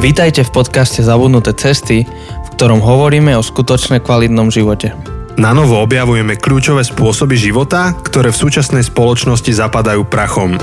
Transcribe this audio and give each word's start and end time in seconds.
Vítajte 0.00 0.48
v 0.48 0.64
podcaste 0.64 1.04
Zabudnuté 1.04 1.52
cesty, 1.52 2.08
v 2.08 2.48
ktorom 2.56 2.80
hovoríme 2.80 3.36
o 3.36 3.44
skutočne 3.44 4.00
kvalitnom 4.00 4.48
živote. 4.48 4.96
Na 5.36 5.52
novo 5.52 5.76
objavujeme 5.76 6.40
kľúčové 6.40 6.88
spôsoby 6.88 7.36
života, 7.36 7.92
ktoré 8.00 8.32
v 8.32 8.40
súčasnej 8.40 8.80
spoločnosti 8.80 9.52
zapadajú 9.52 10.08
prachom. 10.08 10.56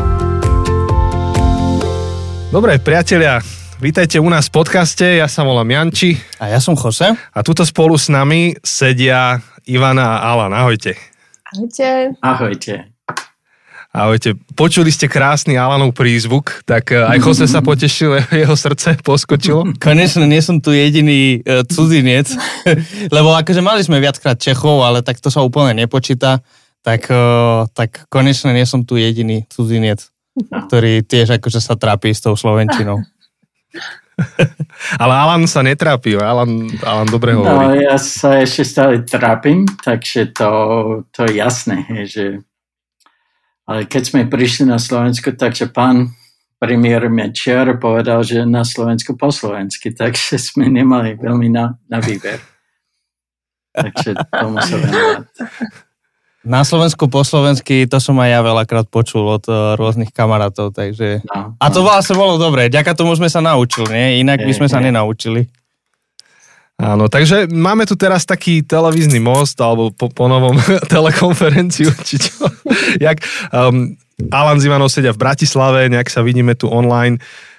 Dobre, 2.49 2.81
priatelia, 2.81 3.37
vítajte 3.77 4.17
u 4.17 4.25
nás 4.25 4.49
v 4.49 4.57
podcaste, 4.57 5.05
ja 5.05 5.29
sa 5.29 5.45
volám 5.45 5.69
Janči. 5.69 6.17
A 6.41 6.49
ja 6.49 6.57
som 6.57 6.73
Jose. 6.73 7.13
A 7.13 7.39
tuto 7.45 7.61
spolu 7.61 7.93
s 7.93 8.09
nami 8.09 8.57
sedia 8.65 9.37
Ivana 9.69 10.17
a 10.17 10.33
Alan. 10.33 10.49
Ahojte. 10.57 10.97
Ahojte. 11.53 12.17
Ahojte. 12.25 12.96
Ahojte. 13.97 14.37
Počuli 14.53 14.93
ste 14.93 15.09
krásny 15.09 15.57
Alanov 15.57 15.97
prízvuk, 15.97 16.61
tak 16.69 16.93
eh, 16.93 17.01
aj 17.01 17.17
Jose 17.17 17.49
sa 17.49 17.65
potešil, 17.65 18.21
jeho 18.45 18.53
srdce 18.53 19.01
poskočilo. 19.01 19.73
Konečne 19.81 20.29
nie 20.29 20.37
som 20.37 20.61
tu 20.61 20.69
jediný 20.69 21.41
uh, 21.41 21.65
cudzinec, 21.65 22.29
lebo 23.15 23.33
akože 23.33 23.65
mali 23.65 23.81
sme 23.81 23.97
viackrát 23.97 24.37
Čechov, 24.37 24.85
ale 24.85 25.01
tak 25.01 25.17
to 25.17 25.33
sa 25.33 25.41
úplne 25.41 25.73
nepočíta, 25.73 26.45
tak, 26.85 27.09
uh, 27.09 27.65
tak 27.73 28.05
konečne 28.13 28.53
nie 28.53 28.69
som 28.69 28.85
tu 28.85 29.01
jediný 29.01 29.49
cudzinec, 29.49 30.13
no. 30.37 30.69
ktorý 30.69 31.01
tiež 31.01 31.41
akože 31.41 31.57
sa 31.57 31.73
trápi 31.73 32.13
s 32.13 32.21
tou 32.21 32.37
Slovenčinou. 32.37 33.01
Ale 35.01 35.13
Alan 35.13 35.49
sa 35.49 35.65
netrápi, 35.65 36.17
Alan, 36.17 36.69
Alan 36.85 37.09
dobre 37.09 37.33
no, 37.33 37.41
hovorí. 37.41 37.81
No, 37.81 37.81
ja 37.81 37.97
sa 37.97 38.41
ešte 38.41 38.61
stále 38.61 39.01
trápim, 39.01 39.65
takže 39.81 40.37
to, 40.37 40.49
to 41.09 41.25
je 41.25 41.41
jasné, 41.41 41.81
že 42.05 42.45
ale 43.67 43.83
keď 43.83 44.03
sme 44.07 44.31
prišli 44.31 44.63
na 44.65 44.79
Slovensku, 44.79 45.35
takže 45.35 45.67
pán 45.67 46.15
premiér 46.57 47.11
Mečiar 47.11 47.77
povedal, 47.77 48.23
že 48.23 48.47
na 48.47 48.65
Slovensku 48.65 49.13
po 49.13 49.29
slovensky, 49.29 49.93
takže 49.93 50.39
sme 50.41 50.71
nemali 50.71 51.19
veľmi 51.19 51.51
na, 51.51 51.77
na 51.85 51.99
výber. 52.01 52.41
Takže 53.77 54.17
tomu 54.33 54.57
sa 54.57 54.75
venovať. 54.79 55.25
Na 56.47 56.63
Slovensku 56.63 57.11
po 57.11 57.27
slovensky, 57.27 57.83
to 57.91 57.99
som 57.99 58.15
aj 58.23 58.29
ja 58.31 58.39
veľakrát 58.39 58.87
počul 58.87 59.27
od 59.27 59.43
uh, 59.51 59.75
rôznych 59.75 60.15
kamarátov, 60.15 60.71
takže... 60.71 61.19
No, 61.27 61.35
no. 61.35 61.59
A 61.59 61.67
to 61.67 61.83
vlastne 61.83 62.15
bolo 62.15 62.39
dobré, 62.39 62.71
ďaká 62.71 62.95
tomu 62.95 63.11
sme 63.19 63.27
sa 63.27 63.43
naučili, 63.43 63.91
nie? 63.91 64.07
Inak 64.23 64.47
by 64.47 64.53
sme 64.55 64.71
sa 64.71 64.79
nenaučili. 64.79 65.51
Áno, 66.77 67.09
takže 67.09 67.49
máme 67.49 67.89
tu 67.89 67.97
teraz 67.97 68.21
taký 68.21 68.61
televízny 68.61 69.17
most, 69.17 69.57
alebo 69.57 69.89
po, 69.89 70.13
po 70.13 70.29
novom 70.29 70.53
telekonferenciu, 70.93 71.89
či 72.05 72.21
čo. 72.21 72.45
Jak, 73.05 73.17
um, 73.49 73.97
Alan 74.29 74.61
Zivanov 74.61 74.93
sedia 74.93 75.09
v 75.09 75.21
Bratislave, 75.21 75.89
nejak 75.89 76.09
sa 76.13 76.21
vidíme 76.21 76.53
tu 76.53 76.69
online. 76.69 77.17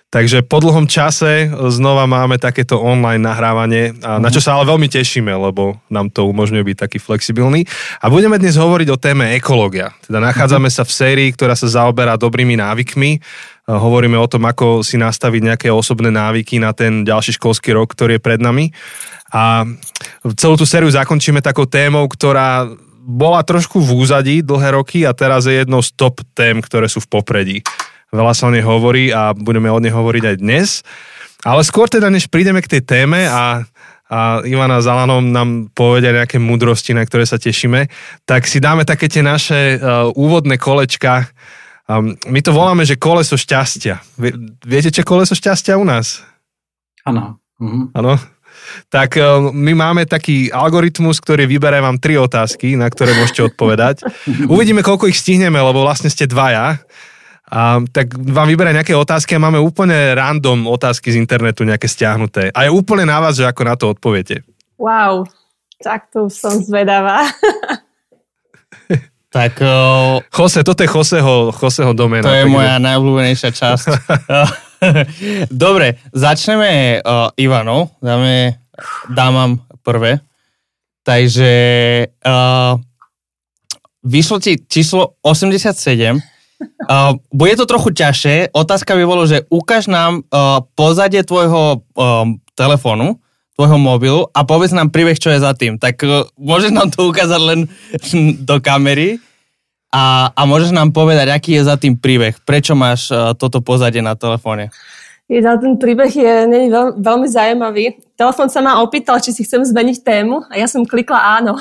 Takže 0.08 0.41
po 0.41 0.56
dlhom 0.56 0.89
čase 0.89 1.52
znova 1.69 2.08
máme 2.08 2.41
takéto 2.41 2.80
online 2.80 3.20
nahrávanie, 3.20 3.92
na 4.00 4.33
čo 4.33 4.41
sa 4.41 4.56
ale 4.56 4.64
veľmi 4.64 4.89
tešíme, 4.89 5.28
lebo 5.28 5.84
nám 5.92 6.08
to 6.08 6.24
umožňuje 6.24 6.64
byť 6.64 6.77
taký 6.80 6.96
flexibilný. 6.96 7.69
A 8.00 8.08
budeme 8.08 8.41
dnes 8.41 8.56
hovoriť 8.56 8.89
o 8.89 8.96
téme 8.96 9.36
ekológia. 9.36 9.92
Teda 10.08 10.16
nachádzame 10.24 10.72
sa 10.72 10.89
v 10.89 10.96
sérii, 10.96 11.28
ktorá 11.28 11.52
sa 11.52 11.69
zaoberá 11.69 12.16
dobrými 12.16 12.56
návykmi. 12.56 13.20
Hovoríme 13.69 14.16
o 14.16 14.24
tom, 14.24 14.48
ako 14.48 14.80
si 14.80 14.97
nastaviť 14.97 15.42
nejaké 15.44 15.69
osobné 15.69 16.08
návyky 16.08 16.56
na 16.56 16.72
ten 16.72 17.05
ďalší 17.05 17.36
školský 17.36 17.77
rok, 17.77 17.92
ktorý 17.92 18.16
je 18.16 18.24
pred 18.24 18.41
nami. 18.41 18.72
A 19.28 19.69
celú 20.41 20.56
tú 20.56 20.64
sériu 20.64 20.88
zakončíme 20.88 21.44
takou 21.44 21.69
témou, 21.69 22.08
ktorá 22.08 22.64
bola 23.05 23.44
trošku 23.44 23.77
v 23.77 23.92
úzadí 23.92 24.41
dlhé 24.41 24.72
roky 24.72 25.05
a 25.05 25.12
teraz 25.12 25.44
je 25.44 25.61
jednou 25.61 25.84
z 25.84 25.92
top 25.92 26.24
tém, 26.33 26.64
ktoré 26.64 26.89
sú 26.89 27.05
v 27.05 27.12
popredí 27.12 27.61
veľa 28.12 28.33
sa 28.33 28.48
o 28.48 28.55
nej 28.55 28.64
hovorí 28.64 29.12
a 29.12 29.36
budeme 29.36 29.69
o 29.69 29.80
nej 29.80 29.92
hovoriť 29.92 30.24
aj 30.24 30.36
dnes. 30.41 30.69
Ale 31.46 31.62
skôr 31.62 31.86
teda, 31.86 32.11
než 32.11 32.27
prídeme 32.27 32.58
k 32.64 32.78
tej 32.78 32.83
téme 32.83 33.28
a, 33.28 33.62
a 34.11 34.42
Ivana 34.42 34.83
s 34.83 34.91
Alanom 34.91 35.22
nám 35.22 35.70
povedia 35.70 36.11
nejaké 36.11 36.40
múdrosti, 36.42 36.96
na 36.96 37.07
ktoré 37.07 37.28
sa 37.28 37.39
tešíme, 37.39 37.86
tak 38.27 38.48
si 38.48 38.58
dáme 38.58 38.83
také 38.83 39.07
tie 39.07 39.23
naše 39.23 39.78
uh, 39.78 40.11
úvodné 40.18 40.58
kolečka. 40.58 41.30
Um, 41.89 42.21
my 42.29 42.41
to 42.45 42.53
voláme, 42.53 42.85
že 42.85 43.01
koleso 43.01 43.41
šťastia. 43.41 44.05
Viete, 44.61 44.93
čo 44.93 45.09
koleso 45.09 45.33
šťastia 45.33 45.81
u 45.81 45.89
nás? 45.89 46.21
Áno. 47.09 47.41
Mhm. 47.57 47.97
Áno. 47.97 48.21
Tak 48.93 49.17
uh, 49.17 49.49
my 49.49 49.73
máme 49.73 50.05
taký 50.05 50.53
algoritmus, 50.53 51.17
ktorý 51.25 51.49
vyberá 51.49 51.81
vám 51.81 51.97
tri 51.97 52.21
otázky, 52.21 52.77
na 52.77 52.93
ktoré 52.93 53.17
môžete 53.17 53.49
odpovedať. 53.49 54.05
Uvidíme, 54.53 54.85
koľko 54.85 55.09
ich 55.09 55.17
stihneme, 55.17 55.57
lebo 55.57 55.81
vlastne 55.81 56.13
ste 56.13 56.29
dvaja. 56.29 56.77
A, 57.49 57.81
tak 57.81 58.13
vám 58.13 58.45
vyberá 58.45 58.77
nejaké 58.77 58.93
otázky 58.93 59.33
a 59.33 59.41
máme 59.41 59.57
úplne 59.57 60.13
random 60.13 60.69
otázky 60.69 61.17
z 61.17 61.17
internetu 61.17 61.65
nejaké 61.65 61.89
stiahnuté. 61.89 62.53
A 62.53 62.69
je 62.69 62.70
úplne 62.77 63.09
na 63.09 63.25
vás, 63.25 63.41
že 63.41 63.49
ako 63.49 63.63
na 63.65 63.73
to 63.73 63.89
odpoviete. 63.97 64.45
Wow, 64.77 65.25
tak 65.81 66.13
to 66.13 66.29
som 66.29 66.61
zvedavá. 66.61 67.25
tak... 69.28 69.61
Uh, 69.61 70.24
Jose, 70.33 70.64
toto 70.64 70.80
je 70.83 70.89
Joseho, 70.89 71.52
Joseho 71.52 71.92
domena. 71.92 72.24
To 72.24 72.33
je 72.33 72.48
moja 72.48 72.80
najobľúbenejšia 72.80 73.50
časť. 73.52 73.86
Dobre, 75.64 76.00
začneme 76.16 77.02
uh, 77.05 77.28
Ivanou. 77.36 77.92
Dáme, 78.00 78.56
dámam 79.12 79.61
prvé. 79.84 80.24
Takže 81.05 81.52
uh, 82.08 82.80
vyšlo 84.05 84.36
ti 84.40 84.61
číslo 84.64 85.16
87 85.24 86.39
Uh, 86.58 87.14
bude 87.30 87.55
to 87.55 87.70
trochu 87.70 87.95
ťažšie. 87.95 88.50
Otázka 88.50 88.98
by 88.98 89.05
bolo, 89.06 89.22
že 89.30 89.46
ukáž 89.46 89.86
nám 89.86 90.27
uh, 90.27 90.58
pozadie 90.74 91.22
tvojho 91.22 91.86
um, 91.95 92.42
telefónu, 92.58 93.22
tvojho 93.58 93.74
mobilu 93.74 94.30
a 94.30 94.46
povedz 94.46 94.70
nám 94.70 94.95
príbeh, 94.95 95.19
čo 95.19 95.35
je 95.35 95.42
za 95.42 95.51
tým. 95.51 95.83
Tak 95.83 95.98
uh, 96.07 96.30
môžeš 96.39 96.70
nám 96.70 96.95
to 96.95 97.11
ukázať 97.11 97.41
len 97.42 97.61
do 98.48 98.63
kamery 98.63 99.19
a, 99.91 100.30
a 100.30 100.41
môžeš 100.46 100.70
nám 100.70 100.95
povedať, 100.95 101.35
aký 101.35 101.58
je 101.58 101.67
za 101.67 101.74
tým 101.74 101.98
príbeh. 101.98 102.39
Prečo 102.46 102.79
máš 102.79 103.11
uh, 103.11 103.35
toto 103.35 103.58
pozadie 103.58 103.98
na 103.98 104.14
telefóne? 104.14 104.70
Je, 105.29 105.45
ten 105.45 105.77
príbeh 105.77 106.08
je 106.08 106.35
nie, 106.48 106.73
veľ, 106.73 107.05
veľmi 107.05 107.29
zaujímavý. 107.29 108.01
Telefón 108.17 108.48
sa 108.48 108.64
ma 108.64 108.80
opýtal, 108.80 109.20
či 109.20 109.36
si 109.36 109.45
chcem 109.45 109.61
zmeniť 109.61 110.01
tému 110.01 110.40
a 110.48 110.57
ja 110.57 110.64
som 110.64 110.89
klikla 110.89 111.36
áno. 111.36 111.61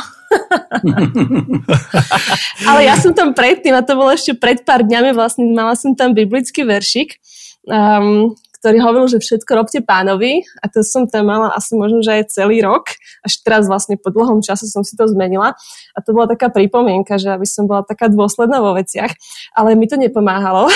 Ale 2.72 2.88
ja 2.88 2.96
som 2.96 3.12
tam 3.12 3.36
predtým, 3.36 3.76
a 3.76 3.84
to 3.84 4.00
bolo 4.00 4.16
ešte 4.16 4.40
pred 4.40 4.64
pár 4.64 4.88
dňami, 4.88 5.12
vlastne 5.12 5.52
mala 5.52 5.76
som 5.76 5.92
tam 6.00 6.16
biblický 6.16 6.64
veršik, 6.64 7.20
um, 7.68 8.32
ktorý 8.58 8.78
hovoril, 8.82 9.08
že 9.08 9.22
všetko 9.22 9.52
robte 9.54 9.80
pánovi 9.86 10.42
a 10.62 10.66
to 10.68 10.82
som 10.82 11.06
tam 11.06 11.30
mala 11.30 11.54
asi 11.54 11.78
možno, 11.78 12.02
že 12.02 12.22
aj 12.22 12.34
celý 12.34 12.66
rok. 12.66 12.90
Až 13.22 13.46
teraz 13.46 13.70
vlastne 13.70 13.96
po 14.02 14.10
dlhom 14.10 14.42
čase 14.42 14.66
som 14.66 14.82
si 14.82 14.98
to 14.98 15.06
zmenila 15.06 15.54
a 15.94 15.98
to 16.02 16.12
bola 16.12 16.26
taká 16.26 16.50
pripomienka, 16.50 17.22
že 17.22 17.30
aby 17.30 17.46
som 17.46 17.70
bola 17.70 17.86
taká 17.86 18.10
dôsledná 18.10 18.58
vo 18.58 18.74
veciach. 18.74 19.14
Ale 19.54 19.78
mi 19.78 19.86
to 19.86 19.96
nepomáhalo. 19.96 20.68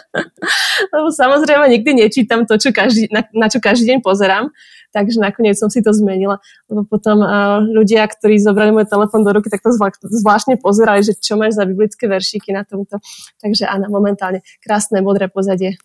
Lebo 0.94 1.08
samozrejme 1.10 1.66
nikdy 1.68 2.06
nečítam 2.06 2.46
to, 2.46 2.58
čo 2.58 2.70
každý, 2.70 3.10
na, 3.10 3.26
na 3.34 3.46
čo 3.50 3.58
každý 3.58 3.94
deň 3.94 3.98
pozerám. 4.02 4.50
Takže 4.92 5.24
nakoniec 5.24 5.56
som 5.56 5.72
si 5.72 5.80
to 5.80 5.88
zmenila, 5.96 6.36
lebo 6.68 6.84
potom 6.84 7.24
uh, 7.24 7.64
ľudia, 7.64 8.04
ktorí 8.04 8.36
zobrali 8.36 8.76
môj 8.76 8.84
telefón 8.84 9.24
do 9.24 9.32
ruky, 9.32 9.48
tak 9.48 9.64
to 9.64 9.72
zvláštne 10.04 10.60
pozerali, 10.60 11.00
že 11.00 11.16
čo 11.16 11.40
máš 11.40 11.56
za 11.56 11.64
biblické 11.64 12.04
veršíky 12.04 12.52
na 12.52 12.60
tomto. 12.68 13.00
Takže 13.40 13.64
áno, 13.64 13.88
momentálne 13.88 14.44
krásne 14.60 15.00
modré 15.00 15.32
pozadie. 15.32 15.80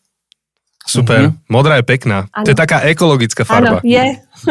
Super. 0.87 1.19
Mm-hmm. 1.29 1.51
Modrá 1.51 1.83
je 1.83 1.85
pekná. 1.85 2.31
Ano. 2.31 2.45
To 2.47 2.49
je 2.55 2.57
taká 2.57 2.87
ekologická 2.87 3.43
farba. 3.43 3.83
Áno, 3.83 3.85
je. 3.85 4.05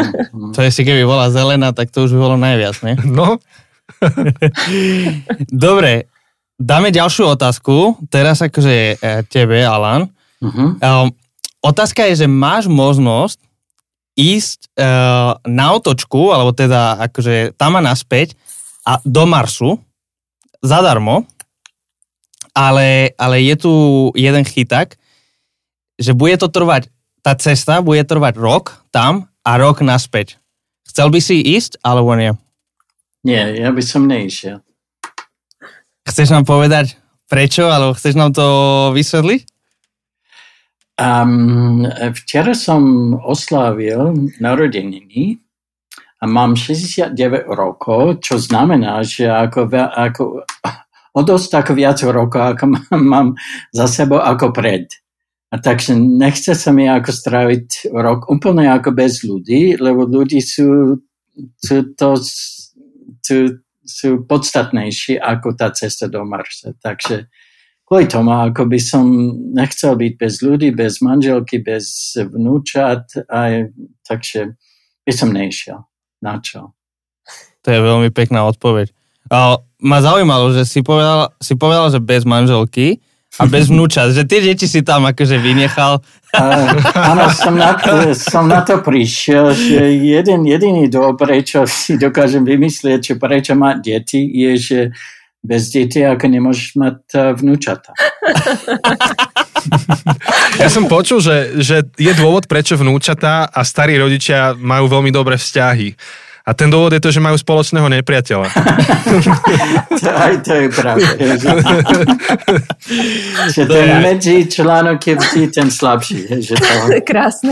to 0.54 0.60
je 0.60 0.70
si 0.70 0.84
keby 0.84 1.08
bola 1.08 1.32
zelená, 1.32 1.72
tak 1.72 1.88
to 1.88 2.04
už 2.04 2.12
by 2.12 2.20
bolo 2.20 2.36
najviac, 2.36 2.76
ne? 2.84 2.94
No. 3.08 3.40
Dobre, 5.48 6.12
dáme 6.60 6.92
ďalšiu 6.92 7.32
otázku. 7.32 7.96
Teraz 8.12 8.44
akože 8.44 9.00
e, 9.00 9.24
tebe, 9.32 9.64
Alan. 9.64 10.12
Uh-huh. 10.44 10.76
Um, 10.76 11.08
otázka 11.64 12.04
je, 12.12 12.24
že 12.24 12.28
máš 12.28 12.68
možnosť 12.68 13.40
ísť 14.16 14.72
uh, 14.80 15.36
na 15.44 15.66
otočku, 15.76 16.32
alebo 16.32 16.52
teda 16.56 17.04
akože 17.08 17.52
tam 17.60 17.76
a 17.76 17.84
naspäť 17.84 18.32
a 18.84 18.96
do 19.04 19.28
Marsu 19.28 19.76
zadarmo, 20.64 21.28
ale, 22.56 23.12
ale 23.20 23.44
je 23.44 23.54
tu 23.60 23.72
jeden 24.16 24.40
chytak, 24.48 24.96
že 25.96 26.12
bude 26.12 26.36
to 26.36 26.48
trvať, 26.48 26.92
tá 27.24 27.34
cesta 27.36 27.80
bude 27.80 28.04
trvať 28.04 28.38
rok 28.38 28.84
tam 28.92 29.28
a 29.42 29.50
rok 29.58 29.80
naspäť. 29.82 30.38
Chcel 30.86 31.10
by 31.10 31.20
si 31.20 31.42
ísť, 31.42 31.82
alebo 31.82 32.14
nie? 32.14 32.32
Nie, 33.26 33.58
ja 33.58 33.74
by 33.74 33.82
som 33.82 34.06
neišiel. 34.06 34.62
Chceš 36.06 36.30
nám 36.30 36.46
povedať 36.46 36.94
prečo, 37.26 37.66
alebo 37.66 37.98
chceš 37.98 38.14
nám 38.14 38.30
to 38.30 38.46
vysvetliť? 38.94 39.42
Um, 40.96 41.84
včera 42.16 42.56
som 42.56 43.12
oslávil 43.20 44.32
narodeniny 44.40 45.36
a 46.22 46.24
mám 46.24 46.56
69 46.56 47.12
rokov, 47.52 48.24
čo 48.24 48.40
znamená, 48.40 49.04
že 49.04 49.28
ako, 49.28 49.68
ako 49.76 50.22
o 51.16 51.20
dosť 51.20 51.50
ako 51.60 51.72
viac 51.76 51.98
rokov, 52.00 52.56
ako 52.56 52.64
mám, 52.72 53.02
mám 53.12 53.28
za 53.76 53.84
sebou 53.84 54.20
ako 54.20 54.56
pred. 54.56 54.88
A 55.46 55.62
takže 55.62 55.94
nechce 55.94 56.58
sa 56.58 56.74
mi 56.74 56.90
ako 56.90 57.10
stráviť 57.14 57.94
rok 57.94 58.26
úplne 58.26 58.66
ako 58.66 58.90
bez 58.90 59.22
ľudí, 59.22 59.78
lebo 59.78 60.02
ľudí 60.02 60.42
sú, 60.42 60.98
sú, 61.62 61.76
to, 61.94 62.18
sú, 63.22 63.38
sú 63.86 64.08
podstatnejší 64.26 65.22
ako 65.22 65.54
tá 65.54 65.70
cesta 65.70 66.10
do 66.10 66.26
Marsa. 66.26 66.74
Takže 66.82 67.30
kvôli 67.86 68.10
tomu, 68.10 68.34
ako 68.34 68.66
by 68.66 68.80
som 68.82 69.06
nechcel 69.54 69.94
byť 69.94 70.12
bez 70.18 70.34
ľudí, 70.42 70.74
bez 70.74 70.98
manželky, 70.98 71.62
bez 71.62 72.18
vnúčat, 72.18 73.06
aj, 73.30 73.70
takže 74.02 74.58
by 75.06 75.12
som 75.14 75.30
nešiel. 75.30 75.86
Na 76.18 76.42
čo? 76.42 76.74
To 77.62 77.68
je 77.70 77.78
veľmi 77.78 78.10
pekná 78.10 78.42
odpoveď. 78.50 78.90
Uh, 79.30 79.62
ma 79.78 80.02
zaujímalo, 80.02 80.50
že 80.54 80.66
si 80.66 80.82
povedal, 80.82 81.34
si 81.38 81.54
povedal, 81.54 81.90
že 81.90 82.02
bez 82.02 82.26
manželky, 82.26 82.98
a 83.36 83.44
bez 83.44 83.68
vnúčat, 83.68 84.16
že 84.16 84.24
tie 84.24 84.40
deti 84.40 84.64
si 84.64 84.80
tam 84.80 85.04
akože 85.04 85.36
vynechal. 85.36 86.00
Uh, 86.32 86.72
áno, 86.96 87.28
som 87.28 87.52
na, 87.52 87.76
som 88.16 88.48
na 88.48 88.64
to 88.64 88.80
prišiel, 88.80 89.52
že 89.52 89.92
jeden 89.92 90.48
jediný 90.48 90.88
dôvod, 90.88 91.20
prečo 91.20 91.68
si 91.68 92.00
dokážem 92.00 92.48
vymyslieť, 92.48 93.12
že 93.12 93.14
prečo 93.20 93.52
má 93.52 93.76
deti, 93.76 94.24
je, 94.24 94.52
že 94.56 94.78
bez 95.44 95.68
detí 95.68 96.00
ako 96.02 96.26
nemôžeš 96.26 96.68
mať 96.80 96.98
vnúčata. 97.38 97.92
Ja 100.56 100.68
som 100.70 100.86
počul, 100.86 101.20
že, 101.20 101.58
že 101.60 101.84
je 101.98 102.12
dôvod, 102.16 102.46
prečo 102.48 102.78
vnúčatá 102.78 103.50
a 103.50 103.60
starí 103.66 103.98
rodičia 103.98 104.54
majú 104.56 104.88
veľmi 104.88 105.10
dobré 105.12 105.36
vzťahy. 105.36 105.92
A 106.46 106.54
ten 106.54 106.70
dôvod 106.70 106.94
je 106.94 107.02
to, 107.02 107.10
že 107.10 107.18
majú 107.18 107.34
spoločného 107.34 107.90
nepriateľa. 107.90 108.46
Aj 110.30 110.34
to 110.46 110.52
je 110.54 110.68
pravda. 110.70 111.10
že 113.50 113.66
ten 113.66 113.88
medzi 113.98 114.46
článok 114.46 115.02
je 115.02 115.14
vždy 115.18 115.42
ten 115.50 115.74
slabší. 115.74 116.46
Že 116.46 116.54
to... 116.54 116.74
Krásne. 117.10 117.50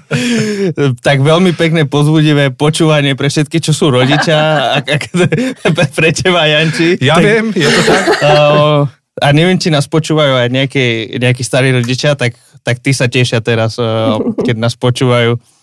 tak 1.06 1.20
veľmi 1.20 1.52
pekné, 1.52 1.84
pozbudivé 1.84 2.48
počúvanie 2.48 3.12
pre 3.12 3.28
všetky, 3.28 3.60
čo 3.60 3.76
sú 3.76 3.92
rodičia. 3.92 4.72
A, 4.72 4.80
a, 4.80 5.84
pre 5.92 6.16
teba, 6.16 6.48
Janči. 6.48 6.96
Ja 7.04 7.20
tak, 7.20 7.28
viem, 7.28 7.52
je 7.52 7.68
to 7.68 7.80
tak. 7.84 8.04
Uh, 8.24 8.88
a 9.20 9.36
neviem, 9.36 9.60
či 9.60 9.68
nás 9.68 9.84
počúvajú 9.84 10.32
aj 10.32 10.48
nejakí, 10.48 11.20
nejakí 11.20 11.44
starí 11.44 11.76
rodičia, 11.76 12.16
tak, 12.16 12.40
tak 12.64 12.80
tí 12.80 12.96
sa 12.96 13.04
tešia 13.04 13.44
teraz, 13.44 13.76
keď 14.40 14.56
nás 14.56 14.72
počúvajú. 14.80 15.55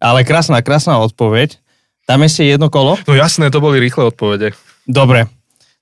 Ale 0.00 0.24
krásna, 0.24 0.60
krásna 0.60 1.00
odpoveď. 1.00 1.58
Tam 2.06 2.22
ešte 2.22 2.46
jedno 2.46 2.70
kolo? 2.70 2.94
No 3.08 3.18
jasné, 3.18 3.50
to 3.50 3.58
boli 3.58 3.82
rýchle 3.82 4.14
odpovede. 4.14 4.54
Dobre, 4.86 5.26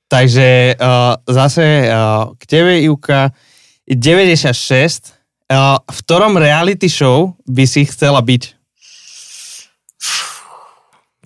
takže 0.08 0.78
uh, 0.80 1.20
zase 1.28 1.84
uh, 1.84 2.32
k 2.40 2.42
tebe, 2.48 2.80
Ivka, 2.80 3.36
96. 3.84 5.12
Uh, 5.44 5.76
v 5.84 5.98
ktorom 6.08 6.40
reality 6.40 6.88
show 6.88 7.36
by 7.44 7.68
si 7.68 7.84
chcela 7.84 8.24
byť? 8.24 8.56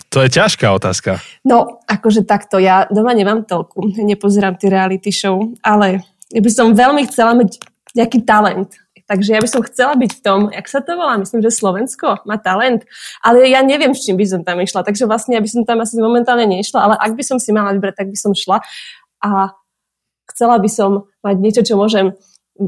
To 0.09 0.25
je 0.25 0.29
ťažká 0.33 0.67
otázka. 0.73 1.21
No, 1.45 1.85
akože 1.85 2.25
takto, 2.25 2.57
ja 2.57 2.89
doma 2.89 3.13
nemám 3.13 3.45
toľku, 3.45 3.93
nepozerám 4.01 4.57
tie 4.57 4.73
reality 4.73 5.13
show, 5.13 5.53
ale 5.61 6.01
ja 6.33 6.41
by 6.41 6.49
som 6.49 6.73
veľmi 6.73 7.05
chcela 7.05 7.37
mať 7.37 7.61
nejaký 7.93 8.25
talent. 8.25 8.73
Takže 9.09 9.33
ja 9.33 9.41
by 9.41 9.49
som 9.49 9.65
chcela 9.65 9.97
byť 9.97 10.11
v 10.13 10.21
tom, 10.21 10.39
jak 10.53 10.69
sa 10.69 10.85
to 10.85 10.93
volá, 10.93 11.17
myslím, 11.17 11.41
že 11.41 11.49
Slovensko 11.49 12.21
má 12.29 12.37
talent, 12.37 12.85
ale 13.25 13.49
ja 13.49 13.65
neviem, 13.65 13.97
s 13.97 14.05
čím 14.05 14.21
by 14.21 14.25
som 14.29 14.41
tam 14.45 14.61
išla, 14.61 14.85
takže 14.85 15.09
vlastne 15.09 15.33
ja 15.33 15.41
by 15.41 15.49
som 15.49 15.65
tam 15.65 15.81
asi 15.81 15.97
momentálne 15.97 16.45
nešla, 16.45 16.77
ale 16.77 16.95
ak 17.01 17.17
by 17.17 17.23
som 17.25 17.41
si 17.41 17.49
mala 17.49 17.73
vybrať, 17.73 18.05
tak 18.05 18.07
by 18.13 18.17
som 18.21 18.37
šla 18.37 18.61
a 19.25 19.57
chcela 20.29 20.61
by 20.61 20.69
som 20.69 21.09
mať 21.25 21.35
niečo, 21.41 21.61
čo 21.65 21.73
môžem 21.73 22.13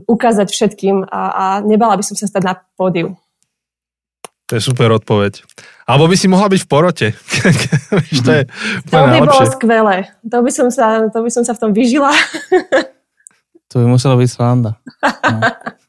ukázať 0.09 0.49
všetkým 0.49 1.05
a, 1.05 1.21
a 1.29 1.45
nebala 1.61 1.93
by 1.93 2.01
som 2.01 2.17
sa 2.17 2.25
stať 2.25 2.41
na 2.41 2.57
pódiu. 2.73 3.13
To 4.49 4.57
je 4.57 4.65
super 4.65 4.89
odpoveď. 4.97 5.45
Alebo 5.85 6.09
by 6.09 6.17
si 6.17 6.25
mohla 6.25 6.49
byť 6.49 6.61
v 6.65 6.67
porote. 6.67 7.07
to, 8.25 8.31
je 8.33 8.43
to 8.89 8.95
by 8.97 9.07
najlepšie. 9.13 9.29
bolo 9.29 9.43
skvelé. 9.47 9.97
To 10.25 10.37
by, 10.41 10.51
som 10.51 10.67
sa, 10.73 11.05
to 11.07 11.19
by 11.21 11.29
som 11.29 11.43
sa 11.45 11.53
v 11.53 11.59
tom 11.61 11.71
vyžila. 11.71 12.11
to 13.71 13.75
by 13.77 13.85
muselo 13.85 14.17
byť 14.17 14.27
sranda. 14.27 14.75
No. 15.05 15.39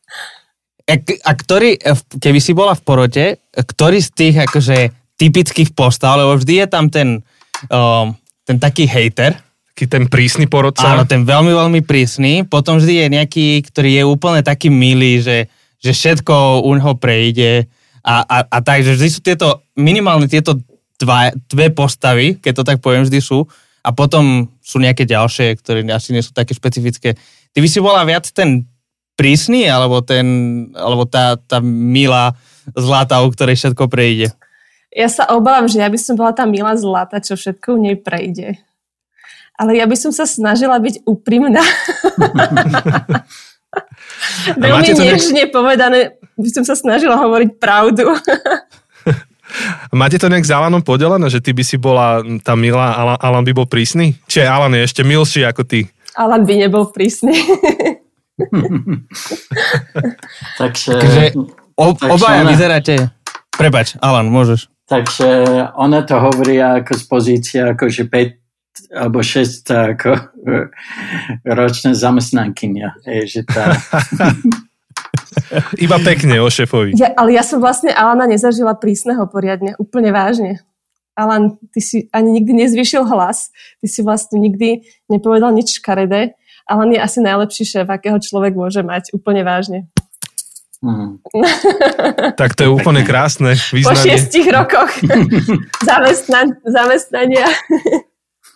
A, 1.00 1.32
ktorý, 1.32 1.80
e, 1.80 1.92
keby 2.20 2.40
si 2.42 2.52
bola 2.52 2.76
v 2.76 2.84
porote, 2.84 3.24
ktorý 3.52 3.98
z 4.04 4.10
tých 4.12 4.36
akože 4.44 4.92
typických 5.16 5.72
postav, 5.72 6.20
lebo 6.20 6.36
vždy 6.36 6.64
je 6.64 6.66
tam 6.68 6.90
ten, 6.92 7.08
um, 7.70 8.12
ten 8.44 8.58
taký 8.58 8.84
hejter, 8.84 9.38
taký 9.72 9.86
ten 9.88 10.04
prísny 10.10 10.50
porodca. 10.50 10.84
Áno, 10.84 11.08
ten 11.08 11.22
veľmi, 11.22 11.52
veľmi 11.54 11.80
prísny. 11.86 12.44
Potom 12.44 12.76
vždy 12.82 13.06
je 13.06 13.06
nejaký, 13.08 13.46
ktorý 13.70 13.90
je 14.02 14.04
úplne 14.04 14.42
taký 14.42 14.68
milý, 14.68 15.22
že, 15.22 15.46
že 15.78 15.94
všetko 15.94 16.66
u 16.66 16.70
neho 16.74 16.92
prejde. 16.98 17.70
A, 18.02 18.26
a, 18.26 18.36
a 18.50 18.58
tak, 18.60 18.82
že 18.82 18.98
vždy 18.98 19.08
sú 19.08 19.20
tieto, 19.22 19.62
minimálne 19.78 20.26
tieto 20.26 20.58
dva, 20.98 21.30
dve 21.46 21.70
postavy, 21.70 22.36
keď 22.42 22.52
to 22.52 22.64
tak 22.66 22.78
poviem, 22.82 23.06
vždy 23.06 23.22
sú. 23.22 23.46
A 23.82 23.94
potom 23.94 24.50
sú 24.62 24.78
nejaké 24.82 25.06
ďalšie, 25.06 25.58
ktoré 25.58 25.86
asi 25.90 26.14
nie 26.14 26.22
sú 26.22 26.34
také 26.34 26.54
špecifické. 26.54 27.14
Ty 27.52 27.58
by 27.58 27.68
si 27.70 27.78
bola 27.78 28.02
viac 28.02 28.26
ten 28.30 28.66
prísny, 29.14 29.68
alebo, 29.68 30.00
ten, 30.00 30.26
alebo 30.76 31.04
tá, 31.04 31.36
tá 31.36 31.60
milá 31.62 32.34
zlata, 32.72 33.22
u 33.22 33.30
ktorej 33.30 33.58
všetko 33.58 33.88
prejde? 33.88 34.32
Ja 34.92 35.08
sa 35.08 35.24
obávam, 35.32 35.68
že 35.68 35.80
ja 35.80 35.88
by 35.88 35.96
som 35.96 36.20
bola 36.20 36.36
tá 36.36 36.44
milá 36.44 36.76
zlata, 36.76 37.20
čo 37.20 37.32
všetko 37.32 37.76
u 37.76 37.78
nej 37.80 37.96
prejde. 37.96 38.60
Ale 39.56 39.76
ja 39.76 39.88
by 39.88 39.96
som 39.96 40.12
sa 40.12 40.28
snažila 40.28 40.76
byť 40.80 41.08
úprimná. 41.08 41.64
Veľmi 44.60 44.92
nežne 44.92 45.48
ne... 45.48 45.48
povedané, 45.48 46.20
by 46.36 46.48
som 46.52 46.64
sa 46.64 46.76
snažila 46.76 47.16
hovoriť 47.20 47.56
pravdu. 47.56 48.04
Máte 49.92 50.16
to 50.16 50.32
nejak 50.32 50.48
s 50.48 50.52
Alanom 50.52 50.80
podelené, 50.80 51.28
že 51.28 51.44
ty 51.44 51.52
by 51.52 51.64
si 51.64 51.76
bola 51.76 52.24
tá 52.40 52.56
milá, 52.56 52.96
Alan, 52.96 53.18
Alan 53.20 53.44
by 53.44 53.52
bol 53.52 53.68
prísny? 53.68 54.16
Či 54.24 54.48
Alan 54.48 54.72
je 54.72 54.84
ešte 54.84 55.04
milší 55.04 55.44
ako 55.44 55.68
ty? 55.68 55.92
Alan 56.16 56.44
by 56.44 56.54
nebol 56.56 56.88
prísny. 56.88 57.32
takže, 60.60 60.92
takže 60.98 61.22
o, 61.76 61.94
takže 61.94 62.12
obaja 62.12 62.42
ona, 62.42 62.50
vyzeráte... 62.50 62.94
Prepač, 63.52 63.94
Alan, 64.00 64.32
môžeš. 64.32 64.72
Takže 64.88 65.28
ona 65.76 66.02
to 66.02 66.18
hovorí 66.18 66.58
ako 66.58 66.92
z 66.96 67.04
pozície 67.06 67.60
ako 67.62 67.88
že 67.88 68.08
5 68.08 68.96
alebo 68.96 69.20
6 69.20 69.68
ako 69.68 70.10
ročná 71.60 71.92
zamestnankynia. 71.92 72.96
Je, 73.04 73.28
že 73.28 73.40
tá... 73.44 73.72
Iba 75.80 75.96
pekne 76.00 76.40
o 76.44 76.48
šefovi. 76.48 76.96
Ja, 76.96 77.12
ale 77.16 77.36
ja 77.36 77.44
som 77.44 77.60
vlastne 77.60 77.92
Alana 77.92 78.28
nezažila 78.28 78.76
prísneho 78.76 79.24
poriadne, 79.28 79.76
úplne 79.80 80.12
vážne. 80.12 80.60
Alan, 81.12 81.60
ty 81.72 81.80
si 81.84 82.08
ani 82.08 82.40
nikdy 82.40 82.64
nezvýšil 82.64 83.04
hlas, 83.04 83.52
ty 83.84 83.86
si 83.88 84.00
vlastne 84.00 84.40
nikdy 84.40 84.88
nepovedal 85.12 85.52
nič 85.52 85.80
škaredé 85.80 86.32
Alan 86.66 86.90
je 86.94 87.00
asi 87.00 87.18
najlepší 87.20 87.64
šéf, 87.66 87.86
akého 87.90 88.18
človek 88.18 88.54
môže 88.54 88.80
mať, 88.80 89.10
úplne 89.12 89.42
vážne. 89.42 89.90
Mm. 90.82 91.22
tak 92.40 92.58
to 92.58 92.66
je 92.66 92.70
úplne 92.70 93.06
krásne 93.06 93.54
vyznanie. 93.54 93.86
Po 93.86 93.94
šiestich 93.94 94.46
rokoch 94.50 94.90
zamestnan- 95.88 96.58
zamestnania. 96.66 97.46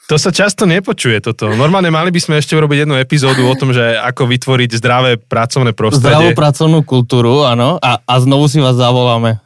To 0.06 0.18
sa 0.18 0.30
často 0.30 0.66
nepočuje 0.66 1.18
toto. 1.18 1.50
Normálne 1.54 1.90
mali 1.90 2.14
by 2.14 2.20
sme 2.22 2.34
ešte 2.38 2.54
urobiť 2.54 2.86
jednu 2.86 2.94
epizódu 2.98 3.42
o 3.46 3.54
tom, 3.58 3.74
že 3.74 3.98
ako 3.98 4.30
vytvoriť 4.30 4.78
zdravé 4.78 5.18
pracovné 5.18 5.74
prostredie. 5.74 6.30
Zdravú 6.30 6.30
pracovnú 6.38 6.78
kultúru, 6.86 7.42
áno. 7.42 7.78
A, 7.82 7.98
a 8.02 8.14
znovu 8.22 8.46
si 8.46 8.62
vás 8.62 8.78
zavoláme. 8.78 9.42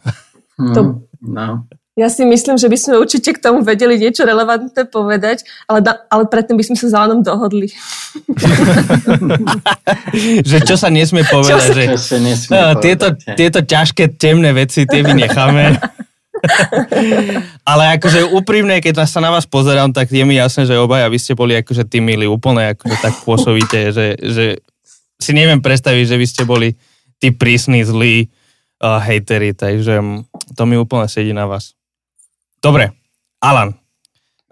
Mm, 0.61 0.75
to, 0.77 0.81
no. 1.25 1.65
Ja 1.99 2.07
si 2.07 2.23
myslím, 2.23 2.55
že 2.55 2.71
by 2.71 2.79
sme 2.79 2.95
určite 3.03 3.35
k 3.35 3.43
tomu 3.43 3.67
vedeli 3.67 3.99
niečo 3.99 4.23
relevantné 4.23 4.87
povedať, 4.87 5.43
ale, 5.67 5.83
da, 5.83 6.07
ale 6.07 6.31
predtým 6.31 6.55
by 6.55 6.63
sme 6.63 6.77
sa 6.79 6.87
s 6.87 6.95
Alanom 6.95 7.27
dohodli. 7.27 7.67
že 10.51 10.63
čo 10.63 10.79
sa 10.79 10.87
nesmie 10.87 11.27
povedať. 11.27 11.59
Čo 11.59 11.75
že, 11.75 11.85
čo 11.91 11.99
sa 11.99 12.17
nesmie 12.23 12.55
no, 12.55 12.63
povedať. 12.63 12.83
Tieto, 12.87 13.07
tieto 13.35 13.61
ťažké 13.67 14.15
temné 14.15 14.55
veci, 14.55 14.87
tie 14.87 15.03
vynecháme. 15.03 15.83
ale 17.71 17.99
akože 17.99 18.39
úprimne, 18.39 18.79
keď 18.79 19.11
sa 19.11 19.19
na 19.19 19.35
vás 19.35 19.51
pozerám, 19.51 19.91
tak 19.91 20.15
je 20.15 20.23
mi 20.23 20.39
jasné, 20.39 20.71
že 20.71 20.79
obaja 20.79 21.11
vy 21.11 21.19
ste 21.19 21.35
boli 21.35 21.59
akože 21.59 21.91
tí 21.91 21.99
milí, 21.99 22.25
úplne 22.25 22.79
akože 22.79 22.97
tak 23.03 23.19
pôsobíte, 23.27 23.91
že, 23.91 24.15
že 24.15 24.63
si 25.19 25.31
neviem 25.35 25.59
predstaviť, 25.59 26.05
že 26.07 26.17
vy 26.17 26.27
ste 26.27 26.43
boli 26.47 26.79
tí 27.21 27.35
prísni, 27.35 27.85
zlí 27.85 28.33
uh, 28.81 28.99
hejteri, 29.05 29.53
takže 29.53 30.25
to 30.57 30.63
mi 30.65 30.81
úplne 30.81 31.05
sedí 31.11 31.37
na 31.37 31.45
vás. 31.45 31.77
Dobre, 32.61 32.93
Alan, 33.41 33.73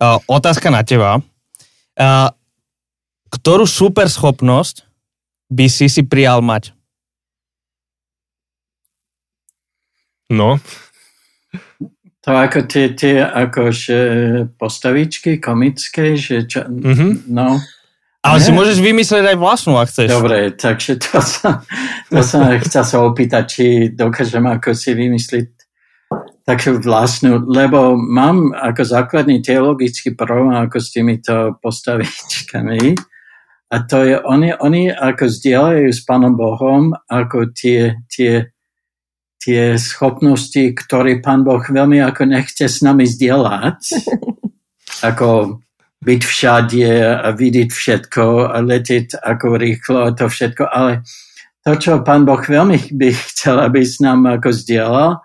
uh, 0.01 0.17
otázka 0.25 0.73
na 0.73 0.81
teba. 0.81 1.21
Uh, 1.93 2.33
ktorú 3.29 3.69
super 3.69 4.09
schopnosť 4.09 4.89
by 5.53 5.69
si 5.69 5.93
si 5.93 6.01
prijal 6.01 6.41
mať? 6.41 6.73
No. 10.33 10.57
To 12.25 12.31
ako 12.33 12.65
tie, 12.69 12.93
tie 12.97 13.21
akože 13.25 13.99
postavičky 14.61 15.41
komické, 15.41 16.17
že 16.17 16.45
čo, 16.49 16.65
mm-hmm. 16.65 17.29
no. 17.33 17.61
Ale 18.25 18.39
si 18.41 18.53
môžeš 18.53 18.85
vymyslieť 18.85 19.25
aj 19.33 19.39
vlastnú, 19.41 19.77
ak 19.81 19.89
chceš. 19.89 20.09
Dobre, 20.13 20.53
takže 20.53 21.01
to 21.01 21.21
som, 21.21 21.65
to 22.13 22.21
som 22.21 22.45
chcel 22.61 22.85
sa 22.85 22.97
opýtať, 23.05 23.45
či 23.49 23.65
dokážem 23.93 24.45
ako 24.45 24.77
si 24.77 24.93
vymyslieť 24.93 25.58
takú 26.49 26.81
vlastnú, 26.81 27.45
lebo 27.45 27.93
mám 28.01 28.57
ako 28.57 28.81
základný 28.81 29.45
teologický 29.45 30.17
problém 30.17 30.57
ako 30.57 30.81
s 30.81 30.89
týmito 30.97 31.61
postavičkami. 31.61 32.97
A 33.69 33.77
to 33.85 34.01
je, 34.01 34.17
oni, 34.17 34.57
oni 34.57 34.89
ako 34.89 35.29
zdieľajú 35.29 35.93
s 35.93 36.01
Pánom 36.09 36.33
Bohom 36.33 36.97
ako 37.05 37.53
tie, 37.53 38.01
tie, 38.09 38.49
tie 39.37 39.77
schopnosti, 39.77 40.73
ktoré 40.73 41.21
Pán 41.21 41.45
Boh 41.45 41.61
veľmi 41.61 42.01
ako 42.01 42.33
nechce 42.33 42.65
s 42.65 42.81
nami 42.81 43.05
zdieľať. 43.05 43.81
Ako 44.99 45.61
byť 46.03 46.21
všade 46.27 46.91
a 47.23 47.29
vidieť 47.31 47.71
všetko 47.71 48.51
a 48.51 48.57
letieť 48.59 49.21
ako 49.23 49.47
rýchlo 49.55 50.11
a 50.11 50.15
to 50.17 50.27
všetko, 50.27 50.65
ale 50.67 51.07
to, 51.63 51.77
čo 51.79 52.03
pán 52.03 52.27
Boh 52.27 52.41
veľmi 52.41 52.97
by 52.99 53.15
chcel, 53.15 53.63
aby 53.63 53.87
s 53.87 54.03
nám 54.03 54.27
ako 54.27 54.51
zdieľal, 54.51 55.23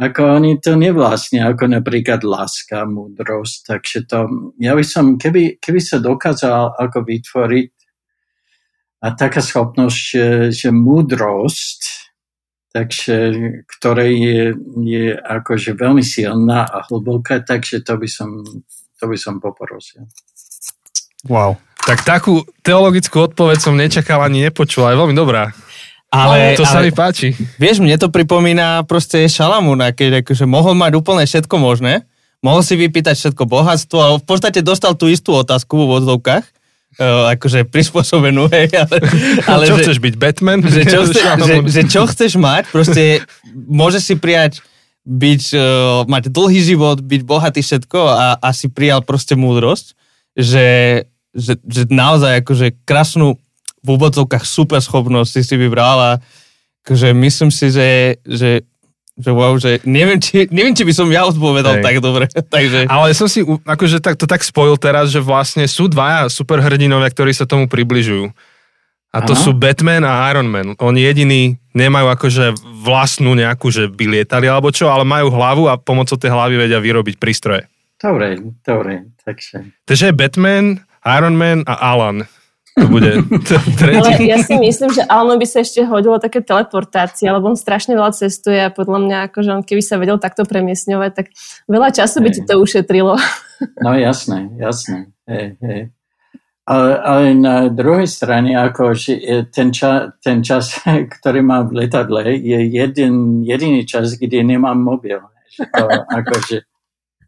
ako 0.00 0.40
oni 0.40 0.56
to 0.64 0.80
nevlastne, 0.80 1.44
ako 1.44 1.76
napríklad 1.76 2.24
láska, 2.24 2.88
múdrosť, 2.88 3.56
takže 3.68 4.08
to, 4.08 4.18
ja 4.56 4.72
by 4.72 4.80
som, 4.80 5.20
keby, 5.20 5.60
keby 5.60 5.76
sa 5.76 6.00
dokázal 6.00 6.72
ako 6.80 7.04
vytvoriť 7.04 7.72
a 9.04 9.06
taká 9.12 9.44
schopnosť, 9.44 9.98
že, 10.00 10.26
že 10.56 10.68
múdrosť, 10.72 11.80
takže, 12.72 13.16
ktorá 13.68 14.08
je, 14.08 14.56
je 14.80 15.12
akože 15.20 15.76
veľmi 15.76 16.00
silná 16.00 16.64
a 16.64 16.80
hlboká, 16.88 17.44
takže 17.44 17.84
to 17.84 18.00
by 18.00 18.08
som 18.08 18.40
to 19.00 19.08
by 19.08 19.16
som 19.16 19.40
poprosil. 19.40 20.04
Wow. 21.24 21.56
Tak 21.80 22.04
takú 22.04 22.44
teologickú 22.60 23.32
odpoveď 23.32 23.56
som 23.56 23.72
nečakal 23.72 24.20
ani 24.20 24.44
nepočul, 24.44 24.84
ale 24.84 25.00
veľmi 25.00 25.16
dobrá. 25.16 25.48
Ale, 26.10 26.58
to 26.58 26.66
sa 26.66 26.82
ale, 26.82 26.90
mi 26.90 26.92
páči. 26.92 27.38
Vieš, 27.54 27.78
mne 27.78 27.94
to 27.94 28.10
pripomína 28.10 28.82
proste 28.82 29.30
Šalamúna, 29.30 29.94
keď 29.94 30.26
akože 30.26 30.42
mohol 30.42 30.74
mať 30.74 30.98
úplne 30.98 31.22
všetko 31.22 31.54
možné, 31.54 32.02
mohol 32.42 32.66
si 32.66 32.74
vypýtať 32.74 33.14
všetko 33.14 33.46
bohatstvo 33.46 33.98
a 34.02 34.08
v 34.18 34.24
podstate 34.26 34.58
dostal 34.58 34.98
tú 34.98 35.06
istú 35.06 35.38
otázku 35.38 35.78
v 35.78 35.86
vodzovkách, 35.86 36.44
uh, 36.98 37.30
akože 37.38 37.62
prispôsobenú, 37.70 38.50
hej, 38.50 38.74
ale, 38.74 38.96
ale 39.46 39.64
čo 39.70 39.78
že, 39.78 39.82
chceš 39.86 39.98
byť, 40.02 40.14
Batman? 40.18 40.58
Že 40.66 40.82
čo, 40.82 41.00
chce, 41.06 41.20
že, 41.46 41.54
že 41.70 41.82
čo 41.86 42.02
chceš 42.10 42.32
mať, 42.42 42.66
proste 42.74 43.22
môžeš 43.54 44.02
si 44.02 44.14
prijať 44.18 44.66
byť, 45.06 45.42
uh, 45.54 46.02
mať 46.10 46.34
dlhý 46.34 46.58
život, 46.58 46.98
byť 46.98 47.22
bohatý 47.22 47.62
všetko 47.62 48.00
a, 48.02 48.26
a 48.42 48.48
si 48.50 48.66
prijal 48.66 49.06
proste 49.06 49.38
múdrosť, 49.38 49.94
že, 50.34 50.68
že, 51.38 51.54
že 51.62 51.82
naozaj 51.86 52.42
akože 52.42 52.82
krásnu 52.82 53.38
v 53.80 53.88
úvodzovkách 53.96 54.44
super 54.44 54.80
schopnosť 54.80 55.30
si 55.30 55.42
si 55.44 55.54
vybral 55.56 55.98
a 55.98 56.10
akože 56.84 57.12
myslím 57.16 57.50
si, 57.52 57.72
že, 57.72 58.20
že 58.24 58.64
že 59.20 59.30
wow, 59.36 59.52
že 59.60 59.84
neviem, 59.84 60.16
či, 60.16 60.48
neviem, 60.48 60.72
či 60.72 60.80
by 60.80 60.92
som 60.96 61.12
ja 61.12 61.28
odpovedal 61.28 61.78
Hej. 61.78 61.84
tak 61.84 61.96
dobre. 62.00 62.24
Takže... 62.56 62.88
Ale 62.88 63.12
som 63.12 63.28
si 63.28 63.44
akože 63.44 64.00
tak, 64.00 64.16
to 64.16 64.24
tak 64.24 64.40
spojil 64.40 64.80
teraz, 64.80 65.12
že 65.12 65.20
vlastne 65.20 65.68
sú 65.68 65.92
dvaja 65.92 66.32
superhrdinovia, 66.32 67.12
ktorí 67.12 67.36
sa 67.36 67.44
tomu 67.44 67.68
približujú. 67.68 68.32
A 69.10 69.18
to 69.26 69.34
Aha. 69.34 69.42
sú 69.42 69.50
Batman 69.52 70.06
a 70.06 70.30
Iron 70.30 70.46
Man. 70.46 70.78
Oni 70.78 71.02
jediní 71.02 71.58
nemajú 71.74 72.14
akože 72.14 72.54
vlastnú 72.86 73.34
nejakú, 73.34 73.68
že 73.68 73.90
by 73.90 74.06
lietali 74.06 74.46
alebo 74.46 74.70
čo, 74.70 74.86
ale 74.86 75.02
majú 75.02 75.34
hlavu 75.34 75.66
a 75.66 75.74
pomocou 75.76 76.14
tej 76.14 76.30
hlavy 76.30 76.54
vedia 76.56 76.78
vyrobiť 76.78 77.18
prístroje. 77.18 77.66
Dobre, 78.00 78.38
dobre, 78.64 79.10
takže. 79.26 79.66
Takže 79.84 80.14
Batman, 80.14 80.80
Iron 81.04 81.36
Man 81.36 81.66
a 81.66 81.74
Alan. 81.76 82.24
To 82.78 82.86
bude 82.86 83.26
Ale 83.82 84.14
ja 84.22 84.38
si 84.46 84.54
myslím, 84.54 84.94
že 84.94 85.02
Alan 85.10 85.38
by 85.42 85.46
sa 85.46 85.66
ešte 85.66 85.82
hodilo 85.82 86.22
také 86.22 86.38
teleportácie, 86.38 87.26
lebo 87.26 87.50
on 87.50 87.58
strašne 87.58 87.98
veľa 87.98 88.14
cestuje 88.14 88.62
a 88.62 88.70
podľa 88.70 88.98
mňa, 89.02 89.16
akože 89.26 89.50
on 89.50 89.62
keby 89.66 89.82
sa 89.82 89.98
vedel 89.98 90.22
takto 90.22 90.46
premiesňovať, 90.46 91.10
tak 91.10 91.26
veľa 91.66 91.90
času 91.90 92.22
by 92.22 92.30
ti 92.30 92.42
to 92.46 92.62
ušetrilo. 92.62 93.18
No 93.82 93.90
jasné, 93.98 94.54
jasné. 94.56 95.10
Hej, 95.26 95.58
hej. 95.60 95.82
Ale, 96.70 96.90
ale 97.02 97.24
na 97.34 97.66
druhej 97.66 98.06
strane, 98.06 98.54
ako 98.54 98.94
ten, 99.50 99.74
ča, 99.74 100.14
ten 100.22 100.38
čas, 100.46 100.78
ktorý 101.18 101.42
mám 101.42 101.74
v 101.74 101.84
letadle, 101.84 102.22
je 102.38 102.58
jeden, 102.70 103.42
jediný 103.42 103.82
čas, 103.82 104.14
kde 104.14 104.46
nemám 104.46 104.78
mobil. 104.78 105.18
Že 105.50 105.62
to, 105.66 105.84
akože, 106.06 106.56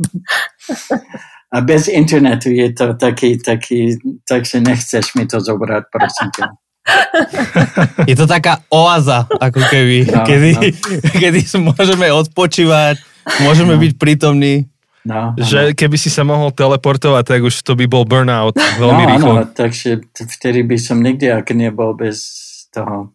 a 1.52 1.60
bez 1.60 1.88
internetu 1.88 2.48
je 2.48 2.72
to 2.72 2.96
taký, 2.96 3.36
taký, 3.36 4.00
takže 4.24 4.64
nechceš 4.64 5.12
mi 5.14 5.28
to 5.28 5.36
zobrať, 5.36 5.84
prosím 5.92 6.28
ťa. 6.32 6.46
Je 8.10 8.18
to 8.18 8.26
taká 8.26 8.58
oáza, 8.66 9.30
ako 9.38 9.62
keby, 9.70 10.02
no, 10.10 10.26
kedy, 10.26 10.50
no. 10.58 10.62
kedy 11.22 11.40
môžeme 11.62 12.10
odpočívať, 12.10 12.98
môžeme 13.46 13.78
no. 13.78 13.80
byť 13.80 13.92
prítomní. 14.00 14.66
No, 15.02 15.34
že 15.34 15.74
keby 15.74 15.98
si 15.98 16.10
sa 16.14 16.22
mohol 16.22 16.54
teleportovať, 16.54 17.22
tak 17.26 17.40
už 17.42 17.54
to 17.66 17.74
by 17.74 17.90
bol 17.90 18.06
burnout 18.06 18.54
veľmi 18.54 19.02
no, 19.02 19.10
rýchlo. 19.10 19.32
No, 19.34 19.42
takže 19.50 20.02
vtedy 20.14 20.62
by 20.62 20.78
som 20.78 21.02
nikdy 21.02 21.26
ak 21.26 21.50
nebol 21.54 21.94
bez 21.94 22.22
toho 22.70 23.10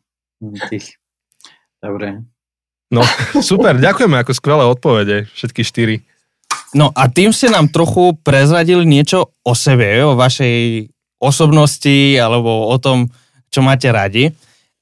tých... 0.67 0.99
Dobre. 1.79 2.27
No, 2.91 3.03
super, 3.39 3.79
ďakujeme 3.79 4.19
ako 4.19 4.31
skvelé 4.35 4.63
odpovede, 4.67 5.17
všetky 5.31 5.63
štyri. 5.63 5.95
No 6.75 6.91
a 6.91 7.07
tým 7.07 7.31
ste 7.31 7.47
nám 7.47 7.71
trochu 7.71 8.17
prezradili 8.19 8.83
niečo 8.83 9.31
o 9.43 9.53
sebe, 9.55 10.03
o 10.03 10.19
vašej 10.19 10.87
osobnosti 11.17 12.19
alebo 12.19 12.67
o 12.67 12.75
tom, 12.75 13.07
čo 13.47 13.63
máte 13.63 13.87
radi. 13.87 14.27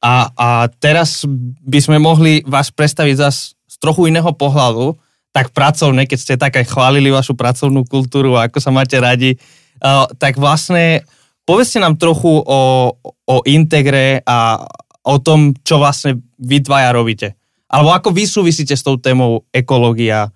A, 0.02 0.30
a 0.34 0.50
teraz 0.82 1.26
by 1.66 1.80
sme 1.82 1.98
mohli 2.02 2.42
vás 2.46 2.74
predstaviť 2.74 3.16
zase 3.18 3.58
z 3.66 3.76
trochu 3.78 4.10
iného 4.10 4.30
pohľadu, 4.34 4.98
tak 5.36 5.52
pracovné, 5.52 6.08
keď 6.08 6.20
ste 6.20 6.36
tak 6.40 6.56
aj 6.56 6.72
chválili 6.72 7.12
vašu 7.12 7.36
pracovnú 7.36 7.84
kultúru 7.84 8.40
a 8.40 8.48
ako 8.48 8.60
sa 8.64 8.72
máte 8.72 8.96
radi, 8.96 9.36
uh, 9.84 10.08
tak 10.16 10.40
vlastne 10.40 11.04
povedzte 11.44 11.84
nám 11.84 12.00
trochu 12.00 12.32
o, 12.32 12.62
o 13.04 13.36
Integre 13.44 14.24
a 14.24 14.64
o 15.06 15.16
tom, 15.20 15.52
čo 15.62 15.78
vlastne 15.78 16.24
vy 16.40 16.64
dvaja 16.64 16.90
robíte. 16.96 17.28
Alebo 17.68 17.92
ako 17.92 18.10
vy 18.16 18.24
súvisíte 18.26 18.74
s 18.74 18.86
tou 18.86 18.96
témou 18.96 19.44
ekológia 19.52 20.32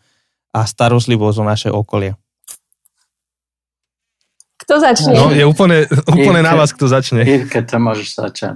a 0.54 0.66
starostlivosť 0.66 1.38
o 1.40 1.46
naše 1.46 1.70
okolie. 1.70 2.18
Kto 4.66 4.78
začne? 4.78 5.18
No, 5.18 5.34
je 5.34 5.46
úplne, 5.50 5.90
úplne 6.06 6.46
na 6.46 6.54
vás, 6.54 6.70
kto 6.70 6.86
začne. 6.86 7.26
Irke, 7.26 7.66
to 7.66 7.82
môžeš 7.82 8.22
začať. 8.22 8.56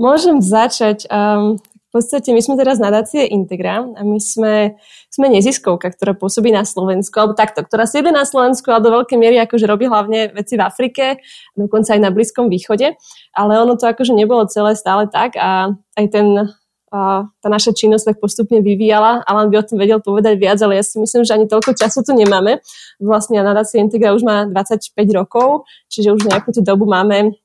Môžem 0.00 0.40
začať. 0.40 1.04
Um, 1.12 1.60
v 1.88 1.90
podstate 1.96 2.36
my 2.36 2.40
sme 2.44 2.60
teraz 2.60 2.76
nadácie 2.76 3.24
Integra 3.32 3.80
a 3.80 4.00
my 4.04 4.20
sme, 4.20 4.76
sme 5.08 5.32
neziskovka, 5.32 5.88
ktorá 5.88 6.12
pôsobí 6.12 6.52
na 6.52 6.68
Slovensku, 6.68 7.16
alebo 7.16 7.32
takto, 7.32 7.64
ktorá 7.64 7.88
sídli 7.88 8.12
na 8.12 8.28
Slovensku, 8.28 8.68
ale 8.68 8.84
do 8.84 8.92
veľkej 8.92 9.16
miery 9.16 9.40
akože 9.40 9.64
robí 9.64 9.88
hlavne 9.88 10.28
veci 10.36 10.60
v 10.60 10.64
Afrike, 10.68 11.24
dokonca 11.56 11.96
aj 11.96 12.00
na 12.04 12.12
Blízkom 12.12 12.52
východe, 12.52 12.92
ale 13.32 13.52
ono 13.56 13.80
to 13.80 13.88
akože 13.88 14.12
nebolo 14.12 14.44
celé 14.52 14.76
stále 14.76 15.08
tak 15.08 15.40
a 15.40 15.72
aj 15.96 16.06
ten 16.12 16.52
a 16.88 17.28
tá 17.40 17.48
naša 17.52 17.76
činnosť 17.76 18.14
tak 18.14 18.16
postupne 18.18 18.64
vyvíjala. 18.64 19.24
Alan 19.28 19.52
by 19.52 19.60
o 19.60 19.66
tom 19.66 19.76
vedel 19.76 20.00
povedať 20.00 20.40
viac, 20.40 20.58
ale 20.64 20.80
ja 20.80 20.84
si 20.84 20.96
myslím, 20.96 21.24
že 21.24 21.36
ani 21.36 21.44
toľko 21.44 21.76
času 21.76 22.00
tu 22.00 22.16
nemáme. 22.16 22.64
Vlastne 22.96 23.44
nadácia 23.44 23.80
Integra 23.80 24.16
už 24.16 24.24
má 24.24 24.48
25 24.48 24.96
rokov, 25.12 25.68
čiže 25.92 26.16
už 26.16 26.28
nejakú 26.28 26.56
tú 26.56 26.64
dobu 26.64 26.88
máme 26.88 27.36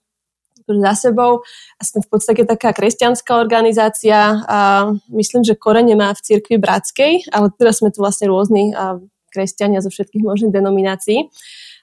za 0.63 0.93
sebou. 0.95 1.43
A 1.75 1.81
sme 1.83 1.99
v 1.99 2.09
podstate 2.09 2.47
taká 2.47 2.71
kresťanská 2.71 3.35
organizácia 3.35 4.47
a 4.47 4.59
myslím, 5.11 5.43
že 5.43 5.59
korene 5.59 5.95
má 5.99 6.15
v 6.15 6.23
cirkvi 6.23 6.55
bratskej, 6.55 7.27
ale 7.35 7.51
teraz 7.59 7.83
sme 7.83 7.91
tu 7.91 7.99
vlastne 7.99 8.31
rôzni 8.31 8.71
kresťania 9.33 9.83
zo 9.83 9.91
všetkých 9.91 10.23
možných 10.23 10.55
denominácií. 10.55 11.27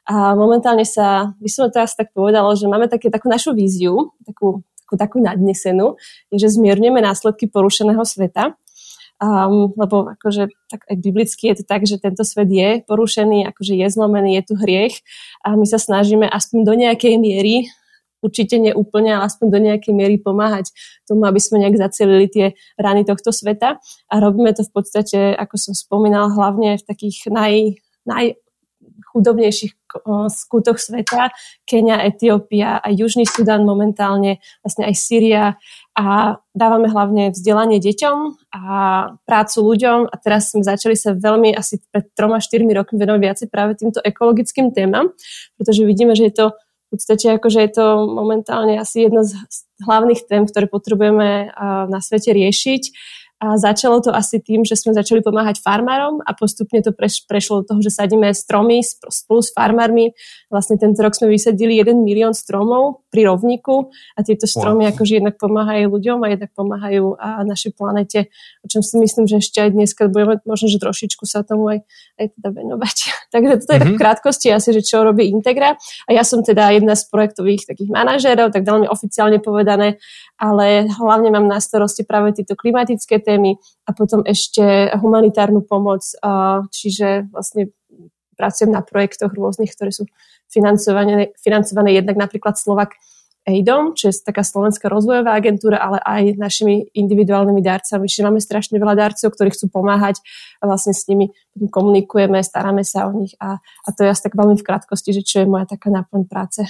A 0.08 0.32
momentálne 0.32 0.88
sa, 0.88 1.36
by 1.38 1.50
som 1.50 1.68
teraz 1.68 1.94
tak 1.94 2.10
povedala, 2.16 2.56
že 2.56 2.66
máme 2.66 2.88
také, 2.88 3.12
takú 3.12 3.28
našu 3.28 3.52
víziu, 3.52 4.16
takú, 4.24 4.64
takú, 4.96 5.18
nadnesenú, 5.22 5.98
je, 6.30 6.42
že 6.42 6.54
zmierneme 6.54 7.02
následky 7.02 7.50
porušeného 7.50 8.02
sveta. 8.06 8.54
Um, 9.20 9.76
lebo 9.76 10.16
akože 10.16 10.48
tak 10.72 10.88
aj 10.88 10.96
biblicky 10.96 11.52
je 11.52 11.60
to 11.60 11.64
tak, 11.68 11.84
že 11.84 12.00
tento 12.00 12.24
svet 12.24 12.48
je 12.48 12.80
porušený, 12.88 13.52
akože 13.52 13.76
je 13.76 13.86
zlomený, 13.92 14.40
je 14.40 14.42
tu 14.48 14.54
hriech 14.56 14.96
a 15.44 15.60
my 15.60 15.68
sa 15.68 15.76
snažíme 15.76 16.24
aspoň 16.24 16.64
do 16.64 16.72
nejakej 16.72 17.20
miery 17.20 17.68
určite 18.24 18.60
neúplne, 18.60 19.12
ale 19.16 19.28
aspoň 19.28 19.46
do 19.48 19.58
nejakej 19.60 19.92
miery 19.96 20.16
pomáhať 20.20 20.72
tomu, 21.08 21.24
aby 21.28 21.40
sme 21.40 21.64
nejak 21.64 21.76
zacelili 21.80 22.32
tie 22.32 22.46
rany 22.76 23.04
tohto 23.04 23.32
sveta. 23.32 23.80
A 24.08 24.14
robíme 24.20 24.52
to 24.52 24.64
v 24.64 24.72
podstate, 24.72 25.36
ako 25.36 25.56
som 25.56 25.74
spomínala, 25.76 26.32
hlavne 26.32 26.80
v 26.80 26.84
takých 26.84 27.32
naj, 27.32 27.80
naj 28.08 28.40
chudobnejších 29.00 29.72
skutoch 30.30 30.78
sveta, 30.78 31.34
Kenia, 31.66 32.04
Etiópia 32.06 32.78
a 32.78 32.88
Južný 32.94 33.26
Sudan 33.26 33.66
momentálne, 33.66 34.38
vlastne 34.62 34.86
aj 34.86 34.94
Syria 34.94 35.44
a 35.98 36.38
dávame 36.54 36.86
hlavne 36.86 37.34
vzdelanie 37.34 37.82
deťom 37.82 38.18
a 38.54 38.62
prácu 39.26 39.58
ľuďom. 39.66 39.98
A 40.06 40.14
teraz 40.20 40.54
sme 40.54 40.62
začali 40.62 40.94
sa 40.94 41.16
veľmi 41.16 41.50
asi 41.56 41.82
pred 41.90 42.06
troma, 42.14 42.38
štyrmi 42.38 42.70
rokmi 42.70 43.02
venovať 43.02 43.20
viacej 43.20 43.48
práve 43.50 43.74
týmto 43.74 43.98
ekologickým 44.04 44.70
témam, 44.70 45.10
pretože 45.58 45.82
vidíme, 45.82 46.14
že 46.14 46.30
je 46.30 46.34
to 46.34 46.46
podstate 46.90 47.38
akože 47.38 47.60
je 47.62 47.70
to 47.70 47.86
momentálne 48.10 48.74
asi 48.74 49.06
jedna 49.06 49.22
z 49.22 49.38
hlavných 49.86 50.26
tém, 50.26 50.42
ktoré 50.44 50.66
potrebujeme 50.66 51.54
na 51.86 52.00
svete 52.02 52.34
riešiť 52.34 52.82
a 53.40 53.56
začalo 53.56 54.04
to 54.04 54.12
asi 54.12 54.36
tým, 54.36 54.68
že 54.68 54.76
sme 54.76 54.92
začali 54.92 55.24
pomáhať 55.24 55.64
farmárom 55.64 56.20
a 56.20 56.36
postupne 56.36 56.84
to 56.84 56.92
preš, 56.92 57.24
prešlo 57.24 57.64
do 57.64 57.72
toho, 57.72 57.80
že 57.80 57.88
sadíme 57.88 58.28
stromy 58.36 58.84
spolu 58.84 59.40
s 59.40 59.48
farmármi. 59.56 60.12
Vlastne 60.52 60.76
tento 60.76 61.00
rok 61.00 61.16
sme 61.16 61.32
vysadili 61.32 61.80
1 61.80 62.04
milión 62.04 62.36
stromov 62.36 63.00
pri 63.08 63.32
rovníku 63.32 63.88
a 64.12 64.20
tieto 64.20 64.44
stromy 64.44 64.84
wow. 64.84 64.92
akože 64.92 65.24
jednak 65.24 65.40
pomáhajú 65.40 65.88
ľuďom 65.88 66.20
a 66.20 66.36
jednak 66.36 66.52
pomáhajú 66.52 67.16
a 67.16 67.40
našej 67.48 67.72
planete, 67.80 68.28
o 68.60 68.66
čom 68.68 68.84
si 68.84 69.00
myslím, 69.00 69.24
že 69.24 69.40
ešte 69.40 69.64
aj 69.64 69.70
dnes, 69.72 69.96
keď 69.96 70.12
budeme 70.12 70.34
možno, 70.44 70.68
že 70.68 70.76
trošičku 70.76 71.24
sa 71.24 71.40
tomu 71.40 71.72
aj, 71.72 71.78
aj 72.20 72.26
teda 72.36 72.48
venovať. 72.52 72.96
Takže 73.32 73.52
toto 73.64 73.72
je 73.72 73.80
mm-hmm. 73.80 73.88
v 73.88 73.94
mhm. 73.96 74.00
krátkosti 74.04 74.48
asi, 74.52 74.68
že 74.76 74.84
čo 74.84 75.00
robí 75.00 75.32
Integra. 75.32 75.80
A 75.80 76.10
ja 76.12 76.28
som 76.28 76.44
teda 76.44 76.76
jedna 76.76 76.92
z 76.92 77.08
projektových 77.08 77.64
takých 77.64 77.88
manažérov, 77.88 78.52
tak 78.52 78.68
veľmi 78.68 78.84
oficiálne 78.84 79.40
povedané, 79.40 79.96
ale 80.36 80.92
hlavne 80.92 81.32
mám 81.32 81.48
na 81.48 81.56
starosti 81.56 82.04
práve 82.04 82.36
tieto 82.36 82.52
klimatické 82.52 83.29
témy 83.30 83.54
a 83.86 83.94
potom 83.94 84.26
ešte 84.26 84.90
humanitárnu 84.98 85.62
pomoc, 85.62 86.02
čiže 86.74 87.30
vlastne 87.30 87.70
pracujem 88.34 88.74
na 88.74 88.82
projektoch 88.82 89.30
rôznych, 89.30 89.70
ktoré 89.70 89.94
sú 89.94 90.10
financované, 90.50 91.30
financované 91.38 91.94
jednak 91.94 92.18
napríklad 92.18 92.58
Slovak 92.58 92.98
AIDom, 93.48 93.96
čo 93.96 94.12
je 94.12 94.20
taká 94.20 94.44
slovenská 94.44 94.92
rozvojová 94.92 95.32
agentúra, 95.32 95.80
ale 95.80 95.98
aj 96.04 96.36
našimi 96.36 96.92
individuálnymi 96.92 97.64
darcami. 97.64 98.04
Čiže 98.04 98.26
máme 98.28 98.40
strašne 98.40 98.76
veľa 98.76 98.96
darcov, 98.96 99.32
ktorí 99.32 99.48
chcú 99.56 99.72
pomáhať 99.72 100.20
a 100.60 100.68
vlastne 100.68 100.92
s 100.92 101.08
nimi 101.08 101.32
komunikujeme, 101.56 102.36
staráme 102.44 102.84
sa 102.84 103.08
o 103.08 103.16
nich 103.16 103.32
a, 103.40 103.56
a 103.56 103.88
to 103.96 104.04
je 104.04 104.12
asi 104.12 104.28
tak 104.28 104.36
veľmi 104.36 104.60
v 104.60 104.66
krátkosti, 104.66 105.16
že 105.16 105.22
čo 105.24 105.36
je 105.40 105.46
moja 105.48 105.64
taká 105.64 105.88
náplň 105.88 106.22
práce. 106.28 106.68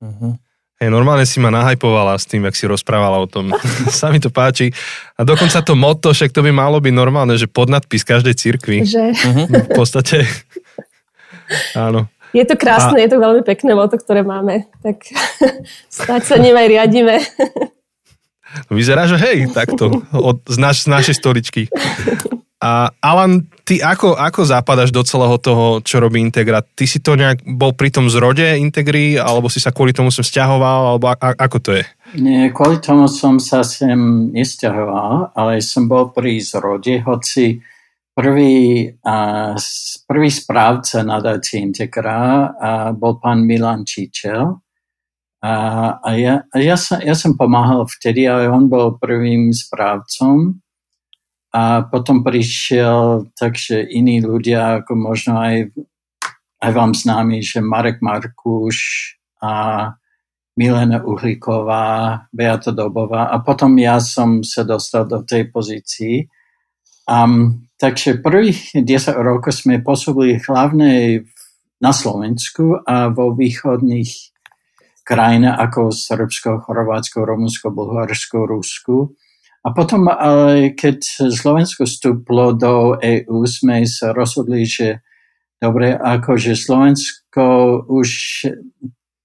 Uh-huh. 0.00 0.40
Hej, 0.82 0.90
normálne 0.90 1.22
si 1.22 1.38
ma 1.38 1.54
nahajpovala 1.54 2.18
s 2.18 2.26
tým, 2.26 2.42
jak 2.42 2.58
si 2.58 2.66
rozprávala 2.66 3.22
o 3.22 3.30
tom. 3.30 3.54
Sa 3.94 4.10
mi 4.10 4.18
to 4.18 4.34
páči. 4.34 4.74
A 5.14 5.22
dokonca 5.22 5.62
to 5.62 5.78
motto, 5.78 6.10
však 6.10 6.34
to 6.34 6.42
by 6.42 6.50
malo 6.50 6.82
byť 6.82 6.90
normálne, 6.90 7.38
že 7.38 7.46
podnadpis 7.46 8.02
každej 8.02 8.34
cirkvi. 8.34 8.82
Že? 8.82 9.14
V 9.46 9.78
podstate. 9.78 10.26
Áno. 11.78 12.10
Je 12.34 12.42
to 12.42 12.58
krásne, 12.58 12.98
a... 12.98 13.02
je 13.06 13.14
to 13.14 13.22
veľmi 13.22 13.46
pekné 13.46 13.78
moto, 13.78 13.94
ktoré 13.94 14.26
máme. 14.26 14.66
Tak 14.82 15.06
snáď 16.02 16.22
sa 16.26 16.36
ním 16.42 16.58
aj 16.58 16.66
riadime. 16.66 17.22
Vyzerá, 18.66 19.06
že 19.06 19.22
hej, 19.22 19.54
takto, 19.54 20.02
od, 20.10 20.42
z, 20.50 20.58
naš, 20.58 20.82
z 20.82 20.88
našej 20.90 21.14
stoličky. 21.14 21.62
A 22.62 22.94
Alan, 23.02 23.42
ty 23.66 23.82
ako, 23.82 24.14
ako 24.14 24.46
zapadaš 24.46 24.94
do 24.94 25.02
celého 25.02 25.34
toho, 25.42 25.82
čo 25.82 25.98
robí 25.98 26.22
Integra? 26.22 26.62
Ty 26.62 26.86
si 26.86 27.02
to 27.02 27.18
nejak 27.18 27.42
bol 27.42 27.74
pri 27.74 27.90
tom 27.90 28.06
zrode 28.06 28.54
Integry, 28.54 29.18
alebo 29.18 29.50
si 29.50 29.58
sa 29.58 29.74
kvôli 29.74 29.90
tomu 29.90 30.14
sem 30.14 30.22
vzťahoval, 30.22 30.94
alebo 30.94 31.10
a, 31.10 31.18
a, 31.18 31.28
ako 31.42 31.58
to 31.58 31.70
je? 31.74 31.84
Nie, 32.22 32.54
kvôli 32.54 32.78
tomu 32.78 33.10
som 33.10 33.42
sa 33.42 33.66
sem 33.66 34.30
nesťahoval, 34.30 35.34
ale 35.34 35.58
som 35.58 35.90
bol 35.90 36.14
pri 36.14 36.38
zrode, 36.38 37.02
hoci 37.02 37.58
prvý, 38.14 38.86
a, 39.02 39.16
prvý 40.06 40.30
správca 40.30 41.02
nadácie 41.02 41.58
Integra 41.58 42.46
a 42.54 42.70
bol 42.94 43.18
pán 43.18 43.42
Milan 43.42 43.82
Čičel. 43.82 44.54
A, 45.42 45.52
a 45.98 46.10
ja, 46.14 46.46
a 46.46 46.56
ja, 46.62 46.78
som, 46.78 47.02
ja 47.02 47.18
som 47.18 47.34
pomáhal 47.34 47.90
vtedy, 47.90 48.30
ale 48.30 48.46
on 48.46 48.70
bol 48.70 49.02
prvým 49.02 49.50
správcom 49.50 50.62
a 51.52 51.84
potom 51.84 52.24
prišiel 52.24 53.28
takže 53.36 53.84
iní 53.84 54.24
ľudia, 54.24 54.80
ako 54.80 54.92
možno 54.96 55.36
aj, 55.36 55.68
aj 56.64 56.70
vám 56.72 56.96
známi, 56.96 57.44
že 57.44 57.60
Marek 57.60 58.00
Markuš 58.00 58.78
a 59.44 59.52
Milena 60.56 61.04
Uhlíková, 61.04 62.24
Beata 62.32 62.72
Dobová 62.72 63.28
a 63.32 63.40
potom 63.44 63.76
ja 63.76 64.00
som 64.00 64.40
sa 64.44 64.64
dostal 64.64 65.04
do 65.04 65.24
tej 65.24 65.52
pozícii. 65.52 66.28
Um, 67.08 67.68
takže 67.76 68.20
prvých 68.20 68.72
10 68.72 68.84
rokov 69.20 69.60
sme 69.60 69.84
pôsobili 69.84 70.40
hlavne 70.44 71.24
na 71.82 71.92
Slovensku 71.92 72.84
a 72.84 73.10
vo 73.10 73.34
východných 73.34 74.32
krajinách 75.02 75.58
ako 75.58 75.90
Srbsko, 75.90 76.62
Chorvátsko, 76.62 77.26
Rumunsko, 77.26 77.74
Bulharsko, 77.74 78.46
Rusku. 78.46 78.96
A 79.62 79.70
potom, 79.70 80.10
ale 80.10 80.74
keď 80.74 81.30
Slovensko 81.30 81.86
vstúplo 81.86 82.50
do 82.58 82.98
EÚ, 82.98 83.46
sme 83.46 83.86
sa 83.86 84.10
rozhodli, 84.10 84.66
že 84.66 85.06
dobre, 85.62 85.94
akože 85.94 86.58
Slovensko 86.58 87.86
už 87.86 88.10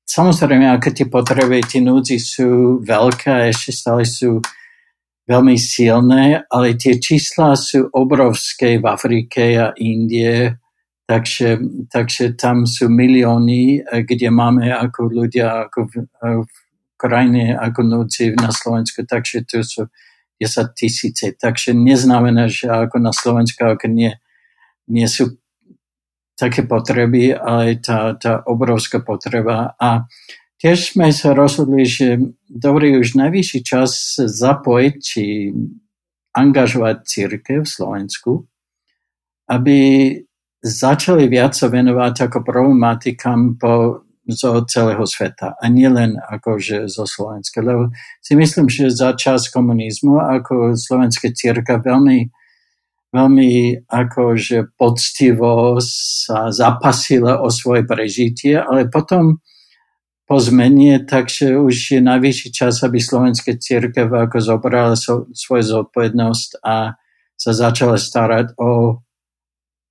samozrejme, 0.06 0.70
aké 0.70 0.94
tie 0.94 1.10
potreby, 1.10 1.66
tie 1.66 1.82
núdzi 1.82 2.22
sú 2.22 2.80
veľké 2.86 3.50
ešte 3.50 3.72
stále 3.74 4.06
sú 4.06 4.38
veľmi 5.28 5.60
silné, 5.60 6.48
ale 6.48 6.80
tie 6.80 7.02
čísla 7.02 7.58
sú 7.58 7.92
obrovské 7.92 8.80
v 8.80 8.86
Afrike 8.88 9.60
a 9.60 9.76
Indie, 9.76 10.56
takže, 11.04 11.60
takže 11.92 12.38
tam 12.40 12.64
sú 12.64 12.88
milióny, 12.88 13.84
kde 14.08 14.30
máme 14.32 14.72
ako 14.72 15.12
ľudia 15.12 15.68
ako 15.68 15.80
v, 15.92 15.94
v 16.48 16.58
krajine 16.96 17.58
ako 17.60 17.80
núdzi 17.84 18.40
na 18.40 18.54
Slovensku, 18.56 19.04
takže 19.04 19.44
to 19.44 19.66
sú 19.66 19.84
10 20.42 20.74
tisíce. 20.78 21.26
Takže 21.34 21.74
neznamená, 21.74 22.48
že 22.48 22.70
ako 22.70 22.98
na 23.02 23.12
Slovensku, 23.14 23.62
ako 23.66 23.90
nie, 23.90 24.14
nie 24.88 25.08
sú 25.10 25.38
také 26.38 26.64
potreby, 26.64 27.34
ale 27.34 27.82
tá, 27.82 28.14
tá 28.14 28.46
obrovská 28.46 29.02
potreba. 29.02 29.74
A 29.82 30.06
tiež 30.62 30.94
sme 30.94 31.10
sa 31.10 31.34
rozhodli, 31.34 31.84
že 31.86 32.22
dobrý 32.46 33.02
už 33.02 33.18
najvyšší 33.18 33.60
čas 33.66 34.22
zapojiť 34.22 34.96
či 35.02 35.50
angažovať 36.38 36.98
církev 37.02 37.66
v 37.66 37.74
Slovensku, 37.74 38.46
aby 39.50 39.78
začali 40.62 41.26
viac 41.26 41.58
sa 41.58 41.74
venovať 41.74 42.30
ako 42.30 42.46
problematikám 42.46 43.58
po 43.58 44.06
zo 44.28 44.60
celého 44.68 45.04
sveta 45.08 45.56
a 45.56 45.66
nielen 45.72 46.20
akože 46.20 46.92
zo 46.92 47.08
Slovenska. 47.08 47.64
Lebo 47.64 47.96
si 48.20 48.36
myslím, 48.36 48.68
že 48.68 48.92
za 48.92 49.16
čas 49.16 49.48
komunizmu 49.48 50.20
ako 50.20 50.76
slovenská 50.76 51.32
círka 51.32 51.80
veľmi, 51.80 52.28
veľmi 53.16 53.52
akože 53.88 54.76
poctivo 54.76 55.80
sa 55.80 56.52
zapasila 56.52 57.40
o 57.40 57.48
svoje 57.48 57.88
prežitie, 57.88 58.60
ale 58.60 58.92
potom 58.92 59.40
po 60.28 60.44
zmene, 60.44 61.08
takže 61.08 61.56
už 61.56 61.76
je 61.96 62.02
najvyšší 62.04 62.52
čas, 62.52 62.84
aby 62.84 63.00
slovenská 63.00 63.56
církev 63.56 64.12
ako 64.12 64.38
zobrala 64.44 65.00
so, 65.00 65.24
svoju 65.32 65.64
zodpovednosť 65.64 66.60
a 66.68 67.00
sa 67.40 67.52
začala 67.56 67.96
starať 67.96 68.60
o, 68.60 69.00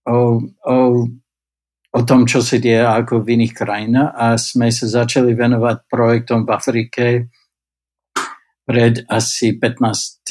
o, 0.04 0.16
o 0.44 0.76
o 1.96 2.00
tom, 2.04 2.28
čo 2.28 2.44
sa 2.44 2.60
deje 2.60 2.84
ako 2.84 3.24
v 3.24 3.40
iných 3.40 3.54
krajinách 3.56 4.12
a 4.12 4.26
sme 4.36 4.68
sa 4.68 4.84
začali 4.84 5.32
venovať 5.32 5.88
projektom 5.88 6.44
v 6.44 6.50
Afrike 6.52 7.04
pred 8.68 9.00
asi 9.08 9.56
15 9.56 10.26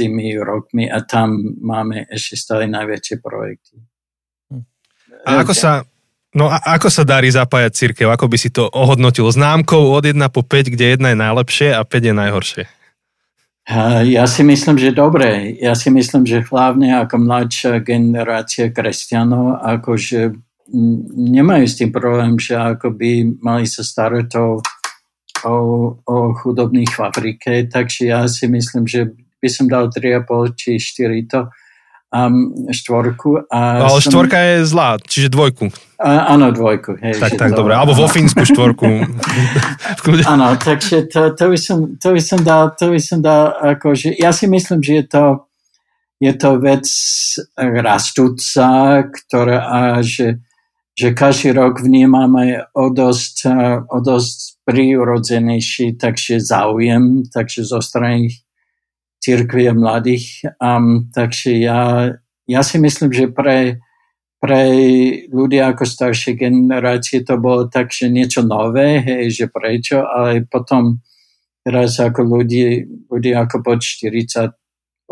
rokmi 0.45 0.85
a 0.85 1.01
tam 1.01 1.57
máme 1.57 2.05
ešte 2.11 2.35
stále 2.37 2.69
najväčšie 2.69 3.15
projekty. 3.17 3.81
A 5.25 5.41
ako 5.41 5.57
sa, 5.57 5.81
no 6.37 6.51
a 6.51 6.61
ako 6.77 6.91
sa 6.93 7.01
darí 7.01 7.33
zapájať 7.33 7.71
církev? 7.73 8.07
Ako 8.13 8.29
by 8.29 8.37
si 8.37 8.53
to 8.53 8.69
ohodnotil 8.69 9.25
známkou 9.31 9.89
od 9.89 10.05
1 10.05 10.21
po 10.29 10.45
5, 10.45 10.69
kde 10.69 11.01
1 11.01 11.15
je 11.15 11.17
najlepšie 11.17 11.67
a 11.73 11.81
5 11.81 11.89
je 11.89 12.13
najhoršie? 12.13 12.63
Ja 14.05 14.29
si 14.29 14.45
myslím, 14.45 14.77
že 14.77 14.93
dobre. 14.93 15.57
Ja 15.57 15.73
si 15.73 15.89
myslím, 15.89 16.29
že 16.29 16.45
hlavne 16.45 17.01
ako 17.01 17.17
mladšia 17.17 17.81
generácia 17.81 18.69
kresťanov, 18.69 19.57
akože 19.65 20.37
nemajú 21.15 21.65
s 21.69 21.77
tým 21.77 21.93
problém, 21.93 22.41
že 22.41 22.57
ako 22.57 22.97
by 22.97 23.37
mali 23.41 23.69
sa 23.69 23.85
starať 23.85 24.29
o, 24.41 24.47
o, 25.45 25.55
o 26.01 26.15
chudobných 26.33 26.89
v 26.89 27.01
Afrike, 27.05 27.51
takže 27.69 28.09
ja 28.09 28.25
si 28.25 28.49
myslím, 28.49 28.89
že 28.89 29.13
by 29.37 29.49
som 29.51 29.69
dal 29.69 29.93
3,5 29.93 30.57
či 30.57 30.81
4 30.81 31.29
to 31.29 31.39
um, 32.09 32.65
štvorku. 32.73 33.45
A 33.53 33.85
Ale 33.85 34.01
som... 34.01 34.09
štvorka 34.09 34.37
je 34.41 34.55
zlá, 34.65 34.97
čiže 35.05 35.29
dvojku. 35.29 35.69
A, 36.01 36.33
áno, 36.33 36.49
dvojku. 36.49 36.97
Hej, 36.97 37.21
tak, 37.21 37.37
tak, 37.37 37.53
dobre. 37.53 37.77
Alebo 37.77 37.93
vo 37.93 38.09
Fínsku 38.09 38.41
štvorku. 38.41 39.05
áno, 40.33 40.57
takže 40.57 41.05
to, 41.07 41.37
to, 41.37 41.45
by 41.53 41.57
som, 41.61 41.93
to 42.01 42.09
by 42.09 42.21
som 42.21 42.39
dal, 42.41 42.73
to 42.73 42.89
by 42.89 42.99
som 42.99 43.21
dal 43.21 43.53
akože, 43.53 44.17
ja 44.17 44.33
si 44.33 44.49
myslím, 44.49 44.81
že 44.81 44.93
je 45.03 45.05
to 45.13 45.23
je 46.15 46.31
to 46.31 46.63
vec 46.63 46.87
rastúca, 47.59 48.67
ktorá, 49.03 49.99
že 49.99 50.39
že 50.95 51.11
každý 51.11 51.51
rok 51.51 51.83
vnímame 51.83 52.63
o 52.71 52.87
dosť, 52.87 53.51
o 53.91 53.99
dosť 53.99 54.63
prirodzenejší 54.63 55.99
takže 55.99 56.39
záujem, 56.39 57.27
takže 57.27 57.67
zo 57.67 57.83
strany 57.83 58.31
církvy 59.19 59.69
a 59.69 59.73
mladých. 59.75 60.47
Um, 60.63 61.11
takže 61.11 61.59
ja, 61.59 62.15
ja 62.47 62.61
si 62.63 62.79
myslím, 62.79 63.11
že 63.11 63.27
pre, 63.27 63.83
pre 64.39 64.61
ľudia 65.27 65.75
ako 65.75 65.83
staršie 65.83 66.39
generácie 66.39 67.27
to 67.27 67.35
bolo 67.43 67.67
tak, 67.67 67.91
niečo 68.07 68.47
nové, 68.47 69.03
hej, 69.03 69.35
že 69.35 69.45
prečo, 69.51 69.99
ale 70.07 70.47
potom 70.47 71.03
teraz 71.59 71.99
ako 71.99 72.23
ľudí, 72.23 72.87
ľudia 73.11 73.43
ako 73.43 73.65
pod 73.65 73.83
40 73.83 74.53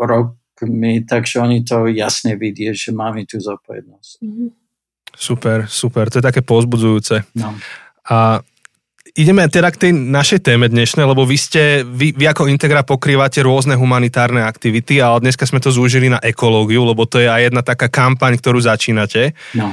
rokmi, 0.00 1.04
takže 1.04 1.44
oni 1.44 1.60
to 1.60 1.92
jasne 1.92 2.40
vidie, 2.40 2.72
že 2.72 2.94
máme 2.94 3.28
tú 3.28 3.36
zodpovednosť. 3.36 4.12
Mm-hmm. 4.24 4.63
Super, 5.14 5.70
super, 5.70 6.10
to 6.10 6.18
je 6.18 6.24
také 6.24 6.42
pozbudzujúce. 6.42 7.22
No. 7.38 7.54
A 8.10 8.42
ideme 9.14 9.46
teda 9.46 9.70
k 9.70 9.88
tej 9.88 9.92
našej 9.94 10.42
téme 10.42 10.66
dnešnej, 10.66 11.06
lebo 11.06 11.22
vy 11.22 11.38
ste, 11.38 11.86
vy, 11.86 12.10
vy 12.18 12.26
ako 12.26 12.50
Integra 12.50 12.82
pokrývate 12.82 13.46
rôzne 13.46 13.78
humanitárne 13.78 14.42
aktivity, 14.42 14.98
ale 14.98 15.22
dneska 15.22 15.46
sme 15.46 15.62
to 15.62 15.70
zúžili 15.70 16.10
na 16.10 16.18
ekológiu, 16.18 16.82
lebo 16.82 17.06
to 17.06 17.22
je 17.22 17.30
aj 17.30 17.48
jedna 17.48 17.62
taká 17.62 17.86
kampaň, 17.86 18.34
ktorú 18.42 18.58
začínate. 18.58 19.38
No. 19.54 19.70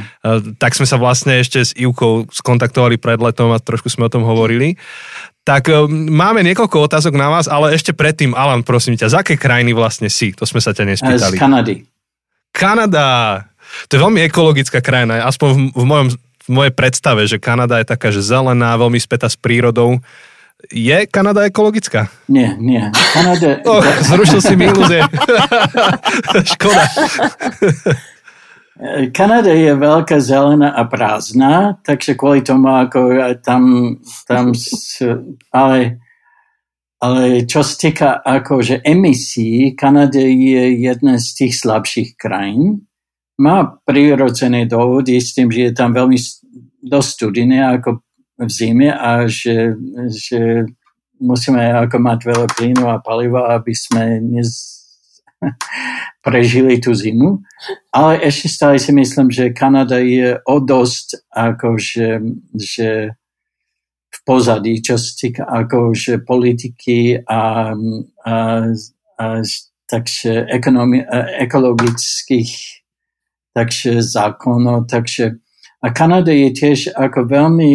Tak 0.61 0.77
sme 0.77 0.85
sa 0.85 1.01
vlastne 1.01 1.41
ešte 1.41 1.59
s 1.65 1.73
Ivkou 1.73 2.29
skontaktovali 2.29 3.01
pred 3.01 3.17
letom 3.17 3.49
a 3.49 3.57
trošku 3.57 3.89
sme 3.89 4.07
o 4.07 4.13
tom 4.13 4.21
hovorili. 4.21 4.77
Tak 5.41 5.73
e, 5.73 5.89
máme 5.89 6.45
niekoľko 6.45 6.85
otázok 6.85 7.17
na 7.17 7.33
vás, 7.33 7.49
ale 7.49 7.73
ešte 7.73 7.97
predtým, 7.97 8.37
Alan, 8.37 8.61
prosím 8.61 8.93
ťa, 8.93 9.09
z 9.09 9.15
aké 9.25 9.33
krajiny 9.41 9.73
vlastne 9.73 10.05
si? 10.05 10.37
To 10.37 10.45
sme 10.45 10.61
sa 10.61 10.69
ťa 10.69 10.85
nespýtali. 10.85 11.37
Z 11.37 11.41
Kanady. 11.41 11.75
Kanada! 12.53 13.09
To 13.89 13.91
je 13.95 14.03
veľmi 14.03 14.21
ekologická 14.27 14.79
krajina, 14.79 15.27
aspoň 15.27 15.49
v, 15.51 15.59
v 15.75 15.85
mojom 15.85 16.07
v 16.41 16.49
mojej 16.49 16.73
predstave, 16.73 17.21
že 17.29 17.37
Kanada 17.37 17.77
je 17.77 17.85
taká, 17.85 18.09
že 18.09 18.25
zelená, 18.25 18.73
veľmi 18.73 18.97
spätá 18.97 19.29
s 19.29 19.37
prírodou. 19.37 20.01
Je 20.69 21.05
Kanada 21.09 21.45
ekologická? 21.45 22.09
Nie, 22.29 22.53
nie. 22.57 22.81
Kanada... 23.13 23.61
Oh, 23.69 23.81
zrušil 23.81 24.41
si 24.41 24.53
mi 24.57 24.69
ilúzie. 24.69 25.01
Škoda. 26.53 26.85
Kanada 29.13 29.53
je 29.53 29.73
veľká 29.77 30.17
zelená 30.17 30.73
a 30.73 30.85
prázdna, 30.89 31.77
takže 31.85 32.17
kvôli 32.17 32.41
tomu, 32.41 32.69
ako 32.69 33.13
tam, 33.45 33.95
tam 34.25 34.57
ale, 35.53 36.01
ale 36.97 37.45
čo 37.45 37.61
sa 37.61 37.73
týka 37.77 38.09
akože 38.25 38.81
emisí, 38.81 39.77
Kanada 39.77 40.21
je 40.21 40.81
jedna 40.81 41.21
z 41.21 41.27
tých 41.45 41.53
slabších 41.61 42.17
krajín, 42.17 42.89
má 43.41 43.65
prirodzené 43.81 44.69
dôvody 44.69 45.17
s 45.17 45.33
tým, 45.33 45.49
že 45.49 45.69
je 45.69 45.73
tam 45.73 45.97
veľmi 45.97 46.17
dosť 46.85 47.09
studené 47.09 47.65
ako 47.65 48.05
v 48.37 48.49
zime 48.49 48.89
a 48.93 49.25
že, 49.25 49.73
že 50.09 50.69
musíme 51.21 51.61
ako 51.85 51.97
mať 52.01 52.19
veľa 52.25 52.47
plynu 52.53 52.85
a 52.89 53.01
paliva, 53.01 53.57
aby 53.57 53.73
sme 53.73 54.21
nez, 54.21 54.81
prežili 56.25 56.77
tú 56.81 56.93
zimu. 56.93 57.41
Ale 57.93 58.21
ešte 58.25 58.49
stále 58.49 58.77
si 58.81 58.93
myslím, 58.93 59.29
že 59.29 59.53
Kanada 59.53 60.01
je 60.01 60.37
o 60.45 60.57
dosť 60.57 61.29
ako, 61.29 61.77
že, 61.77 62.09
v 64.11 64.19
pozadí, 64.25 64.81
čo 64.81 64.97
sa 64.97 65.11
týka 65.17 65.43
ako, 65.45 65.93
že 65.93 66.19
politiky 66.21 67.21
a, 67.25 67.73
a, 68.25 68.35
a 69.17 69.25
takže 69.87 70.49
ekonomi, 70.49 71.05
ekologických 71.39 72.80
takže 73.53 74.01
zákonov, 74.01 74.87
takže 74.87 75.41
a 75.81 75.89
Kanada 75.89 76.29
je 76.29 76.53
tiež 76.53 76.93
ako 76.93 77.25
veľmi 77.25 77.71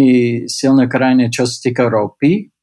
silná 0.46 0.86
krajina, 0.86 1.26
čo 1.26 1.42
sa 1.42 1.58
týka 1.58 1.90
ropy. 1.90 2.54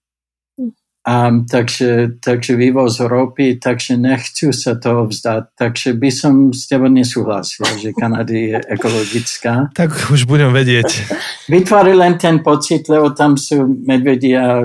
Um, 1.03 1.43
takže, 1.43 2.15
takže 2.23 2.55
vývoz 2.55 3.03
ropy, 3.03 3.59
takže 3.59 3.99
nechcú 3.99 4.55
sa 4.55 4.79
toho 4.79 5.11
vzdať. 5.11 5.51
Takže 5.51 5.99
by 5.99 6.09
som 6.15 6.55
s 6.55 6.63
tebou 6.71 6.87
nesúhlasil, 6.87 7.67
že 7.75 7.91
Kanada 7.91 8.31
je 8.31 8.55
ekologická. 8.79 9.67
Tak 9.75 9.91
už 10.15 10.23
budem 10.23 10.55
vedieť. 10.55 11.11
Vytvári 11.51 11.91
len 11.91 12.15
ten 12.15 12.39
pocit, 12.39 12.87
lebo 12.87 13.11
tam 13.11 13.35
sú 13.35 13.67
medvedia, 13.83 14.63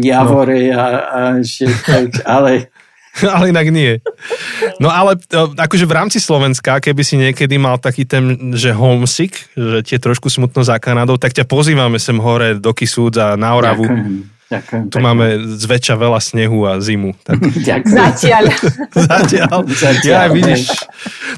javory 0.00 0.72
a, 0.72 0.84
a 1.04 1.20
že, 1.44 1.68
tak, 1.84 2.24
ale 2.24 2.71
ale 3.34 3.52
inak 3.52 3.68
nie. 3.68 4.00
No 4.80 4.88
ale 4.88 5.20
e, 5.20 5.38
akože 5.56 5.84
v 5.84 5.96
rámci 5.96 6.18
Slovenska, 6.18 6.80
keby 6.80 7.02
si 7.04 7.20
niekedy 7.20 7.60
mal 7.60 7.76
taký 7.76 8.08
ten, 8.08 8.54
že 8.56 8.72
homesick, 8.72 9.36
že 9.52 9.84
ti 9.84 9.92
je 9.96 10.00
trošku 10.00 10.32
smutno 10.32 10.64
za 10.64 10.80
Kanadou, 10.80 11.20
tak 11.20 11.36
ťa 11.36 11.44
pozývame 11.44 12.00
sem 12.00 12.16
hore 12.16 12.56
do 12.56 12.72
Kisúc 12.72 13.16
a 13.20 13.36
na 13.36 13.52
Oravu. 13.52 13.84
Ďakujem. 13.84 14.32
Ďakujem, 14.52 14.84
tu 14.92 14.96
máme 15.00 15.26
zväčša 15.56 15.96
veľa 15.96 16.20
snehu 16.20 16.68
a 16.68 16.76
zimu. 16.76 17.16
Tak... 17.24 17.40
Ďakujem. 17.72 17.96
Zatiaľ. 17.96 18.44
Zatiaľ. 19.08 19.56
Zatiaľ. 19.64 20.12
Ja, 20.12 20.28
vidíš. 20.28 20.68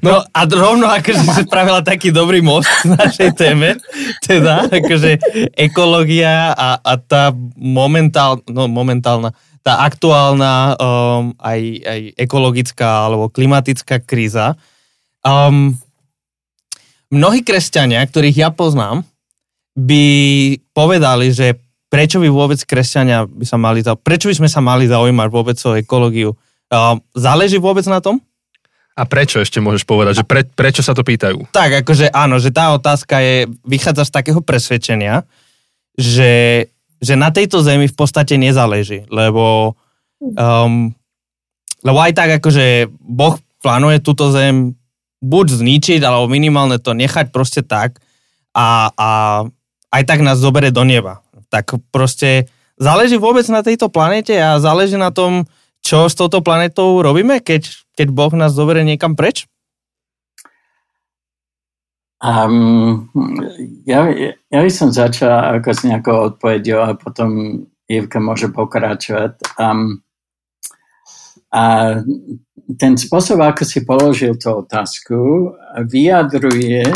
No, 0.03 0.19
no 0.19 0.27
a 0.35 0.41
rovno 0.51 0.91
akože 0.91 1.23
si 1.23 1.31
spravila 1.47 1.79
taký 1.87 2.11
dobrý 2.11 2.43
most 2.43 2.67
v 2.83 2.99
našej 2.99 3.31
téme, 3.39 3.79
teda 4.27 4.67
akože 4.67 5.23
ekológia 5.55 6.59
a, 6.59 6.83
a 6.83 6.93
tá 6.99 7.31
momentál, 7.55 8.43
no, 8.51 8.67
momentálna, 8.67 9.31
tá 9.64 9.81
aktuálna 9.81 10.77
um, 10.77 11.33
aj, 11.40 11.61
aj 11.81 12.00
ekologická 12.20 13.09
alebo 13.09 13.33
klimatická 13.33 14.05
kríza. 14.05 14.61
Um, 15.24 15.81
mnohí 17.09 17.40
kresťania, 17.40 18.05
ktorých 18.05 18.44
ja 18.44 18.50
poznám, 18.53 19.09
by 19.72 20.05
povedali, 20.77 21.33
že 21.33 21.57
prečo 21.88 22.20
by 22.20 22.29
vôbec 22.29 22.61
kresťania 22.61 23.24
by 23.24 23.46
sa 23.48 23.57
mali, 23.57 23.81
prečo 23.81 24.29
by 24.29 24.37
sme 24.37 24.48
sa 24.53 24.61
mali 24.61 24.85
zaujímať 24.85 25.29
vôbec 25.33 25.57
o 25.64 25.81
ekológiu. 25.81 26.37
Um, 26.68 27.00
záleží 27.16 27.57
vôbec 27.57 27.88
na 27.88 28.05
tom? 28.05 28.20
A 28.94 29.09
prečo 29.09 29.42
ešte 29.42 29.59
môžeš 29.59 29.88
povedať, 29.88 30.22
že 30.22 30.24
pre, 30.29 30.46
prečo 30.46 30.85
sa 30.85 30.94
to 30.94 31.03
pýtajú? 31.03 31.50
Tak, 31.50 31.83
akože 31.83 32.12
áno, 32.14 32.38
že 32.38 32.55
tá 32.55 32.77
otázka 32.77 33.18
je, 33.18 33.50
vychádza 33.66 34.07
z 34.07 34.14
takého 34.14 34.38
presvedčenia, 34.38 35.27
že 35.98 36.62
že 37.05 37.14
na 37.14 37.29
tejto 37.29 37.61
zemi 37.61 37.87
v 37.87 37.97
podstate 37.97 38.40
nezáleží, 38.40 39.05
lebo, 39.12 39.77
um, 40.21 40.90
lebo 41.85 41.99
aj 42.01 42.12
tak 42.17 42.31
akože 42.40 42.88
Boh 42.99 43.37
plánuje 43.61 44.01
túto 44.01 44.33
zem 44.33 44.77
buď 45.25 45.47
zničiť, 45.61 46.01
alebo 46.05 46.29
minimálne 46.29 46.77
to 46.81 46.93
nechať 46.93 47.33
proste 47.33 47.64
tak 47.64 48.01
a, 48.53 48.93
a 48.93 49.09
aj 49.93 50.03
tak 50.05 50.21
nás 50.21 50.37
zobere 50.40 50.69
do 50.69 50.85
neba. 50.85 51.25
Tak 51.49 51.81
proste 51.88 52.49
záleží 52.77 53.17
vôbec 53.17 53.47
na 53.49 53.64
tejto 53.64 53.88
planete 53.88 54.37
a 54.37 54.61
záleží 54.61 55.01
na 55.01 55.14
tom, 55.14 55.49
čo 55.85 56.09
s 56.09 56.17
touto 56.17 56.40
planetou 56.40 57.01
robíme, 57.05 57.40
keď, 57.45 57.69
keď 57.97 58.09
Boh 58.12 58.33
nás 58.33 58.57
zoberie 58.57 58.85
niekam 58.85 59.17
preč? 59.17 59.49
Um, 62.25 63.13
ja, 63.85 64.09
ja 64.49 64.61
by 64.65 64.73
som 64.73 64.89
začal 64.89 65.61
ako 65.61 65.69
s 65.77 65.85
nejakou 65.85 66.33
odpovedou 66.33 66.81
a 66.81 66.97
potom 66.97 67.61
Ivka 67.85 68.17
môže 68.17 68.49
pokračovať. 68.49 69.61
Um, 69.61 70.01
a 71.53 72.01
ten 72.81 72.97
spôsob, 72.97 73.45
ako 73.45 73.63
si 73.69 73.85
položil 73.85 74.41
tú 74.41 74.65
otázku, 74.65 75.53
vyjadruje, 75.85 76.89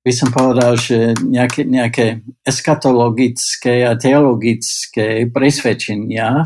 by 0.00 0.12
som 0.16 0.32
povedal, 0.32 0.80
že 0.80 1.12
nejaké, 1.20 1.68
nejaké 1.68 2.24
eskatologické 2.40 3.84
a 3.84 4.00
teologické 4.00 5.28
presvedčenia, 5.28 6.40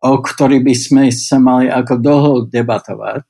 o 0.00 0.24
ktorých 0.24 0.64
by 0.64 0.74
sme 0.74 1.04
sa 1.12 1.36
mali 1.36 1.68
ako 1.68 2.00
dlho 2.00 2.32
debatovať. 2.48 3.28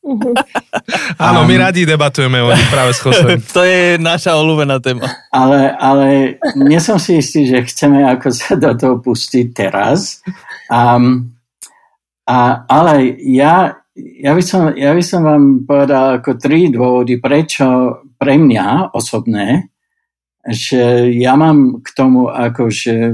Áno, 1.20 1.44
my 1.44 1.54
radi 1.60 1.84
debatujeme 1.84 2.40
o 2.40 2.50
nich 2.50 2.68
práve 2.72 2.96
s 2.96 3.04
to 3.54 3.60
je 3.64 4.00
naša 4.00 4.36
olúbená 4.36 4.80
téma. 4.80 5.04
Ale, 5.28 5.76
ale 5.76 6.06
nie 6.56 6.80
som 6.80 6.96
si 6.96 7.20
istý, 7.20 7.44
že 7.44 7.68
chceme 7.68 8.08
ako 8.08 8.28
sa 8.32 8.56
do 8.56 8.72
toho 8.72 8.96
pustiť 8.98 9.46
teraz. 9.52 10.24
Um, 10.72 11.36
a, 12.24 12.64
ale 12.64 13.20
ja, 13.20 13.76
ja, 13.96 14.32
by 14.32 14.42
som, 14.42 14.72
ja 14.72 14.96
by 14.96 15.02
som 15.04 15.20
vám 15.20 15.44
povedal 15.68 16.22
ako 16.22 16.40
tri 16.40 16.72
dôvody, 16.72 17.20
prečo 17.20 18.00
pre 18.16 18.40
mňa 18.40 18.96
osobné, 18.96 19.68
že 20.40 21.12
ja 21.12 21.36
mám 21.36 21.84
k 21.84 21.88
tomu 21.92 22.32
akože 22.32 23.12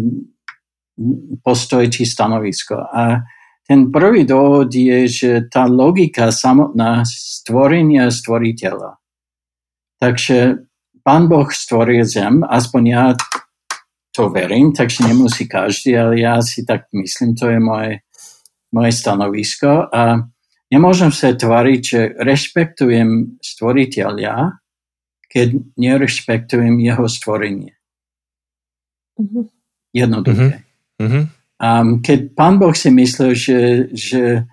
postoj 1.42 1.84
či 1.90 2.06
stanovisko. 2.06 2.78
A 2.78 3.26
ten 3.66 3.90
prvý 3.90 4.22
dôvod 4.22 4.70
je, 4.70 5.10
že 5.10 5.30
tá 5.50 5.66
logika 5.66 6.30
samotná 6.30 7.02
stvorenia 7.02 8.14
stvoriteľa. 8.14 9.02
Takže 9.98 10.62
pán 11.02 11.26
Boh 11.26 11.50
stvoril 11.50 12.06
zem, 12.06 12.46
aspoň 12.46 12.82
ja 12.86 13.04
to 14.14 14.32
verím, 14.32 14.72
takže 14.72 15.04
nemusí 15.04 15.44
každý, 15.44 15.98
ale 15.98 16.22
ja 16.22 16.40
si 16.40 16.64
tak 16.64 16.88
myslím, 16.94 17.34
to 17.34 17.50
je 17.52 17.60
moje, 17.60 17.92
moje 18.72 18.92
stanovisko 18.94 19.92
a 19.92 20.24
nemôžem 20.72 21.12
sa 21.12 21.36
tvariť, 21.36 21.80
že 21.82 22.00
rešpektujem 22.16 23.42
stvoriteľa, 23.42 24.56
keď 25.26 25.48
nerešpektujem 25.76 26.80
jeho 26.80 27.04
stvorenie. 27.10 27.76
Mm-hmm. 29.20 29.44
Jednoduché. 29.92 30.64
Mm-hmm. 30.96 31.35
Um, 31.56 32.04
keď 32.04 32.36
pán 32.36 32.60
Boh 32.60 32.76
si 32.76 32.92
myslel, 32.92 33.32
že, 33.32 33.88
že 33.96 34.44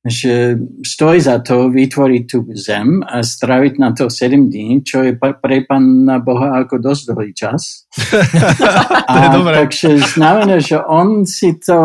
že 0.00 0.56
stojí 0.80 1.20
za 1.20 1.44
to 1.44 1.68
vytvoriť 1.68 2.22
tú 2.24 2.48
zem 2.56 3.04
a 3.04 3.20
straviť 3.20 3.74
na 3.76 3.92
to 3.92 4.08
7 4.08 4.48
dní, 4.48 4.80
čo 4.80 5.04
je 5.04 5.12
pre 5.12 5.60
pána 5.68 6.16
Boha 6.24 6.56
ako 6.64 6.80
dosť 6.80 7.02
dlhý 7.12 7.32
čas. 7.36 7.84
to 9.12 9.16
je 9.20 9.28
dobré. 9.28 9.54
Takže 9.68 9.88
znamená, 10.16 10.56
že 10.56 10.80
on 10.80 11.28
si 11.28 11.52
to 11.60 11.76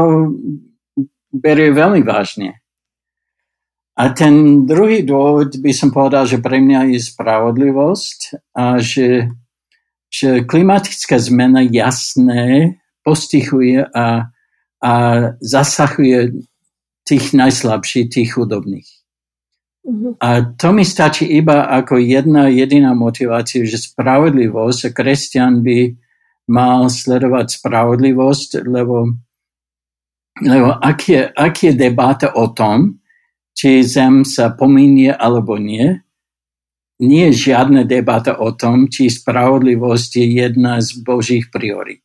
berie 1.35 1.75
veľmi 1.75 2.07
vážne. 2.07 2.63
A 3.99 4.11
ten 4.15 4.63
druhý 4.63 5.03
dôvod 5.03 5.59
by 5.59 5.71
som 5.75 5.91
povedal, 5.91 6.23
že 6.23 6.39
pre 6.39 6.59
mňa 6.63 6.95
je 6.95 6.99
spravodlivosť 7.03 8.19
a 8.55 8.79
že, 8.79 9.27
že 10.07 10.43
klimatická 10.47 11.19
zmena 11.19 11.63
jasné 11.67 12.79
postihuje 13.03 13.83
a, 13.91 14.31
a 14.85 14.93
zasahuje 15.41 16.45
tých 17.01 17.33
najslabších, 17.33 18.05
tých 18.13 18.29
chudobných. 18.37 18.85
Uh-huh. 19.85 20.13
A 20.21 20.53
to 20.53 20.69
mi 20.73 20.85
stačí 20.85 21.25
iba 21.25 21.65
ako 21.69 21.97
jedna 21.97 22.49
jediná 22.53 22.93
motivácia, 22.93 23.65
že 23.65 23.81
spravodlivosť, 23.81 24.79
a 24.89 24.93
kresťan 24.93 25.65
by 25.65 25.93
mal 26.49 26.85
sledovať 26.89 27.57
spravodlivosť, 27.57 28.61
lebo, 28.69 29.09
lebo 30.45 30.69
ak, 30.77 30.99
je, 31.09 31.21
ak 31.33 31.55
je 31.65 31.71
debata 31.73 32.37
o 32.37 32.53
tom, 32.53 33.01
či 33.57 33.81
zem 33.81 34.21
sa 34.21 34.53
pominie 34.53 35.09
alebo 35.09 35.57
nie, 35.57 36.05
nie 37.01 37.33
je 37.33 37.49
žiadna 37.51 37.89
debata 37.89 38.37
o 38.37 38.53
tom, 38.53 38.85
či 38.85 39.09
spravodlivosť 39.09 40.11
je 40.21 40.25
jedna 40.45 40.77
z 40.77 41.01
Božích 41.01 41.49
priorit. 41.49 42.04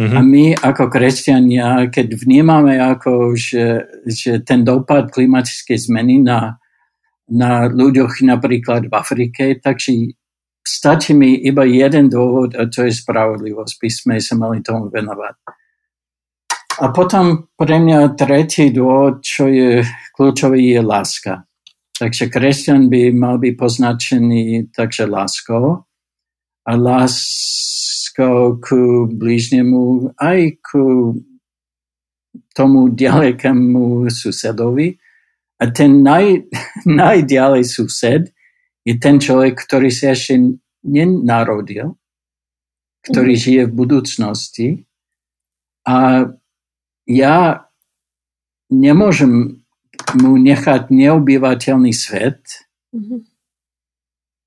Mm-hmm. 0.00 0.16
A 0.16 0.20
my 0.24 0.44
ako 0.56 0.88
kresťania, 0.88 1.92
keď 1.92 2.16
vnímame, 2.24 2.80
ako, 2.80 3.36
že, 3.36 3.84
že 4.08 4.40
ten 4.40 4.64
dopad 4.64 5.12
klimatickej 5.12 5.76
zmeny 5.76 6.24
na, 6.24 6.56
na 7.28 7.68
ľuďoch 7.68 8.24
napríklad 8.24 8.88
v 8.88 8.96
Afrike, 8.96 9.60
takže 9.60 10.16
stačí 10.64 11.12
mi 11.12 11.44
iba 11.44 11.68
jeden 11.68 12.08
dôvod 12.08 12.56
a 12.56 12.64
to 12.72 12.88
je 12.88 12.96
spravodlivosť. 12.96 13.74
By 13.76 13.90
sme 13.92 14.16
sa 14.24 14.40
mali 14.40 14.64
tomu 14.64 14.88
venovať. 14.88 15.36
A 16.80 16.88
potom 16.96 17.52
pre 17.52 17.76
mňa 17.76 18.16
tretí 18.16 18.72
dôvod, 18.72 19.20
čo 19.20 19.52
je 19.52 19.84
kľúčový, 20.16 20.64
je 20.64 20.80
láska. 20.80 21.44
Takže 22.00 22.32
kresťan 22.32 22.88
by 22.88 23.12
mal 23.12 23.36
byť 23.36 23.52
poznačený 23.52 24.72
takže 24.72 25.04
láskou. 25.04 25.84
A 26.64 26.72
láska 26.72 27.79
ku 28.60 29.06
blížnemu 29.08 30.14
aj 30.20 30.40
ku 30.60 31.14
tomu 32.54 32.90
ďalekému 32.92 34.08
susedovi. 34.10 34.98
A 35.60 35.68
ten 35.70 36.00
naj, 36.00 36.48
najďalej 37.02 37.62
sused 37.64 38.32
je 38.84 38.94
ten 38.96 39.20
človek, 39.20 39.60
ktorý 39.60 39.92
sa 39.92 40.16
ešte 40.16 40.56
nenarodil, 40.84 42.00
ktorý 43.04 43.34
mm. 43.36 43.40
žije 43.40 43.62
v 43.68 43.76
budúcnosti. 43.76 44.68
A 45.84 46.28
ja 47.04 47.36
nemôžem 48.70 49.60
mu 50.16 50.32
nechať 50.40 50.88
neobyvateľný 50.88 51.92
svet. 51.92 52.40
Mm-hmm. 52.94 53.20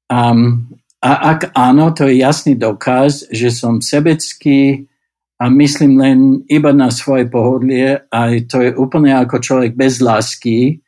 Um, 0.10 0.74
a 1.04 1.36
ak 1.36 1.52
áno, 1.52 1.92
to 1.92 2.08
je 2.08 2.24
jasný 2.24 2.56
dokaz, 2.56 3.28
že 3.28 3.52
som 3.52 3.84
sebecký 3.84 4.88
a 5.36 5.52
myslím 5.52 6.00
len 6.00 6.20
iba 6.48 6.72
na 6.72 6.88
svoje 6.88 7.28
pohodlie 7.28 8.00
a 8.08 8.20
to 8.48 8.64
je 8.64 8.72
úplne 8.72 9.12
ako 9.12 9.44
človek 9.44 9.76
bez 9.76 10.00
lásky 10.00 10.80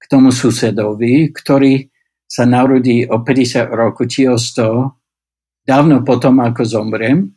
k 0.00 0.04
tomu 0.08 0.32
susedovi, 0.32 1.28
ktorý 1.36 1.84
sa 2.24 2.48
narodí 2.48 3.04
o 3.08 3.20
50 3.20 3.68
rokov 3.72 4.08
či 4.08 4.24
o 4.28 4.40
100, 4.40 5.68
dávno 5.68 6.00
potom, 6.00 6.40
ako 6.40 6.64
zomriem, 6.64 7.32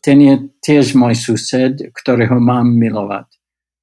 ten 0.00 0.16
je 0.20 0.34
tiež 0.64 0.96
môj 0.96 1.12
sused, 1.12 1.76
ktorého 1.92 2.40
mám 2.40 2.72
milovať. 2.72 3.28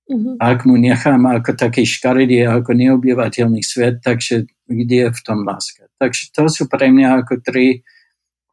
Uh-huh. 0.08 0.34
Ak 0.42 0.66
mu 0.66 0.78
nechám 0.82 1.26
ako 1.30 1.54
taký 1.54 1.86
škaredý, 1.86 2.46
ako 2.46 2.74
neobývateľný 2.74 3.62
svet, 3.62 4.02
takže 4.02 4.50
kde 4.66 4.98
je 5.06 5.10
v 5.14 5.22
tom 5.22 5.46
láska? 5.46 5.87
Takže 5.98 6.24
to 6.34 6.44
sú 6.50 6.70
pre 6.70 6.94
mňa 6.94 7.26
ako 7.26 7.42
tri 7.42 7.82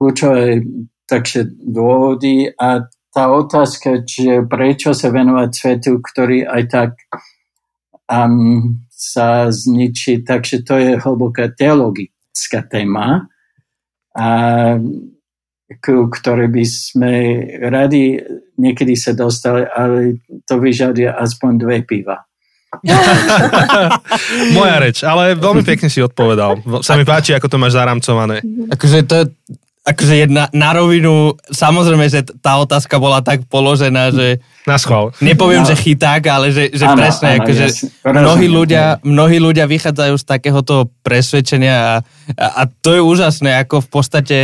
kľúčové 0.00 0.64
takže 1.04 1.52
dôvody 1.60 2.48
a 2.56 2.88
tá 3.14 3.30
otázka, 3.30 4.02
že 4.02 4.42
prečo 4.42 4.90
sa 4.90 5.14
venovať 5.14 5.50
svetu, 5.54 6.02
ktorý 6.02 6.48
aj 6.50 6.62
tak 6.66 6.90
um, 8.10 8.82
sa 8.90 9.52
zničí, 9.52 10.26
takže 10.26 10.66
to 10.66 10.74
je 10.80 10.90
hlboká 10.98 11.54
teologická 11.54 12.66
téma, 12.66 13.30
a, 14.18 14.28
ku 15.78 16.10
ktorej 16.10 16.48
by 16.50 16.64
sme 16.66 17.12
radi 17.70 18.18
niekedy 18.58 18.98
sa 18.98 19.14
dostali, 19.14 19.62
ale 19.62 20.22
to 20.46 20.58
vyžaduje 20.58 21.06
aspoň 21.06 21.50
dve 21.58 21.78
piva. 21.86 22.22
Moja 24.56 24.76
reč, 24.82 25.04
ale 25.06 25.38
veľmi 25.38 25.62
pekne 25.62 25.92
si 25.92 26.02
odpovedal. 26.02 26.62
Sa 26.82 26.98
mi 26.98 27.04
páči, 27.06 27.36
ako 27.36 27.46
to 27.46 27.56
máš 27.60 27.78
zaramcované. 27.78 28.40
Akože 28.72 29.06
to 29.06 29.14
je 29.22 29.24
akože 29.84 30.14
jedna 30.16 30.48
na 30.56 30.72
rovinu, 30.72 31.36
samozrejme, 31.52 32.08
že 32.08 32.24
tá 32.40 32.56
otázka 32.56 32.96
bola 32.96 33.20
tak 33.20 33.44
položená, 33.52 34.16
že... 34.16 34.40
Na 34.64 34.80
schvál. 34.80 35.12
Nepoviem, 35.20 35.60
no. 35.60 35.68
že 35.68 35.76
chyták, 35.76 36.24
ale 36.24 36.48
že, 36.56 36.72
že 36.72 36.88
ano, 36.88 36.96
presne, 36.96 37.36
ano, 37.36 37.44
akože 37.44 37.66
mnohí, 38.00 38.48
ľudia, 38.48 39.04
mnohí 39.04 39.36
ľudia 39.36 39.68
vychádzajú 39.68 40.14
z 40.16 40.24
takéhoto 40.24 40.88
presvedčenia 41.04 41.76
a, 41.76 41.94
a, 42.32 42.46
a 42.48 42.72
to 42.80 42.96
je 42.96 43.04
úžasné, 43.04 43.60
ako 43.60 43.84
v 43.84 43.88
podstate 43.92 44.38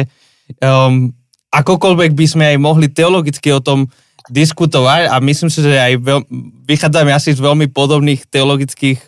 um, 0.60 1.08
akokoľvek 1.48 2.12
by 2.12 2.26
sme 2.28 2.44
aj 2.52 2.56
mohli 2.60 2.92
teologicky 2.92 3.48
o 3.48 3.64
tom 3.64 3.88
diskutovať 4.30 5.10
a 5.10 5.18
myslím 5.18 5.50
si, 5.50 5.60
že 5.60 5.74
aj 5.74 5.94
veľ, 5.98 6.20
vychádzame 6.64 7.10
asi 7.10 7.34
z 7.34 7.42
veľmi 7.42 7.68
podobných 7.74 8.30
teologických 8.30 8.98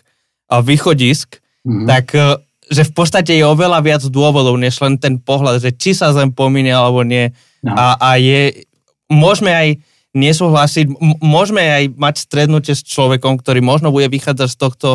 východisk, 0.51 1.39
mm-hmm. 1.65 1.87
tak 1.87 2.05
e, 2.13 2.37
že 2.69 2.83
v 2.85 2.93
podstate 2.93 3.31
je 3.33 3.45
oveľa 3.47 3.79
viac 3.81 4.03
dôvodov, 4.05 4.59
než 4.59 4.77
len 4.83 4.99
ten 4.99 5.17
pohľad, 5.17 5.63
že 5.63 5.71
či 5.73 5.95
sa 5.95 6.13
zem 6.13 6.29
pomíne 6.29 6.75
alebo 6.75 7.01
nie. 7.01 7.31
No. 7.63 7.73
A, 7.73 7.97
a 7.97 8.09
je, 8.19 8.67
môžeme 9.09 9.49
aj 9.49 9.69
nesúhlasiť, 10.13 10.85
môžeme 11.23 11.63
aj 11.63 11.83
mať 11.97 12.15
strednutie 12.21 12.77
s 12.77 12.85
človekom, 12.85 13.41
ktorý 13.41 13.65
možno 13.65 13.89
bude 13.89 14.05
vychádzať 14.13 14.49
z 14.51 14.57
tohto 14.59 14.89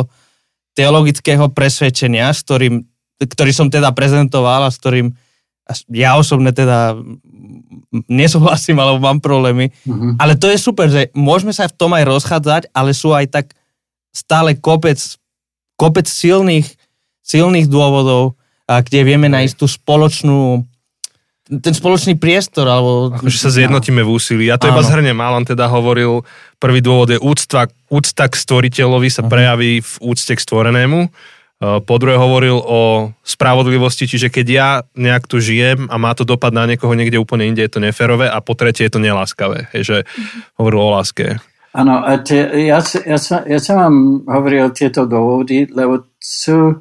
teologického 0.79 1.51
presvedčenia, 1.51 2.31
s 2.31 2.47
ktorým, 2.47 2.87
ktorý 3.19 3.51
som 3.51 3.67
teda 3.67 3.91
prezentoval 3.91 4.63
a 4.63 4.71
s 4.71 4.79
ktorým 4.79 5.11
ja 5.91 6.17
osobne 6.17 6.49
teda 6.55 6.97
nesúhlasím 8.09 8.77
alebo 8.77 9.01
mám 9.01 9.17
problémy. 9.17 9.73
Mm-hmm. 9.85 10.21
Ale 10.21 10.37
to 10.37 10.49
je 10.49 10.57
super, 10.61 10.87
že 10.89 11.09
môžeme 11.17 11.53
sa 11.53 11.65
v 11.65 11.75
tom 11.75 11.91
aj 11.97 12.05
rozchádzať, 12.05 12.61
ale 12.73 12.93
sú 12.93 13.13
aj 13.13 13.29
tak 13.33 13.45
stále 14.13 14.53
kopec, 14.57 14.97
kopec 15.77 16.05
silných, 16.05 16.69
silných 17.25 17.69
dôvodov, 17.69 18.39
a 18.69 18.85
kde 18.85 19.01
vieme 19.01 19.25
nájsť 19.25 19.55
tú 19.57 19.65
spoločnú 19.65 20.61
ten 21.49 21.73
spoločný 21.73 22.13
priestor. 22.13 22.69
Alebo... 22.69 23.09
Akože 23.17 23.41
sa 23.41 23.49
zjednotíme 23.49 24.05
v 24.05 24.09
úsilí. 24.13 24.45
Ja 24.45 24.61
to 24.61 24.69
Áno. 24.69 24.77
iba 24.77 24.85
zhrnem. 24.85 25.17
Alan 25.17 25.49
teda 25.49 25.65
hovoril, 25.65 26.21
prvý 26.61 26.77
dôvod 26.77 27.09
je 27.09 27.17
úcta, 27.17 27.65
úcta 27.89 28.29
k 28.29 28.37
stvoriteľovi 28.37 29.09
sa 29.09 29.25
uh-huh. 29.25 29.33
prejaví 29.33 29.81
v 29.81 29.93
úcte 29.97 30.37
k 30.37 30.43
stvorenému. 30.45 31.09
Eh, 31.59 31.83
po 31.83 31.99
druhé 31.99 32.15
hovoril 32.15 32.55
o 32.55 33.11
spravodlivosti, 33.19 34.07
čiže 34.07 34.31
keď 34.31 34.47
ja 34.47 34.69
nejak 34.95 35.27
tu 35.27 35.43
žijem 35.43 35.91
a 35.91 35.99
má 35.99 36.15
to 36.15 36.23
dopad 36.23 36.55
na 36.55 36.63
niekoho 36.63 36.95
niekde 36.95 37.19
úplne 37.19 37.51
inde, 37.51 37.67
je 37.67 37.75
to 37.75 37.83
neférové 37.83 38.31
a 38.31 38.39
po 38.39 38.55
tretie 38.55 38.87
je 38.87 38.95
to 38.95 39.03
neláskavé, 39.03 39.67
že 39.75 40.07
hovoril 40.55 40.79
o 40.79 40.95
láske. 40.95 41.43
Áno, 41.75 41.99
a 41.99 42.15
ja, 42.55 42.79
ja, 42.79 43.19
sa, 43.19 43.43
ja 43.43 43.59
som 43.59 43.75
vám 43.75 43.95
hovoril 44.23 44.71
tieto 44.71 45.03
dôvody, 45.03 45.67
lebo 45.67 46.07
sú 46.15 46.79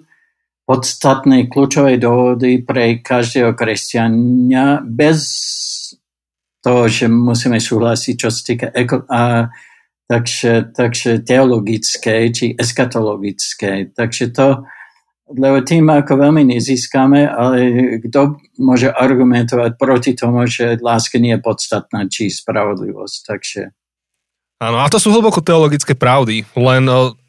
podstatné 0.62 1.50
kľúčové 1.50 1.98
dôvody 1.98 2.62
pre 2.62 3.02
každého 3.02 3.58
kresťania 3.58 4.78
bez 4.86 5.26
toho, 6.62 6.86
že 6.86 7.10
musíme 7.10 7.58
súhlasiť, 7.58 8.14
čo 8.14 8.30
sa 8.30 8.40
týka 8.46 8.66
eko, 8.70 9.02
a, 9.10 9.50
takže, 10.08 10.72
takže 10.72 11.20
teologické 11.22 12.32
či 12.32 12.56
eskatologické. 12.56 13.92
Takže 13.92 14.32
to, 14.32 14.64
lebo 15.28 15.60
tým 15.60 15.92
ako 15.92 16.16
veľmi 16.16 16.48
nezískame, 16.56 17.28
ale 17.28 17.58
kto 18.08 18.40
môže 18.56 18.88
argumentovať 18.88 19.76
proti 19.76 20.16
tomu, 20.16 20.48
že 20.48 20.80
láska 20.80 21.20
nie 21.20 21.36
je 21.36 21.44
podstatná, 21.44 22.08
či 22.08 22.32
spravodlivosť. 22.32 23.16
Takže... 23.28 23.60
Áno, 24.64 24.80
a 24.80 24.88
to 24.88 24.96
sú 24.96 25.12
hlboko 25.12 25.44
teologické 25.44 25.92
pravdy, 25.92 26.48
len 26.56 26.88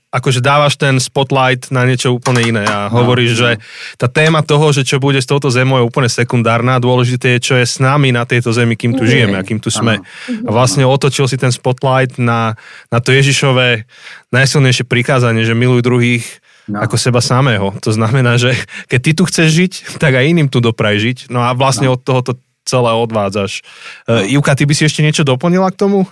akože 0.09 0.41
dávaš 0.41 0.73
ten 0.73 0.97
spotlight 0.97 1.69
na 1.69 1.85
niečo 1.85 2.17
úplne 2.17 2.41
iné 2.41 2.65
a 2.65 2.89
hovoríš, 2.89 3.31
no, 3.37 3.39
že 3.45 3.49
tá 3.93 4.09
téma 4.09 4.41
toho, 4.41 4.73
že 4.73 4.81
čo 4.81 4.97
bude 4.97 5.21
s 5.21 5.29
touto 5.29 5.53
zemou 5.53 5.77
je 5.77 5.85
úplne 5.85 6.09
sekundárna, 6.09 6.81
dôležité 6.81 7.37
je, 7.37 7.53
čo 7.53 7.53
je 7.61 7.65
s 7.69 7.77
nami 7.77 8.09
na 8.09 8.25
tejto 8.25 8.49
zemi, 8.49 8.73
kým 8.73 8.97
tu 8.97 9.05
žijeme 9.05 9.37
a 9.37 9.45
kým 9.45 9.61
tu 9.61 9.69
sme. 9.69 10.01
A 10.45 10.49
vlastne 10.49 10.81
otočil 10.81 11.29
si 11.29 11.37
ten 11.37 11.53
spotlight 11.53 12.17
na, 12.17 12.57
na 12.89 12.97
to 12.97 13.13
Ježišové 13.13 13.85
najsilnejšie 14.33 14.89
prikázanie, 14.89 15.45
že 15.45 15.53
miluj 15.53 15.85
druhých 15.85 16.25
no. 16.65 16.81
ako 16.81 16.97
seba 16.97 17.21
samého. 17.21 17.77
To 17.85 17.93
znamená, 17.93 18.41
že 18.41 18.57
keď 18.89 18.99
ty 19.05 19.11
tu 19.13 19.23
chceš 19.29 19.47
žiť, 19.53 19.73
tak 20.01 20.17
aj 20.17 20.25
iným 20.25 20.49
tu 20.49 20.57
dopraj 20.57 20.97
žiť. 20.97 21.17
No 21.29 21.45
a 21.45 21.53
vlastne 21.53 21.85
no. 21.85 21.93
od 21.93 22.01
toho 22.01 22.25
to 22.25 22.33
celé 22.65 22.93
odvádzaš. 22.93 23.65
No. 24.09 24.25
Uh, 24.25 24.33
Ivka, 24.33 24.57
ty 24.57 24.65
by 24.65 24.73
si 24.73 24.89
ešte 24.89 25.05
niečo 25.05 25.21
doplnila 25.21 25.69
k 25.69 25.79
tomu? 25.85 26.09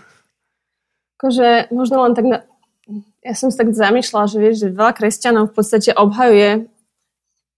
Akože 1.17 1.73
možno 1.73 2.05
len 2.05 2.13
tak 2.13 2.25
na, 2.29 2.37
ja 3.27 3.35
som 3.35 3.51
sa 3.51 3.67
tak 3.67 3.75
zamýšľala, 3.75 4.31
že 4.31 4.37
vieš, 4.39 4.55
že 4.63 4.71
veľa 4.71 4.95
kresťanov 4.95 5.51
v 5.51 5.55
podstate 5.59 5.91
obhajuje 5.91 6.71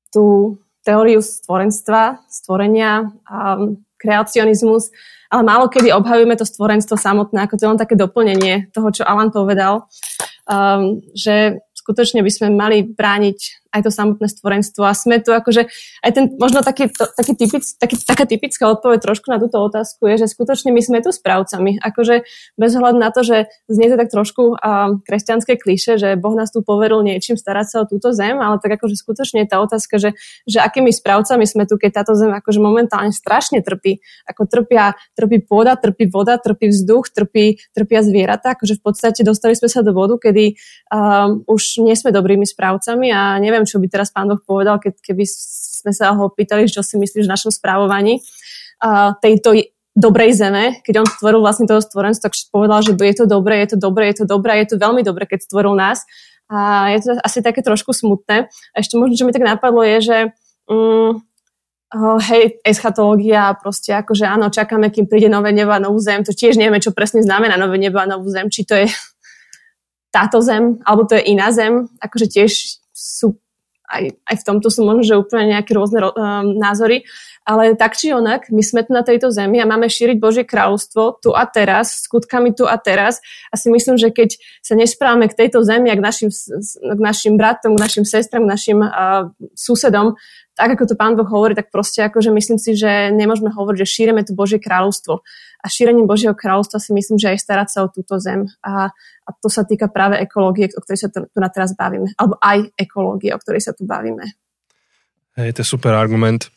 tú 0.09 0.57
teóriu 0.81 1.21
stvorenstva, 1.21 2.25
stvorenia, 2.25 3.13
a 3.29 3.69
kreacionizmus, 4.01 4.89
ale 5.29 5.43
málo 5.45 5.69
kedy 5.69 5.93
obhajujeme 5.93 6.33
to 6.39 6.47
stvorenstvo 6.47 6.97
samotné, 6.97 7.45
ako 7.45 7.53
to 7.59 7.61
je 7.61 7.71
len 7.75 7.81
také 7.81 7.95
doplnenie 7.99 8.71
toho, 8.73 8.89
čo 8.89 9.03
Alan 9.05 9.29
povedal, 9.29 9.85
um, 10.49 11.03
že 11.13 11.61
skutočne 11.77 12.25
by 12.25 12.31
sme 12.33 12.47
mali 12.49 12.81
brániť 12.87 13.68
aj 13.69 13.81
to 13.85 13.91
samotné 13.93 14.27
stvorenstvo 14.27 14.81
a 14.85 14.93
sme 14.97 15.21
tu 15.21 15.29
akože 15.29 15.69
aj 16.01 16.11
ten 16.11 16.25
možno 16.37 16.65
taký, 16.65 16.89
to, 16.89 17.05
taký 17.13 17.33
typic, 17.37 17.63
taký, 17.77 17.95
taká 18.01 18.25
typická 18.25 18.65
odpoveď 18.69 18.99
trošku 19.01 19.29
na 19.29 19.37
túto 19.37 19.61
otázku 19.61 20.09
je, 20.09 20.25
že 20.25 20.27
skutočne 20.33 20.73
my 20.73 20.81
sme 20.81 20.99
tu 21.05 21.13
správcami. 21.13 21.77
Akože 21.81 22.25
bez 22.57 22.71
hľadu 22.73 22.97
na 22.97 23.09
to, 23.13 23.21
že 23.21 23.49
znie 23.69 23.89
to 23.89 23.97
tak 23.97 24.09
trošku 24.09 24.57
uh, 24.57 24.97
kresťanské 25.05 25.55
kliše, 25.57 26.01
že 26.01 26.17
Boh 26.17 26.33
nás 26.33 26.49
tu 26.49 26.65
poveril 26.65 27.01
niečím 27.05 27.37
starať 27.37 27.67
sa 27.69 27.77
o 27.83 27.89
túto 27.89 28.11
zem, 28.11 28.41
ale 28.41 28.57
tak 28.57 28.81
akože 28.81 28.97
skutočne 28.97 29.45
je 29.45 29.49
tá 29.49 29.61
otázka, 29.61 30.01
že, 30.01 30.17
že 30.49 30.59
akými 30.59 30.89
správcami 30.89 31.45
sme 31.45 31.63
tu, 31.69 31.77
keď 31.77 32.03
táto 32.03 32.13
zem 32.17 32.33
akože 32.33 32.59
momentálne 32.59 33.13
strašne 33.13 33.61
trpí. 33.61 34.01
Ako 34.25 34.49
trpia, 34.49 34.97
trpí 35.13 35.45
pôda, 35.45 35.77
trpí 35.77 36.09
voda, 36.09 36.37
trpí 36.41 36.69
vzduch, 36.69 37.13
trpí, 37.13 37.61
trpia 37.71 38.01
zvieratá. 38.01 38.57
Akože 38.57 38.77
v 38.77 38.83
podstate 38.83 39.21
dostali 39.23 39.53
sme 39.55 39.69
sa 39.71 39.85
do 39.85 39.95
vodu, 39.95 40.17
kedy 40.17 40.57
um, 40.91 41.45
už 41.45 41.83
nie 41.85 41.95
sme 41.95 42.09
dobrými 42.11 42.43
správcami 42.43 43.13
a 43.13 43.37
neviem, 43.39 43.58
neviem, 43.59 43.67
čo 43.67 43.83
by 43.83 43.91
teraz 43.91 44.15
pán 44.15 44.31
Boh 44.31 44.39
povedal, 44.39 44.79
keď, 44.79 45.03
keby 45.03 45.27
sme 45.27 45.91
sa 45.91 46.15
ho 46.15 46.31
pýtali, 46.31 46.71
čo 46.71 46.79
si 46.79 46.95
myslíš 46.95 47.27
v 47.27 47.33
našom 47.35 47.51
správovaní 47.51 48.23
uh, 48.79 49.11
tejto 49.19 49.59
dobrej 49.99 50.39
zeme, 50.39 50.79
keď 50.87 51.03
on 51.03 51.07
stvoril 51.11 51.43
vlastne 51.43 51.67
toho 51.67 51.83
stvorenstva, 51.83 52.31
tak 52.31 52.39
povedal, 52.47 52.79
že 52.79 52.95
je 52.95 53.15
to 53.19 53.25
dobré, 53.27 53.59
je 53.67 53.75
to 53.75 53.77
dobré, 53.77 54.07
je 54.15 54.23
to 54.23 54.25
dobré, 54.25 54.63
je 54.63 54.67
to 54.71 54.75
veľmi 54.79 55.03
dobré, 55.03 55.27
keď 55.27 55.43
stvoril 55.43 55.75
nás. 55.75 56.07
A 56.49 56.89
je 56.95 56.99
to 57.03 57.11
asi 57.19 57.43
také 57.43 57.61
trošku 57.61 57.93
smutné. 57.93 58.47
A 58.47 58.75
ešte 58.79 58.95
možno, 58.95 59.19
čo 59.19 59.25
mi 59.27 59.35
tak 59.35 59.45
napadlo, 59.45 59.85
je, 59.85 59.97
že 60.01 60.17
um, 60.71 61.19
oh, 61.93 62.19
hej, 62.31 62.57
eschatológia, 62.65 63.53
proste 63.59 63.93
akože 63.93 64.25
áno, 64.25 64.49
čakáme, 64.49 64.89
kým 64.89 65.05
príde 65.05 65.29
nové 65.29 65.51
nebo 65.53 65.73
a 65.73 65.83
novú 65.83 65.97
zem, 65.99 66.23
to 66.23 66.33
tiež 66.33 66.57
nevieme, 66.57 66.81
čo 66.81 66.93
presne 66.93 67.25
znamená 67.25 67.57
nové 67.57 67.77
nebo 67.77 67.97
a 67.97 68.09
novú 68.09 68.29
zem, 68.29 68.49
či 68.49 68.65
to 68.65 68.77
je 68.77 68.87
táto 70.15 70.41
zem, 70.41 70.77
alebo 70.85 71.05
to 71.05 71.17
je 71.17 71.27
iná 71.33 71.51
zem, 71.51 71.89
akože 72.01 72.27
tiež 72.29 72.81
sú 72.93 73.37
aj, 73.89 74.03
aj 74.25 74.35
v 74.37 74.45
tomto 74.45 74.69
sú 74.69 74.85
možno, 74.85 75.01
že 75.01 75.17
úplne 75.17 75.57
nejaké 75.57 75.73
rôzne 75.73 76.05
um, 76.05 76.13
názory, 76.55 77.09
ale 77.43 77.73
tak 77.73 77.97
či 77.97 78.13
onak, 78.13 78.53
my 78.53 78.61
sme 78.61 78.85
tu 78.85 78.93
na 78.93 79.01
tejto 79.01 79.33
zemi 79.33 79.57
a 79.57 79.65
máme 79.65 79.89
šíriť 79.89 80.17
Božie 80.21 80.45
kráľovstvo 80.45 81.17
tu 81.25 81.33
a 81.33 81.49
teraz, 81.49 82.05
skutkami 82.05 82.53
tu 82.53 82.69
a 82.69 82.77
teraz 82.77 83.19
a 83.49 83.57
si 83.57 83.73
myslím, 83.73 83.97
že 83.97 84.13
keď 84.13 84.37
sa 84.61 84.77
nesprávame 84.77 85.25
k 85.25 85.37
tejto 85.45 85.65
zemi 85.65 85.89
a 85.89 85.97
k 85.97 86.01
našim, 86.05 86.29
k 86.29 86.99
našim 87.01 87.33
bratom, 87.41 87.73
k 87.73 87.81
našim 87.81 88.05
sestram, 88.05 88.45
k 88.45 88.51
našim 88.53 88.79
uh, 88.85 89.33
susedom, 89.57 90.13
tak 90.59 90.75
ako 90.75 90.91
to 90.91 90.95
pán 90.99 91.15
Boh 91.15 91.23
hovorí, 91.23 91.55
tak 91.55 91.71
proste 91.71 92.03
akože 92.03 92.35
myslím 92.35 92.59
si, 92.59 92.75
že 92.75 93.15
nemôžeme 93.15 93.47
hovoriť, 93.47 93.79
že 93.79 93.87
šírime 93.87 94.27
tu 94.27 94.35
Božie 94.35 94.59
kráľovstvo. 94.59 95.23
A 95.59 95.67
šírením 95.67 96.07
Božieho 96.07 96.31
kráľovstva 96.31 96.79
si 96.79 96.95
myslím, 96.95 97.19
že 97.19 97.35
aj 97.35 97.43
starať 97.43 97.67
sa 97.67 97.79
o 97.83 97.91
túto 97.91 98.15
zem. 98.15 98.47
A, 98.63 98.87
a 99.27 99.29
to 99.43 99.51
sa 99.51 99.67
týka 99.67 99.91
práve 99.91 100.15
ekológie, 100.15 100.71
o 100.71 100.79
ktorej 100.79 101.03
sa 101.03 101.09
tu, 101.11 101.27
tu 101.27 101.37
na 101.37 101.51
teraz 101.51 101.75
bavíme. 101.75 102.15
Alebo 102.15 102.39
aj 102.39 102.71
ekológie, 102.79 103.35
o 103.35 103.39
ktorej 103.43 103.67
sa 103.67 103.75
tu 103.75 103.83
bavíme. 103.83 104.23
Hej, 105.35 105.55
to 105.55 105.61
je 105.63 105.67
super 105.67 105.95
argument. 105.95 106.47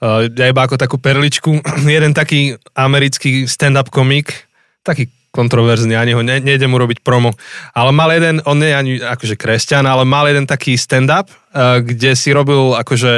Uh, 0.00 0.28
ja 0.32 0.48
iba 0.48 0.64
ako 0.64 0.80
takú 0.80 0.96
perličku, 0.96 1.60
jeden 2.00 2.16
taký 2.16 2.56
americký 2.72 3.44
stand-up 3.44 3.92
komik, 3.92 4.48
taký 4.80 5.12
kontroverzný, 5.40 5.96
ani 5.96 6.12
ho 6.12 6.20
ne, 6.20 6.36
nejde 6.36 6.68
mu 6.68 6.76
robiť 6.76 7.00
promo. 7.00 7.32
Ale 7.72 7.96
mal 7.96 8.12
jeden, 8.12 8.44
on 8.44 8.60
nie 8.60 8.68
je 8.68 8.76
ani 8.76 8.92
akože 9.00 9.40
kresťan, 9.40 9.88
ale 9.88 10.04
mal 10.04 10.28
jeden 10.28 10.44
taký 10.44 10.76
stand-up, 10.76 11.32
uh, 11.32 11.80
kde 11.80 12.12
si 12.12 12.28
robil 12.36 12.76
akože, 12.76 13.12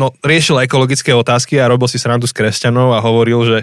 no 0.00 0.16
riešil 0.24 0.64
ekologické 0.64 1.12
otázky 1.12 1.60
a 1.60 1.68
robil 1.68 1.84
si 1.92 2.00
srandu 2.00 2.24
s 2.24 2.32
kresťanov 2.32 2.96
a 2.96 3.04
hovoril, 3.04 3.44
že, 3.44 3.58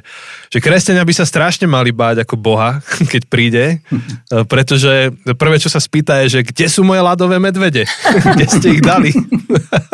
že 0.54 0.62
kresťania 0.62 1.02
by 1.02 1.14
sa 1.18 1.26
strašne 1.26 1.66
mali 1.66 1.90
báť 1.90 2.22
ako 2.22 2.38
Boha, 2.38 2.86
keď 3.14 3.22
príde, 3.26 3.66
uh, 3.90 4.46
pretože 4.46 5.10
prvé, 5.34 5.58
čo 5.58 5.74
sa 5.74 5.82
spýta 5.82 6.22
je, 6.26 6.40
že 6.40 6.46
kde 6.46 6.70
sú 6.70 6.86
moje 6.86 7.02
ľadové 7.02 7.42
medvede? 7.42 7.90
kde 8.38 8.46
ste 8.46 8.78
ich 8.78 8.86
dali? 8.86 9.10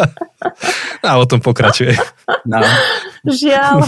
a 1.08 1.16
o 1.20 1.26
tom 1.26 1.40
pokračuje. 1.40 1.96
No. 2.44 2.60
Žiaľ. 3.24 3.88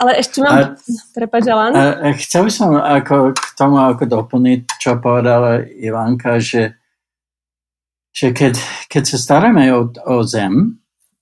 Ale 0.00 0.16
ešte 0.16 0.40
mám... 0.40 0.56
A, 0.56 0.62
Prepač, 1.12 1.44
Alan. 1.44 1.76
A, 1.76 1.84
a 2.00 2.16
chcel 2.16 2.48
som 2.48 2.72
ako 2.72 3.36
k 3.36 3.44
tomu 3.52 3.76
ako 3.76 4.08
doplniť, 4.08 4.80
čo 4.80 4.96
povedala 4.96 5.60
Ivanka, 5.60 6.40
že, 6.40 6.80
že 8.08 8.32
keď, 8.32 8.56
keď 8.88 9.02
sa 9.04 9.18
staráme 9.20 9.68
o, 9.76 9.92
o 9.92 10.24
zem, 10.24 10.80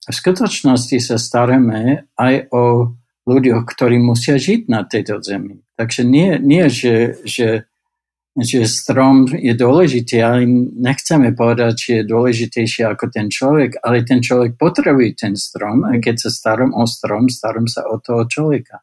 v 0.09 0.13
skutočnosti 0.15 0.97
sa 1.03 1.21
staráme 1.21 2.09
aj 2.17 2.49
o 2.49 2.95
ľuďoch, 3.29 3.67
ktorí 3.67 4.01
musia 4.01 4.41
žiť 4.41 4.71
na 4.71 4.81
tejto 4.87 5.21
zemi. 5.21 5.61
Takže 5.77 6.01
nie, 6.01 6.41
nie 6.41 6.65
že, 6.71 7.21
že 7.27 7.68
že 8.39 8.65
strom 8.65 9.27
je 9.27 9.51
dôležitý, 9.51 10.23
ale 10.23 10.47
nechceme 10.79 11.35
povedať, 11.35 11.73
že 11.75 11.91
je 12.01 12.09
dôležitejší 12.09 12.87
ako 12.87 13.11
ten 13.11 13.27
človek, 13.27 13.83
ale 13.83 14.07
ten 14.07 14.23
človek 14.23 14.55
potrebuje 14.55 15.27
ten 15.27 15.33
strom 15.35 15.83
a 15.83 15.99
keď 15.99 16.27
sa 16.27 16.29
starom 16.31 16.71
o 16.71 16.87
strom, 16.87 17.27
starom 17.27 17.67
sa 17.67 17.85
o 17.87 17.99
toho 17.99 18.23
človeka. 18.25 18.79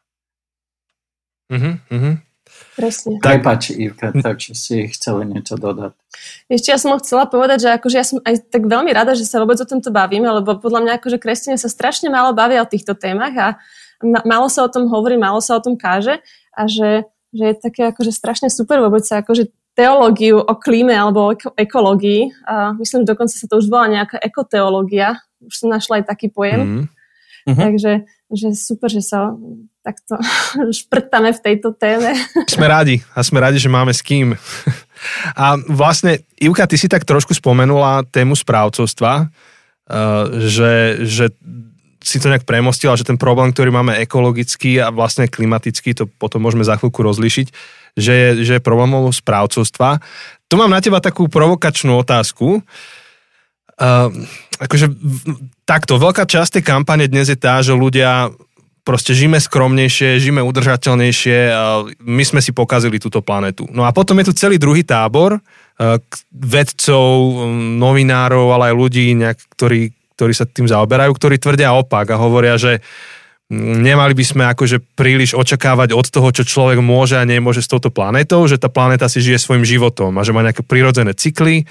Mm-hmm. 1.49 2.27
Presne. 2.77 3.17
Tak 3.17 3.41
páči, 3.41 3.73
Ivka, 3.73 4.13
takže 4.13 4.53
si 4.53 4.85
chceli 4.93 5.25
niečo 5.25 5.57
dodať. 5.57 5.97
Ešte 6.45 6.69
ja 6.69 6.77
som 6.77 6.93
chcela 7.01 7.25
povedať, 7.25 7.65
že 7.65 7.69
akože 7.73 7.95
ja 7.97 8.05
som 8.05 8.21
aj 8.21 8.53
tak 8.53 8.69
veľmi 8.69 8.93
rada, 8.93 9.17
že 9.17 9.25
sa 9.25 9.41
vôbec 9.41 9.57
o 9.57 9.65
tomto 9.65 9.89
bavíme, 9.89 10.29
lebo 10.29 10.61
podľa 10.61 10.85
mňa 10.85 10.93
akože 11.01 11.17
kresťania 11.17 11.57
sa 11.57 11.73
strašne 11.73 12.13
málo 12.13 12.37
bavia 12.37 12.61
o 12.61 12.69
týchto 12.69 12.93
témach 12.93 13.33
a 13.33 13.47
málo 14.05 14.45
sa 14.45 14.61
o 14.61 14.69
tom 14.69 14.85
hovorí, 14.93 15.17
málo 15.17 15.41
sa 15.41 15.57
o 15.57 15.63
tom 15.63 15.73
káže 15.73 16.21
a 16.53 16.69
že 16.69 17.09
že 17.37 17.43
je 17.53 17.55
také 17.61 17.93
akože 17.93 18.09
strašne 18.09 18.49
super 18.49 18.81
vôbec 18.81 19.05
sa 19.05 19.21
akože 19.21 19.53
teológiu 19.77 20.41
o 20.41 20.53
klíme 20.57 20.97
alebo 20.97 21.31
o 21.31 21.33
ekológii. 21.53 22.33
A 22.49 22.73
myslím, 22.81 23.05
že 23.05 23.13
dokonca 23.13 23.35
sa 23.37 23.45
to 23.45 23.61
už 23.61 23.69
volá 23.69 23.85
nejaká 23.85 24.17
ekoteológia. 24.17 25.21
Už 25.37 25.53
som 25.53 25.69
našla 25.69 26.01
aj 26.01 26.09
taký 26.09 26.33
pojem. 26.33 26.89
Mm-hmm. 27.45 27.55
Takže 27.61 27.91
že 28.27 28.51
super, 28.59 28.91
že 28.91 28.99
sa 28.99 29.31
takto 29.85 30.19
šprtame 30.83 31.31
v 31.31 31.39
tejto 31.39 31.71
téme. 31.77 32.11
Sme 32.51 32.67
rádi 32.67 32.99
a 33.15 33.23
sme 33.23 33.39
rádi, 33.39 33.61
že 33.61 33.71
máme 33.71 33.95
s 33.95 34.03
kým. 34.03 34.35
A 35.37 35.61
vlastne, 35.69 36.25
Ivka, 36.41 36.65
ty 36.65 36.73
si 36.73 36.89
tak 36.89 37.05
trošku 37.05 37.29
spomenula 37.37 38.01
tému 38.09 38.33
správcovstva, 38.33 39.29
že, 40.41 41.05
že 41.05 41.29
si 42.07 42.23
to 42.23 42.31
nejak 42.31 42.47
premostila, 42.47 42.95
že 42.95 43.03
ten 43.03 43.19
problém, 43.19 43.51
ktorý 43.51 43.75
máme 43.75 43.99
ekologický 43.99 44.79
a 44.79 44.87
vlastne 44.95 45.27
klimatický, 45.27 45.91
to 45.91 46.07
potom 46.07 46.39
môžeme 46.39 46.63
za 46.63 46.79
chvíľku 46.79 47.03
rozlišiť, 47.03 47.47
že 47.99 48.13
je, 48.15 48.29
že 48.47 48.51
je 48.57 48.63
problémom 48.63 49.11
správcovstva. 49.11 49.99
Tu 50.47 50.55
mám 50.55 50.71
na 50.71 50.79
teba 50.79 51.03
takú 51.03 51.27
provokačnú 51.27 51.99
otázku. 51.99 52.63
Uh, 53.77 54.09
akože 54.63 54.87
takto, 55.67 55.99
veľká 55.99 56.23
časť 56.23 56.57
tej 56.57 56.63
kampane 56.63 57.11
dnes 57.11 57.27
je 57.27 57.35
tá, 57.35 57.59
že 57.59 57.75
ľudia 57.75 58.31
proste 58.87 59.11
žijeme 59.11 59.35
skromnejšie, 59.35 60.15
žijeme 60.23 60.39
udržateľnejšie, 60.47 61.37
my 62.07 62.23
sme 62.23 62.39
si 62.39 62.55
pokazili 62.55 63.03
túto 63.03 63.19
planetu. 63.19 63.67
No 63.67 63.83
a 63.83 63.91
potom 63.91 64.15
je 64.23 64.31
tu 64.31 64.33
celý 64.39 64.55
druhý 64.55 64.87
tábor, 64.87 65.43
vedcov, 66.31 67.43
novinárov, 67.75 68.47
ale 68.55 68.71
aj 68.71 68.75
ľudí, 68.79 69.11
nejak, 69.11 69.37
ktorí 69.59 69.91
ktorí 70.17 70.33
sa 70.33 70.49
tým 70.49 70.65
zaoberajú, 70.65 71.13
ktorí 71.13 71.37
tvrdia 71.37 71.77
opak 71.77 72.09
a 72.09 72.17
hovoria, 72.17 72.57
že 72.57 72.81
nemali 73.53 74.11
by 74.11 74.25
sme 74.27 74.43
akože 74.51 74.97
príliš 74.97 75.31
očakávať 75.37 75.95
od 75.95 76.09
toho, 76.09 76.27
čo 76.35 76.43
človek 76.43 76.83
môže 76.83 77.15
a 77.15 77.23
nemôže 77.23 77.63
s 77.63 77.71
touto 77.71 77.87
planetou, 77.93 78.43
že 78.49 78.59
tá 78.59 78.67
planéta 78.67 79.07
si 79.07 79.23
žije 79.23 79.39
svojim 79.39 79.63
životom 79.63 80.11
a 80.19 80.25
že 80.25 80.35
má 80.35 80.43
nejaké 80.43 80.67
prirodzené 80.67 81.15
cykly 81.15 81.63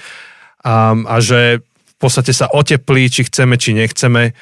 a, 0.65 0.97
a 0.97 1.15
že 1.21 1.61
v 1.61 1.97
podstate 1.99 2.33
sa 2.33 2.49
oteplí, 2.49 3.09
či 3.09 3.25
chceme, 3.25 3.57
či 3.57 3.77
nechceme. 3.77 4.33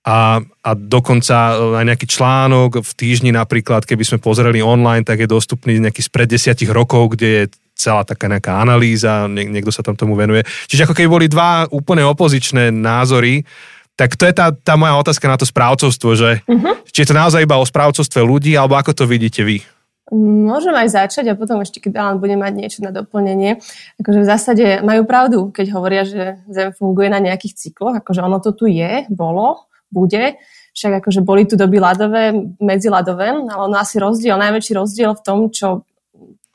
A, 0.00 0.40
a 0.40 0.70
dokonca 0.72 1.60
aj 1.76 1.84
nejaký 1.84 2.06
článok 2.08 2.80
v 2.80 2.92
týždni 2.96 3.36
napríklad, 3.36 3.84
keby 3.84 4.00
sme 4.00 4.18
pozreli 4.22 4.64
online, 4.64 5.04
tak 5.04 5.20
je 5.20 5.28
dostupný 5.28 5.76
nejaký 5.76 6.00
spred 6.00 6.24
desiatich 6.24 6.72
rokov, 6.72 7.14
kde 7.14 7.28
je 7.28 7.44
celá 7.80 8.04
taká 8.04 8.28
nejaká 8.28 8.60
analýza, 8.60 9.24
nie, 9.24 9.48
niekto 9.48 9.72
sa 9.72 9.80
tam 9.80 9.96
tomu 9.96 10.12
venuje. 10.12 10.44
Čiže 10.68 10.84
ako 10.84 10.94
keby 10.94 11.08
boli 11.08 11.26
dva 11.32 11.64
úplne 11.72 12.04
opozičné 12.04 12.68
názory, 12.68 13.48
tak 13.96 14.16
to 14.16 14.28
je 14.28 14.32
tá, 14.36 14.52
tá 14.52 14.76
moja 14.76 14.96
otázka 14.96 15.28
na 15.28 15.36
to 15.40 15.48
správcovstvo, 15.48 16.08
že 16.16 16.30
uh-huh. 16.44 16.72
či 16.88 17.04
je 17.04 17.08
to 17.08 17.16
naozaj 17.16 17.44
iba 17.44 17.56
o 17.56 17.64
správcovstve 17.64 18.20
ľudí, 18.20 18.52
alebo 18.56 18.76
ako 18.76 18.92
to 18.92 19.04
vidíte 19.08 19.44
vy? 19.44 19.64
Môžem 20.10 20.74
aj 20.74 20.88
začať 21.06 21.30
a 21.30 21.38
potom 21.38 21.62
ešte, 21.62 21.78
keď 21.78 22.02
Alan 22.02 22.18
bude 22.18 22.34
mať 22.34 22.52
niečo 22.58 22.80
na 22.82 22.90
doplnenie. 22.90 23.62
Akože 24.02 24.18
v 24.18 24.26
zásade 24.26 24.66
majú 24.82 25.06
pravdu, 25.06 25.54
keď 25.54 25.66
hovoria, 25.70 26.02
že 26.02 26.42
Zem 26.50 26.74
funguje 26.74 27.06
na 27.06 27.22
nejakých 27.22 27.54
cykloch, 27.54 27.94
akože 28.02 28.18
ono 28.18 28.42
to 28.42 28.50
tu 28.50 28.66
je, 28.66 29.06
bolo, 29.06 29.70
bude, 29.86 30.34
však 30.74 30.98
akože 30.98 31.20
boli 31.22 31.46
tu 31.46 31.54
doby 31.54 31.78
ľadové, 31.78 32.34
medziladové, 32.58 33.30
ale 33.30 33.62
ono 33.70 33.76
asi 33.78 34.02
rozdiel, 34.02 34.34
najväčší 34.34 34.72
rozdiel 34.74 35.14
v 35.14 35.22
tom, 35.22 35.38
čo, 35.54 35.86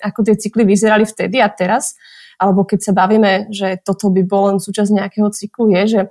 ako 0.05 0.21
tie 0.21 0.37
cykly 0.37 0.61
vyzerali 0.61 1.09
vtedy 1.09 1.41
a 1.41 1.49
teraz, 1.49 1.97
alebo 2.37 2.67
keď 2.67 2.79
sa 2.85 2.93
bavíme, 2.93 3.49
že 3.49 3.81
toto 3.81 4.13
by 4.13 4.21
bol 4.21 4.53
len 4.53 4.59
súčasť 4.61 4.91
nejakého 4.93 5.29
cyklu, 5.33 5.73
je, 5.73 5.81
že 5.89 6.01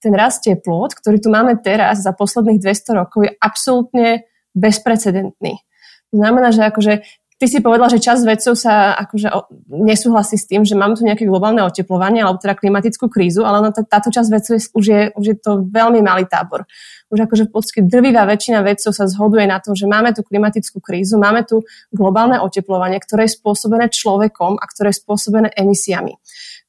ten 0.00 0.14
rast 0.16 0.46
teplot, 0.46 0.96
ktorý 0.96 1.18
tu 1.20 1.28
máme 1.28 1.58
teraz 1.60 2.06
za 2.06 2.14
posledných 2.14 2.62
200 2.62 3.00
rokov, 3.00 3.28
je 3.28 3.32
absolútne 3.36 4.24
bezprecedentný. 4.56 5.60
To 6.10 6.14
znamená, 6.18 6.50
že 6.50 6.66
akože 6.66 7.06
ty 7.40 7.48
si 7.48 7.64
povedala, 7.64 7.88
že 7.88 8.04
časť 8.04 8.22
vedcov 8.28 8.52
sa 8.52 8.92
akože 9.00 9.32
nesúhlasí 9.72 10.36
s 10.36 10.44
tým, 10.44 10.68
že 10.68 10.76
máme 10.76 10.92
tu 10.92 11.08
nejaké 11.08 11.24
globálne 11.24 11.64
oteplovanie 11.64 12.20
alebo 12.20 12.36
teda 12.36 12.52
klimatickú 12.52 13.08
krízu, 13.08 13.48
ale 13.48 13.72
táto 13.72 14.12
časť 14.12 14.28
vedcov 14.28 14.52
je, 14.60 14.62
už, 14.76 14.84
je, 14.84 15.00
už 15.16 15.24
je 15.24 15.36
to 15.40 15.64
veľmi 15.64 16.04
malý 16.04 16.28
tábor. 16.28 16.68
Už 17.08 17.24
akože 17.24 17.48
v 17.48 17.52
podstate 17.56 17.80
drvivá 17.88 18.28
väčšina 18.28 18.60
vedcov 18.60 18.92
sa 18.92 19.08
zhoduje 19.08 19.48
na 19.48 19.56
tom, 19.58 19.72
že 19.72 19.88
máme 19.88 20.12
tu 20.12 20.20
klimatickú 20.20 20.84
krízu, 20.84 21.16
máme 21.16 21.48
tu 21.48 21.64
globálne 21.88 22.36
oteplovanie, 22.38 23.00
ktoré 23.00 23.24
je 23.24 23.40
spôsobené 23.40 23.88
človekom 23.88 24.60
a 24.60 24.64
ktoré 24.68 24.92
je 24.92 25.00
spôsobené 25.00 25.48
emisiami 25.56 26.20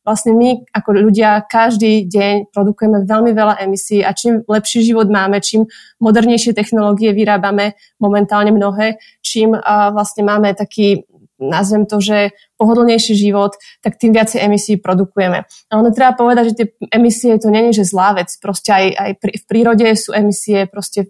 vlastne 0.02 0.34
my 0.34 0.66
ako 0.74 0.90
ľudia 0.98 1.46
každý 1.46 2.10
deň 2.10 2.54
produkujeme 2.54 3.06
veľmi 3.06 3.32
veľa 3.34 3.62
emisí 3.62 4.02
a 4.02 4.14
čím 4.14 4.42
lepší 4.50 4.82
život 4.82 5.10
máme, 5.10 5.42
čím 5.42 5.70
modernejšie 6.02 6.58
technológie 6.58 7.14
vyrábame, 7.14 7.78
momentálne 8.02 8.50
mnohé, 8.50 8.98
čím 9.22 9.54
vlastne 9.94 10.26
máme 10.26 10.58
taký 10.58 11.06
nazvem 11.42 11.90
to, 11.90 11.98
že 11.98 12.38
pohodlnejší 12.62 13.18
život, 13.18 13.58
tak 13.82 13.98
tým 13.98 14.14
viacej 14.14 14.46
emisí 14.46 14.78
produkujeme. 14.78 15.42
A 15.42 15.74
treba 15.90 16.14
povedať, 16.14 16.54
že 16.54 16.58
tie 16.62 16.68
emisie 16.94 17.34
to 17.42 17.50
není, 17.50 17.74
že 17.74 17.82
zlá 17.82 18.14
vec. 18.14 18.30
Proste 18.38 18.70
aj, 18.70 18.86
aj 18.94 19.12
v 19.42 19.46
prírode 19.50 19.90
sú 19.98 20.14
emisie, 20.14 20.70
proste 20.70 21.10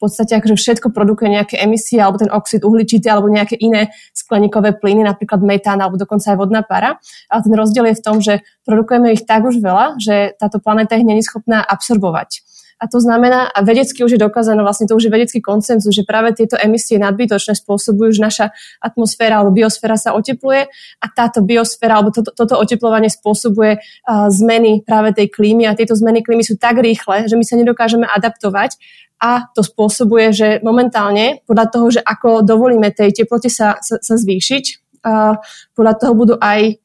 podstate 0.00 0.32
akože 0.40 0.56
všetko 0.56 0.96
produkuje 0.96 1.36
nejaké 1.36 1.60
emisie 1.60 2.00
alebo 2.00 2.16
ten 2.16 2.32
oxid 2.32 2.64
uhličitý 2.64 3.06
alebo 3.12 3.28
nejaké 3.28 3.60
iné 3.60 3.92
skleníkové 4.16 4.80
plyny, 4.80 5.04
napríklad 5.04 5.44
metán 5.44 5.78
alebo 5.80 6.00
dokonca 6.00 6.32
aj 6.32 6.38
vodná 6.40 6.64
para. 6.64 6.96
Ale 7.28 7.40
ten 7.44 7.54
rozdiel 7.54 7.84
je 7.92 7.98
v 8.00 8.04
tom, 8.04 8.16
že 8.24 8.40
produkujeme 8.64 9.12
ich 9.12 9.28
tak 9.28 9.44
už 9.44 9.60
veľa, 9.60 10.00
že 10.00 10.32
táto 10.40 10.56
planéta 10.58 10.96
ich 10.96 11.04
není 11.04 11.20
schopná 11.20 11.60
absorbovať. 11.60 12.40
A 12.80 12.88
to 12.88 12.96
znamená, 12.96 13.52
a 13.52 13.60
vedecky 13.60 14.00
už 14.00 14.16
je 14.16 14.20
dokázané, 14.20 14.64
vlastne 14.64 14.88
to 14.88 14.96
už 14.96 15.06
je 15.06 15.12
vedecký 15.12 15.44
koncenzus, 15.44 15.92
že 15.92 16.08
práve 16.08 16.32
tieto 16.32 16.56
emisie 16.56 16.96
nadbytočné 16.96 17.52
spôsobujú, 17.52 18.16
že 18.16 18.24
naša 18.24 18.46
atmosféra 18.80 19.44
alebo 19.44 19.52
biosféra 19.52 20.00
sa 20.00 20.16
otepluje 20.16 20.64
a 20.96 21.06
táto 21.12 21.44
biosféra 21.44 22.00
alebo 22.00 22.08
to, 22.08 22.24
toto 22.24 22.56
oteplovanie 22.56 23.12
spôsobuje 23.12 23.76
uh, 23.76 24.32
zmeny 24.32 24.80
práve 24.80 25.12
tej 25.12 25.28
klímy. 25.28 25.68
A 25.68 25.76
tieto 25.76 25.92
zmeny 25.92 26.24
klímy 26.24 26.40
sú 26.40 26.56
tak 26.56 26.80
rýchle, 26.80 27.28
že 27.28 27.36
my 27.36 27.44
sa 27.44 27.60
nedokážeme 27.60 28.08
adaptovať 28.08 28.80
a 29.20 29.52
to 29.52 29.60
spôsobuje, 29.60 30.32
že 30.32 30.48
momentálne 30.64 31.44
podľa 31.44 31.66
toho, 31.68 31.86
že 31.92 32.00
ako 32.00 32.40
dovolíme 32.40 32.88
tej 32.96 33.12
teplote 33.12 33.52
sa, 33.52 33.76
sa, 33.84 34.00
sa 34.00 34.14
zvýšiť, 34.16 34.64
uh, 35.04 35.36
podľa 35.76 35.94
toho 36.00 36.12
budú 36.16 36.34
aj 36.40 36.80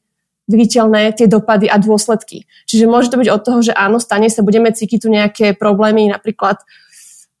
viditeľné 0.46 1.10
tie 1.14 1.26
dopady 1.26 1.66
a 1.66 1.76
dôsledky. 1.78 2.46
Čiže 2.70 2.86
môže 2.86 3.10
to 3.10 3.18
byť 3.18 3.28
od 3.30 3.42
toho, 3.42 3.58
že 3.62 3.72
áno, 3.74 3.98
stane 3.98 4.30
sa, 4.30 4.46
budeme 4.46 4.70
cítiť 4.70 5.02
tu 5.02 5.08
nejaké 5.10 5.58
problémy, 5.58 6.06
napríklad 6.06 6.62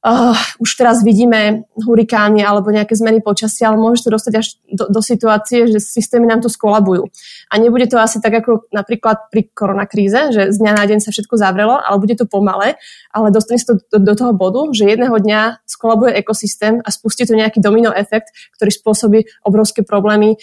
uh, 0.06 0.38
už 0.62 0.70
teraz 0.78 1.02
vidíme 1.02 1.66
hurikány 1.74 2.46
alebo 2.46 2.70
nejaké 2.70 2.94
zmeny 2.94 3.18
počasia, 3.18 3.70
ale 3.70 3.82
môže 3.82 4.06
to 4.06 4.14
dostať 4.14 4.34
až 4.38 4.46
do, 4.70 4.86
do 4.86 5.00
situácie, 5.02 5.66
že 5.66 5.82
systémy 5.82 6.30
nám 6.30 6.42
to 6.42 6.50
skolabujú. 6.50 7.10
A 7.50 7.58
nebude 7.58 7.90
to 7.90 7.98
asi 7.98 8.22
tak 8.22 8.42
ako 8.42 8.70
napríklad 8.70 9.30
pri 9.30 9.50
koronakríze, 9.50 10.30
že 10.30 10.42
z 10.54 10.56
dňa 10.62 10.72
na 10.78 10.84
deň 10.86 10.98
sa 11.02 11.10
všetko 11.10 11.34
zavrelo, 11.38 11.78
ale 11.82 11.96
bude 11.98 12.14
to 12.14 12.26
pomalé, 12.26 12.78
ale 13.16 13.32
dostane 13.32 13.56
sa 13.56 13.72
to 13.72 13.80
do, 13.96 14.12
do 14.12 14.14
toho 14.14 14.36
bodu, 14.36 14.60
že 14.76 14.84
jedného 14.84 15.16
dňa 15.16 15.64
skolabuje 15.64 16.20
ekosystém 16.20 16.84
a 16.84 16.92
spustí 16.92 17.24
to 17.24 17.32
nejaký 17.32 17.64
domino 17.64 17.88
efekt, 17.96 18.28
ktorý 18.60 18.68
spôsobí 18.68 19.18
obrovské 19.40 19.80
problémy 19.80 20.36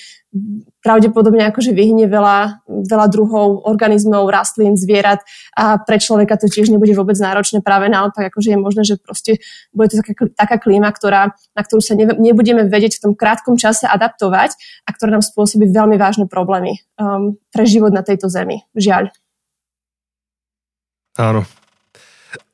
pravdepodobne 0.82 1.45
akože 1.53 1.78
vyhne 1.78 2.09
veľa, 2.09 2.65
veľa 2.65 3.07
druhov 3.13 3.69
organizmov, 3.69 4.26
rastlín, 4.34 4.74
zvierat 4.74 5.21
a 5.53 5.78
pre 5.78 6.01
človeka 6.01 6.41
to 6.41 6.49
tiež 6.49 6.74
nebude 6.74 6.91
vôbec 6.97 7.13
náročné. 7.21 7.61
Práve 7.61 7.88
naopak, 7.88 8.34
akože 8.34 8.57
je 8.57 8.59
možné, 8.59 8.82
že 8.82 8.97
proste 8.97 9.38
bude 9.71 9.93
to 9.93 10.01
taká, 10.01 10.13
taká 10.34 10.57
klíma, 10.57 10.89
ktorá, 10.89 11.38
na 11.53 11.61
ktorú 11.61 11.80
sa 11.86 11.93
ne, 11.93 12.09
nebudeme 12.17 12.65
vedieť 12.65 12.97
v 12.97 13.03
tom 13.09 13.13
krátkom 13.13 13.55
čase 13.61 13.86
adaptovať 13.86 14.57
a 14.84 14.89
ktorá 14.89 15.21
nám 15.21 15.24
spôsobí 15.24 15.69
veľmi 15.69 16.01
vážne 16.01 16.26
problémy 16.26 16.82
um, 16.97 17.38
pre 17.53 17.69
život 17.69 17.93
na 17.93 18.01
tejto 18.01 18.26
zemi. 18.26 18.65
Žiaľ. 18.74 19.13
Áno. 21.21 21.45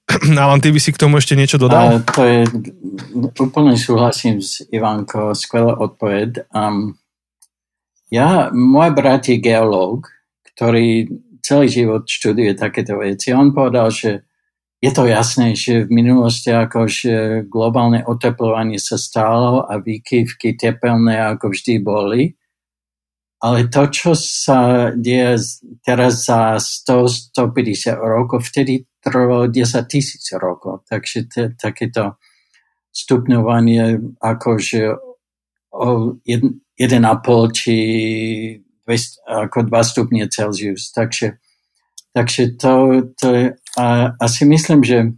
Alan, 0.44 0.62
ty 0.62 0.74
by 0.74 0.80
si 0.82 0.90
k 0.90 1.02
tomu 1.02 1.22
ešte 1.22 1.38
niečo 1.38 1.62
dodal? 1.62 2.02
A 2.02 2.02
to 2.02 2.22
je, 2.26 2.42
úplne 3.38 3.78
súhlasím 3.78 4.42
s 4.42 4.66
Ivanko, 4.74 5.38
skvelá 5.38 5.78
odpoveď. 5.78 6.50
Um, 6.50 6.98
ja, 8.10 8.50
môj 8.50 8.90
brat 8.98 9.30
je 9.30 9.38
geológ, 9.38 10.10
ktorý 10.54 11.06
celý 11.46 11.68
život 11.70 12.04
študuje 12.10 12.58
takéto 12.58 12.98
veci. 12.98 13.30
On 13.32 13.54
povedal, 13.54 13.94
že 13.94 14.26
je 14.80 14.92
to 14.96 15.06
jasné, 15.06 15.60
že 15.60 15.86
v 15.86 15.92
minulosti 15.92 16.56
akože 16.56 17.46
globálne 17.52 18.02
oteplovanie 18.08 18.80
sa 18.80 18.96
stalo 18.96 19.68
a 19.68 19.78
výkyvky 19.78 20.56
tepelné 20.56 21.20
ako 21.20 21.52
vždy 21.52 21.74
boli. 21.84 22.39
Ale 23.40 23.72
to, 23.72 23.88
čo 23.88 24.12
sa 24.20 24.92
deje 24.92 25.40
teraz 25.88 26.28
za 26.28 26.60
100-150 26.60 27.96
rokov, 27.96 28.44
vtedy 28.52 28.84
trvalo 29.00 29.48
10 29.48 29.88
tisíc 29.88 30.28
rokov. 30.36 30.84
Takže 30.92 31.18
t- 31.32 31.52
takéto 31.56 32.20
stupňovanie 32.92 33.96
akože 34.20 34.92
o 35.72 36.20
1,5 36.28 37.56
či 37.56 37.76
200, 38.84 39.48
ako 39.48 39.58
2 39.72 39.84
stupne 39.88 40.24
Celsius. 40.28 40.92
Takže, 40.92 41.40
takže 42.12 42.60
to, 42.60 42.72
to 43.16 43.28
je, 43.32 43.46
a, 43.80 43.86
a 44.20 44.26
si 44.28 44.44
myslím, 44.44 44.84
že 44.84 45.16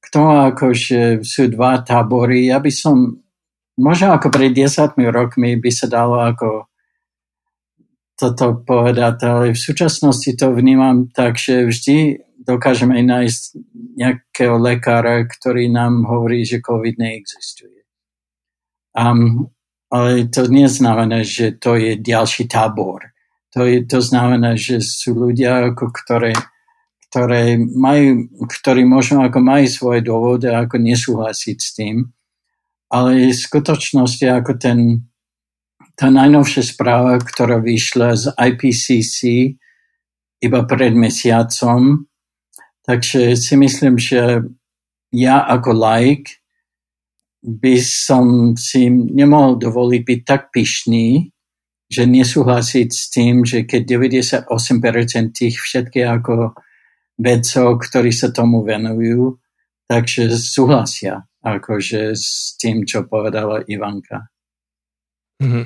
k 0.00 0.06
tomu 0.08 0.48
akože 0.48 1.26
sú 1.26 1.50
dva 1.50 1.82
tábory, 1.82 2.48
ja 2.48 2.62
by 2.62 2.70
som, 2.70 3.20
možno 3.76 4.14
ako 4.14 4.30
pred 4.30 4.54
10 4.54 4.94
rokmi 5.10 5.58
by 5.58 5.70
sa 5.74 5.90
dalo 5.90 6.22
ako 6.22 6.70
toto 8.14 8.62
povedať, 8.62 9.16
ale 9.26 9.44
v 9.52 9.58
súčasnosti 9.58 10.30
to 10.38 10.54
vnímam 10.54 11.10
tak, 11.10 11.34
že 11.34 11.66
vždy 11.66 12.22
dokážeme 12.46 13.00
nájsť 13.02 13.42
nejakého 13.98 14.56
lekára, 14.60 15.26
ktorý 15.26 15.72
nám 15.72 16.06
hovorí, 16.06 16.46
že 16.46 16.62
COVID 16.62 16.96
neexistuje. 17.00 17.88
Um, 18.94 19.50
ale 19.90 20.30
to 20.30 20.46
neznamená, 20.46 21.26
že 21.26 21.58
to 21.58 21.74
je 21.74 21.98
ďalší 21.98 22.46
tábor. 22.46 23.14
To, 23.54 23.66
je, 23.66 23.86
to 23.86 24.02
znamená, 24.02 24.58
že 24.58 24.82
sú 24.82 25.14
ľudia, 25.14 25.70
ako 25.70 25.94
ktoré, 25.94 26.34
ktoré 27.10 27.58
majú, 27.58 28.26
ktorí 28.50 28.82
možno 28.82 29.22
ako 29.22 29.38
majú 29.38 29.66
svoje 29.70 30.02
dôvody, 30.02 30.50
ako 30.50 30.82
nesúhlasiť 30.82 31.58
s 31.58 31.70
tým, 31.78 32.10
ale 32.90 33.30
v 33.30 33.34
skutočnosti 33.34 34.26
ako 34.26 34.52
ten, 34.58 35.06
tá 35.94 36.10
najnovšia 36.10 36.62
správa, 36.74 37.18
ktorá 37.22 37.62
vyšla 37.62 38.08
z 38.18 38.24
IPCC 38.34 39.18
iba 40.42 40.60
pred 40.66 40.92
mesiacom, 40.92 42.04
takže 42.82 43.38
si 43.38 43.54
myslím, 43.56 43.96
že 43.96 44.42
ja 45.14 45.46
ako 45.46 45.70
like 45.72 46.42
by 47.44 47.78
som 47.78 48.56
si 48.58 48.90
nemohol 48.90 49.60
dovoliť 49.60 50.02
byť 50.02 50.20
tak 50.26 50.50
pyšný, 50.50 51.30
že 51.86 52.02
nesúhlasiť 52.08 52.88
s 52.90 53.04
tým, 53.12 53.46
že 53.46 53.62
keď 53.62 53.82
98% 54.50 54.50
tých 55.30 55.56
všetkých 55.60 56.08
ako 56.08 56.56
vedcov, 57.20 57.66
ktorí 57.86 58.10
sa 58.10 58.34
tomu 58.34 58.66
venujú, 58.66 59.38
takže 59.86 60.34
súhlasia 60.34 61.22
akože 61.44 62.16
s 62.16 62.56
tým, 62.56 62.88
čo 62.88 63.04
povedala 63.04 63.62
Ivanka. 63.68 64.33
Mm-hmm. 65.42 65.64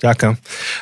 Ďakujem. 0.00 0.34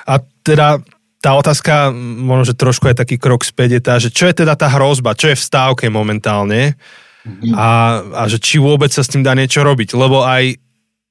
A 0.07 0.15
teda 0.45 0.81
tá 1.23 1.31
otázka, 1.39 1.95
možno, 1.97 2.45
že 2.51 2.59
trošku 2.59 2.91
je 2.91 2.99
taký 2.99 3.17
krok 3.17 3.47
späť, 3.47 3.79
je 3.79 3.81
tá, 3.81 3.95
že 3.99 4.11
čo 4.11 4.27
je 4.27 4.43
teda 4.43 4.59
tá 4.59 4.67
hrozba, 4.71 5.15
čo 5.15 5.31
je 5.31 5.39
v 5.39 5.47
stávke 5.47 5.87
momentálne, 5.89 6.75
Mhm. 7.23 7.55
a, 7.55 7.71
a 8.03 8.23
že 8.27 8.43
či 8.43 8.59
vôbec 8.59 8.91
sa 8.91 9.07
s 9.07 9.07
tým 9.07 9.23
dá 9.23 9.31
niečo 9.39 9.63
robiť. 9.63 9.95
Lebo 9.95 10.27
aj, 10.27 10.59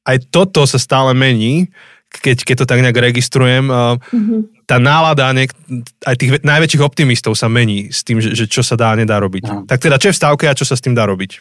aj 0.04 0.18
toto 0.28 0.68
sa 0.68 0.76
stále 0.76 1.16
mení. 1.16 1.72
keď, 2.12 2.44
keď 2.44 2.56
to 2.60 2.66
tak 2.68 2.84
nejak 2.84 3.00
registrujem, 3.00 3.72
mm-hmm. 3.72 4.68
tá 4.68 4.76
nálada 4.76 5.32
niek- 5.32 5.56
aj 6.04 6.16
tých 6.20 6.32
najväčších 6.44 6.84
optimistov 6.84 7.40
sa 7.40 7.48
mení 7.48 7.88
s 7.96 8.04
tým, 8.04 8.20
že, 8.20 8.36
že 8.36 8.52
čo 8.52 8.60
sa 8.60 8.76
dá 8.76 8.92
a 8.92 9.00
nedá 9.00 9.16
robiť. 9.24 9.44
No. 9.48 9.64
Tak 9.64 9.80
teda, 9.80 9.96
čo 9.96 10.12
je 10.12 10.16
v 10.16 10.20
stávke 10.20 10.44
a 10.52 10.58
čo 10.60 10.68
sa 10.68 10.76
s 10.76 10.84
tým 10.84 10.92
dá 10.92 11.08
robiť? 11.08 11.40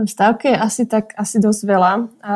V 0.00 0.08
stávke 0.08 0.48
je 0.48 0.56
asi 0.56 0.88
tak, 0.88 1.12
asi 1.20 1.36
dosť 1.36 1.68
veľa. 1.68 1.92
A 2.24 2.32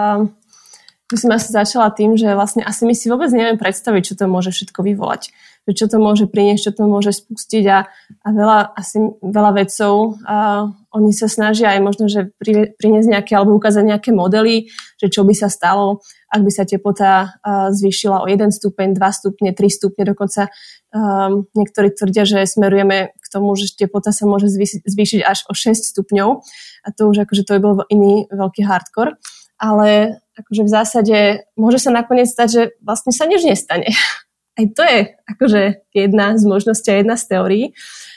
by 1.07 1.17
som 1.23 1.31
asi 1.31 1.55
začala 1.55 1.95
tým, 1.95 2.19
že 2.19 2.35
vlastne 2.35 2.67
asi 2.67 2.83
my 2.83 2.91
si 2.91 3.07
vôbec 3.07 3.31
neviem 3.31 3.55
predstaviť, 3.55 4.03
čo 4.03 4.15
to 4.19 4.27
môže 4.27 4.51
všetko 4.51 4.83
vyvolať. 4.83 5.31
Že 5.67 5.73
čo 5.79 5.87
to 5.87 5.97
môže 6.03 6.25
priniesť, 6.27 6.63
čo 6.71 6.73
to 6.75 6.83
môže 6.91 7.15
spustiť 7.15 7.65
a, 7.71 7.87
a 8.23 8.29
veľa, 8.31 8.75
asi 8.75 8.99
veľa 9.23 9.51
vedcov 9.55 10.19
a 10.27 10.67
oni 10.91 11.11
sa 11.15 11.31
snažia 11.31 11.75
aj 11.75 11.81
možno, 11.83 12.05
že 12.11 12.35
pri, 12.39 12.75
priniesť 12.75 13.09
nejaké 13.11 13.33
alebo 13.39 13.55
ukázať 13.55 13.87
nejaké 13.87 14.11
modely, 14.11 14.71
že 14.99 15.07
čo 15.07 15.23
by 15.23 15.35
sa 15.35 15.47
stalo, 15.47 16.03
ak 16.27 16.43
by 16.43 16.51
sa 16.51 16.67
teplota 16.67 17.39
zvýšila 17.71 18.23
o 18.23 18.27
1 18.27 18.51
stupeň, 18.51 18.99
2 18.99 19.19
stupne, 19.19 19.51
3 19.55 19.63
stupne, 19.71 20.03
dokonca 20.03 20.51
um, 20.91 21.47
niektorí 21.55 21.95
tvrdia, 21.95 22.27
že 22.27 22.43
smerujeme 22.51 23.15
k 23.15 23.27
tomu, 23.31 23.55
že 23.55 23.71
teplota 23.79 24.11
sa 24.11 24.27
môže 24.27 24.51
zvýšiť 24.51 25.21
až 25.23 25.47
o 25.47 25.55
6 25.55 25.87
stupňov. 25.87 26.43
A 26.83 26.89
to 26.91 27.07
už 27.07 27.27
akože 27.27 27.47
to 27.47 27.59
by 27.59 27.61
bol 27.63 27.75
iný 27.87 28.27
veľký 28.31 28.67
hardcore, 28.67 29.15
ale 29.59 30.19
akože 30.37 30.63
v 30.63 30.71
zásade 30.71 31.17
môže 31.57 31.81
sa 31.81 31.91
nakoniec 31.91 32.29
stať, 32.29 32.49
že 32.49 32.63
vlastne 32.85 33.11
sa 33.11 33.25
nič 33.25 33.43
nestane 33.43 33.89
aj 34.57 34.65
to 34.73 34.83
je 34.83 35.01
akože 35.37 35.63
jedna 35.93 36.37
z 36.41 36.45
možností 36.49 36.89
a 36.91 37.01
jedna 37.01 37.17
z 37.21 37.25
teórií. 37.29 37.65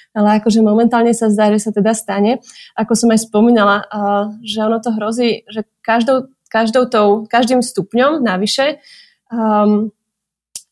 Ale 0.10 0.42
akože 0.42 0.66
momentálne 0.66 1.14
sa 1.14 1.30
zdá, 1.30 1.54
že 1.54 1.62
sa 1.62 1.72
teda 1.72 1.94
stane. 1.94 2.42
Ako 2.74 2.98
som 2.98 3.14
aj 3.14 3.30
spomínala, 3.30 3.86
že 4.42 4.66
ono 4.66 4.82
to 4.82 4.90
hrozí, 4.98 5.46
že 5.46 5.70
každou, 5.86 6.34
každou 6.50 6.90
tou, 6.90 7.08
každým 7.30 7.62
stupňom 7.62 8.18
navyše 8.26 8.82
um, 9.30 9.94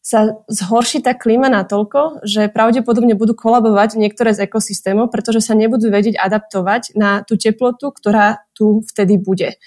sa 0.01 0.41
zhorší 0.49 1.05
tá 1.05 1.13
klíma 1.13 1.53
natoľko, 1.53 2.25
že 2.25 2.49
pravdepodobne 2.49 3.13
budú 3.13 3.37
kolabovať 3.37 4.01
niektoré 4.01 4.33
z 4.33 4.49
ekosystémov, 4.49 5.13
pretože 5.13 5.45
sa 5.45 5.53
nebudú 5.53 5.93
vedieť 5.93 6.17
adaptovať 6.17 6.97
na 6.97 7.21
tú 7.21 7.37
teplotu, 7.37 7.93
ktorá 7.93 8.41
tu 8.57 8.81
vtedy 8.89 9.21
bude 9.21 9.61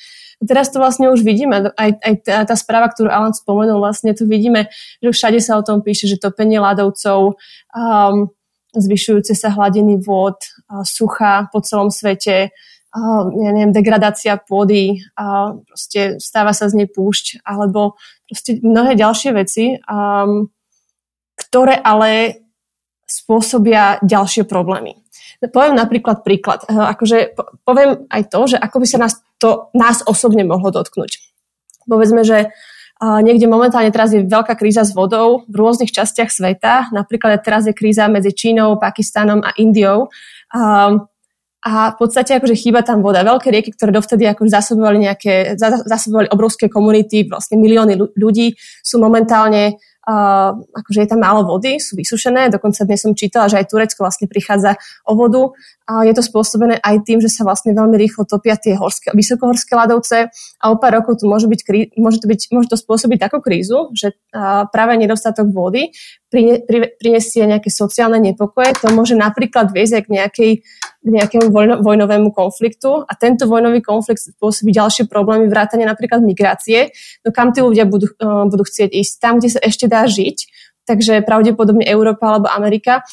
teraz 0.46 0.72
to 0.72 0.80
vlastne 0.80 1.12
už 1.12 1.20
vidíme, 1.20 1.72
aj, 1.76 1.90
aj 2.00 2.14
tá, 2.24 2.36
tá 2.48 2.56
správa, 2.56 2.88
ktorú 2.88 3.12
Alan 3.12 3.36
spomenul, 3.36 3.80
vlastne 3.80 4.16
tu 4.16 4.24
vidíme, 4.24 4.72
že 5.04 5.12
všade 5.12 5.40
sa 5.44 5.60
o 5.60 5.66
tom 5.66 5.84
píše, 5.84 6.08
že 6.08 6.16
topenie 6.16 6.56
ľadovcov, 6.56 7.36
um, 7.76 8.32
zvyšujúce 8.72 9.36
sa 9.36 9.52
hladiny 9.52 10.00
vod, 10.00 10.40
uh, 10.40 10.80
sucha 10.86 11.50
po 11.52 11.60
celom 11.60 11.92
svete, 11.92 12.52
uh, 12.52 13.22
ja 13.28 13.50
neviem, 13.52 13.74
degradácia 13.74 14.40
pôdy, 14.40 15.04
uh, 15.20 15.60
proste 15.68 16.16
stáva 16.22 16.56
sa 16.56 16.72
z 16.72 16.84
nej 16.84 16.88
púšť, 16.88 17.44
alebo 17.44 18.00
proste 18.24 18.62
mnohé 18.64 18.96
ďalšie 18.96 19.30
veci, 19.36 19.76
um, 19.84 20.48
ktoré 21.36 21.76
ale 21.76 22.40
spôsobia 23.10 23.98
ďalšie 24.06 24.46
problémy. 24.46 24.94
Poviem 25.40 25.72
napríklad 25.72 26.20
príklad. 26.20 26.68
Akože 26.68 27.32
poviem 27.64 28.04
aj 28.12 28.22
to, 28.28 28.40
že 28.54 28.56
ako 28.60 28.76
by 28.84 28.86
sa 28.86 28.98
nás 29.00 29.14
to 29.40 29.72
nás 29.72 30.04
osobne 30.04 30.44
mohlo 30.44 30.68
dotknúť. 30.68 31.18
Povedzme, 31.88 32.22
že 32.22 32.52
niekde 33.00 33.48
momentálne 33.48 33.88
teraz 33.88 34.12
je 34.12 34.28
veľká 34.28 34.54
kríza 34.60 34.84
s 34.84 34.92
vodou 34.92 35.48
v 35.48 35.54
rôznych 35.56 35.88
častiach 35.88 36.28
sveta. 36.28 36.92
Napríklad 36.92 37.40
teraz 37.40 37.64
je 37.64 37.72
kríza 37.72 38.04
medzi 38.12 38.36
Čínou, 38.36 38.76
Pakistanom 38.76 39.40
a 39.40 39.56
Indiou. 39.56 40.12
A 41.60 41.92
v 41.92 41.96
podstate 41.96 42.36
akože 42.36 42.56
chýba 42.56 42.80
tam 42.84 43.00
voda. 43.00 43.24
Veľké 43.24 43.52
rieky, 43.52 43.72
ktoré 43.72 43.92
dovtedy 43.92 44.28
akože 44.28 44.52
zasobovali 44.52 45.08
nejaké, 45.08 45.56
zasobovali 45.84 46.28
obrovské 46.32 46.68
komunity, 46.68 47.28
vlastne 47.28 47.56
milióny 47.60 48.16
ľudí, 48.16 48.56
sú 48.84 49.00
momentálne 49.00 49.80
uh, 50.10 50.58
akože 50.58 51.06
je 51.06 51.08
tam 51.08 51.22
málo 51.22 51.46
vody, 51.46 51.78
sú 51.78 51.94
vysušené, 51.94 52.50
dokonca 52.50 52.82
dnes 52.82 52.98
som 52.98 53.14
čítala, 53.14 53.46
že 53.46 53.62
aj 53.62 53.70
Turecko 53.70 54.02
vlastne 54.02 54.26
prichádza 54.26 54.74
o 55.06 55.14
vodu 55.14 55.54
a 55.86 56.06
je 56.06 56.14
to 56.14 56.22
spôsobené 56.22 56.78
aj 56.82 57.02
tým, 57.02 57.18
že 57.18 57.30
sa 57.30 57.42
vlastne 57.42 57.74
veľmi 57.74 57.98
rýchlo 57.98 58.26
topia 58.26 58.54
tie 58.54 58.78
horské, 58.78 59.10
vysokohorské 59.14 59.74
ľadovce 59.74 60.30
a 60.34 60.64
o 60.70 60.78
pár 60.78 61.02
rokov 61.02 61.22
tu 61.22 61.30
môže, 61.30 61.46
byť, 61.46 61.94
môže, 61.98 62.22
to 62.22 62.26
byť, 62.26 62.40
môže 62.54 62.70
to 62.70 62.78
spôsobiť 62.78 63.18
takú 63.18 63.38
krízu, 63.42 63.90
že 63.94 64.14
uh, 64.34 64.66
práve 64.70 64.98
nedostatok 64.98 65.50
vody 65.50 65.94
prinesie 66.30 67.42
nejaké 67.42 67.74
sociálne 67.74 68.22
nepokoje. 68.22 68.78
To 68.86 68.94
môže 68.94 69.18
napríklad 69.18 69.74
viesť 69.74 70.06
k, 70.06 70.08
nejakej, 70.14 70.50
k 71.02 71.06
nejakému 71.10 71.50
vojno, 71.50 71.82
vojnovému 71.82 72.30
konfliktu 72.30 73.02
a 73.02 73.12
tento 73.18 73.50
vojnový 73.50 73.82
konflikt 73.82 74.22
spôsobí 74.38 74.70
ďalšie 74.70 75.10
problémy, 75.10 75.50
vrátane 75.50 75.82
napríklad 75.82 76.22
migrácie, 76.22 76.94
no 77.26 77.34
kam 77.34 77.50
tí 77.50 77.66
ľudia 77.66 77.82
budú, 77.82 78.14
uh, 78.22 78.46
budú 78.46 78.62
chcieť 78.62 78.94
ísť. 78.94 79.14
Tam, 79.18 79.42
kde 79.42 79.58
sa 79.58 79.60
ešte 79.66 79.90
dá 79.90 79.99
žiť, 80.08 80.60
takže 80.90 81.22
pravdepodobne 81.22 81.86
Európa 81.86 82.34
alebo 82.34 82.50
Amerika. 82.50 83.06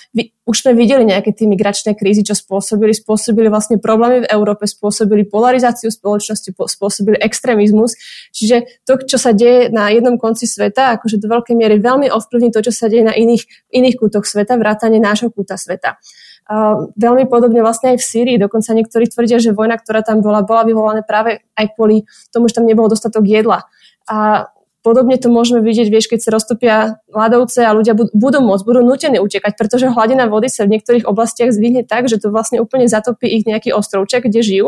Už 0.50 0.66
sme 0.66 0.74
videli 0.74 1.06
nejaké 1.06 1.30
tie 1.30 1.46
migračné 1.46 1.94
krízy, 1.94 2.26
čo 2.26 2.34
spôsobili. 2.34 2.90
Spôsobili 2.90 3.54
vlastne 3.54 3.78
problémy 3.78 4.26
v 4.26 4.30
Európe, 4.34 4.66
spôsobili 4.66 5.30
polarizáciu 5.30 5.94
spoločnosti, 5.94 6.58
spôsobili 6.58 7.22
extrémizmus. 7.22 7.94
Čiže 8.34 8.82
to, 8.82 8.98
čo 9.06 9.22
sa 9.22 9.30
deje 9.36 9.70
na 9.70 9.94
jednom 9.94 10.18
konci 10.18 10.50
sveta, 10.50 10.98
akože 10.98 11.22
do 11.22 11.30
veľkej 11.30 11.54
miery 11.54 11.78
veľmi 11.78 12.10
ovplyvní 12.10 12.50
to, 12.50 12.66
čo 12.66 12.74
sa 12.74 12.90
deje 12.90 13.06
na 13.06 13.14
iných, 13.14 13.46
iných 13.70 13.96
kútoch 14.02 14.26
sveta, 14.26 14.58
vrátane 14.58 14.98
nášho 14.98 15.30
kúta 15.30 15.60
sveta. 15.60 16.02
Uh, 16.48 16.90
veľmi 16.96 17.28
podobne 17.28 17.60
vlastne 17.60 17.94
aj 17.94 17.98
v 18.00 18.08
Sýrii. 18.08 18.38
Dokonca 18.40 18.72
niektorí 18.72 19.12
tvrdia, 19.12 19.38
že 19.38 19.52
vojna, 19.52 19.76
ktorá 19.78 20.02
tam 20.02 20.24
bola, 20.24 20.42
bola 20.48 20.64
vyvolaná 20.64 21.04
práve 21.04 21.44
aj 21.60 21.76
kvôli 21.76 22.08
tomu, 22.32 22.48
že 22.48 22.58
tam 22.58 22.66
nebolo 22.66 22.88
dostatok 22.88 23.28
jedla. 23.28 23.68
A 24.08 24.48
Podobne 24.88 25.20
to 25.20 25.28
môžeme 25.28 25.60
vidieť, 25.60 25.92
vieš, 25.92 26.08
keď 26.08 26.20
sa 26.24 26.30
roztopia 26.32 26.76
ľadovce 27.12 27.60
a 27.68 27.76
ľudia 27.76 27.92
budú 27.92 28.40
môcť, 28.40 28.64
budú 28.64 28.88
nutení 28.88 29.20
utekať, 29.20 29.60
pretože 29.60 29.92
hladina 29.92 30.32
vody 30.32 30.48
sa 30.48 30.64
v 30.64 30.80
niektorých 30.80 31.04
oblastiach 31.04 31.52
zvýhne 31.52 31.84
tak, 31.84 32.08
že 32.08 32.24
to 32.24 32.32
vlastne 32.32 32.64
úplne 32.64 32.88
zatopí 32.88 33.28
ich 33.28 33.44
nejaký 33.44 33.76
ostrovček, 33.76 34.32
kde 34.32 34.40
žijú. 34.40 34.68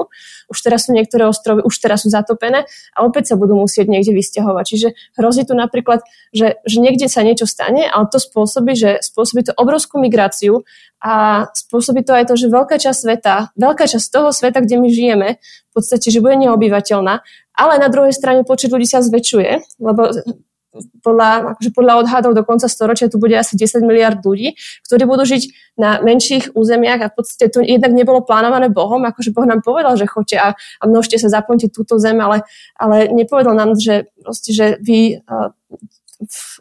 Už 0.52 0.60
teraz 0.60 0.92
sú 0.92 0.92
niektoré 0.92 1.24
ostrovy, 1.24 1.64
už 1.64 1.72
teraz 1.80 2.04
sú 2.04 2.12
zatopené 2.12 2.68
a 2.68 3.08
opäť 3.08 3.32
sa 3.32 3.40
budú 3.40 3.56
musieť 3.56 3.88
niekde 3.88 4.12
vysťahovať. 4.12 4.66
Čiže 4.68 4.88
hrozí 5.16 5.48
tu 5.48 5.56
napríklad, 5.56 6.04
že, 6.36 6.60
že 6.68 6.78
niekde 6.84 7.08
sa 7.08 7.24
niečo 7.24 7.48
stane, 7.48 7.88
ale 7.88 8.12
to 8.12 8.20
spôsobí, 8.20 8.76
že 8.76 9.00
spôsobí 9.00 9.48
to 9.48 9.56
obrovskú 9.56 10.04
migráciu 10.04 10.68
a 11.00 11.48
spôsobí 11.56 12.04
to 12.04 12.12
aj 12.12 12.28
to, 12.28 12.36
že 12.36 12.52
veľká 12.52 12.76
časť 12.76 13.00
sveta, 13.08 13.36
veľká 13.56 13.88
časť 13.88 14.08
toho 14.12 14.36
sveta, 14.36 14.60
kde 14.60 14.84
my 14.84 14.90
žijeme, 14.92 15.30
v 15.40 15.72
podstate, 15.72 16.12
že 16.12 16.20
bude 16.20 16.36
neobyvateľná, 16.44 17.24
ale 17.60 17.76
na 17.84 17.92
druhej 17.92 18.16
strane 18.16 18.48
počet 18.48 18.72
ľudí 18.72 18.88
sa 18.88 19.04
zväčšuje, 19.04 19.84
lebo 19.84 20.16
podľa, 21.02 21.58
akože 21.58 21.70
podľa 21.74 21.94
odhadov 22.06 22.32
do 22.38 22.46
konca 22.46 22.70
storočia 22.70 23.10
tu 23.10 23.18
bude 23.18 23.34
asi 23.34 23.58
10 23.58 23.82
miliard 23.82 24.22
ľudí, 24.22 24.54
ktorí 24.86 25.04
budú 25.10 25.26
žiť 25.26 25.76
na 25.82 25.98
menších 26.00 26.54
územiach 26.54 27.02
a 27.02 27.10
v 27.10 27.16
podstate 27.18 27.50
to 27.50 27.60
jednak 27.66 27.90
nebolo 27.90 28.22
plánované 28.22 28.70
Bohom, 28.70 29.02
akože 29.02 29.34
Boh 29.34 29.50
nám 29.50 29.66
povedal, 29.66 29.98
že 29.98 30.06
choďte 30.06 30.38
a, 30.38 30.50
a 30.54 30.84
množte 30.86 31.18
sa, 31.18 31.28
zaplňte 31.34 31.74
túto 31.74 31.98
zem, 31.98 32.22
ale, 32.22 32.46
ale 32.78 33.10
nepovedal 33.10 33.58
nám, 33.58 33.74
že, 33.82 34.14
proste, 34.22 34.54
že 34.54 34.66
vy 34.78 35.18
uh, 35.26 35.50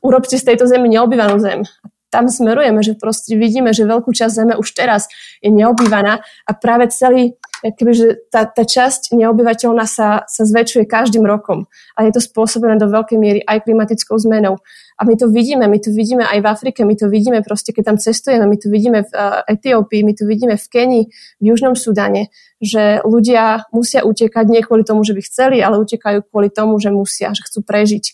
urobte 0.01 0.41
z 0.41 0.45
tejto 0.45 0.65
zemi 0.65 0.89
neobývanú 0.89 1.37
zem. 1.37 1.69
Tam 2.09 2.25
smerujeme, 2.25 2.81
že 2.81 2.97
proste 2.97 3.37
vidíme, 3.37 3.77
že 3.77 3.85
veľkú 3.85 4.09
časť 4.17 4.33
Zeme 4.33 4.55
už 4.57 4.73
teraz 4.73 5.13
je 5.45 5.53
neobývaná 5.53 6.25
a 6.25 6.51
práve 6.57 6.89
celý, 6.89 7.37
kebyže 7.63 8.31
tá, 8.31 8.47
tá 8.47 8.63
časť 8.63 9.11
neobyvateľná 9.15 9.85
sa, 9.85 10.23
sa 10.31 10.43
zväčšuje 10.47 10.87
každým 10.87 11.27
rokom 11.27 11.67
a 11.99 12.07
je 12.07 12.15
to 12.15 12.23
spôsobené 12.23 12.79
do 12.79 12.87
veľkej 12.87 13.19
miery 13.19 13.41
aj 13.43 13.67
klimatickou 13.67 14.15
zmenou. 14.15 14.63
A 14.99 15.07
my 15.07 15.15
to 15.15 15.31
vidíme, 15.31 15.63
my 15.71 15.79
to 15.79 15.95
vidíme 15.95 16.27
aj 16.27 16.39
v 16.43 16.47
Afrike, 16.47 16.83
my 16.83 16.95
to 16.99 17.07
vidíme 17.07 17.39
proste, 17.47 17.71
keď 17.71 17.95
tam 17.95 17.99
cestujeme, 18.03 18.51
my 18.51 18.59
to 18.59 18.67
vidíme 18.67 19.07
v 19.07 19.11
uh, 19.15 19.47
Etiópii, 19.47 20.03
my 20.03 20.15
to 20.15 20.27
vidíme 20.27 20.59
v 20.59 20.67
Kenii, 20.67 21.05
v 21.39 21.45
Južnom 21.55 21.79
Sudane, 21.79 22.35
že 22.59 22.99
ľudia 23.07 23.71
musia 23.71 24.03
utekať 24.03 24.47
nie 24.51 24.63
kvôli 24.67 24.83
tomu, 24.83 25.07
že 25.07 25.15
by 25.15 25.23
chceli, 25.23 25.63
ale 25.63 25.79
utekajú 25.79 26.27
kvôli 26.27 26.51
tomu, 26.51 26.83
že 26.83 26.91
musia, 26.91 27.31
že 27.31 27.47
chcú 27.47 27.63
prežiť 27.63 28.05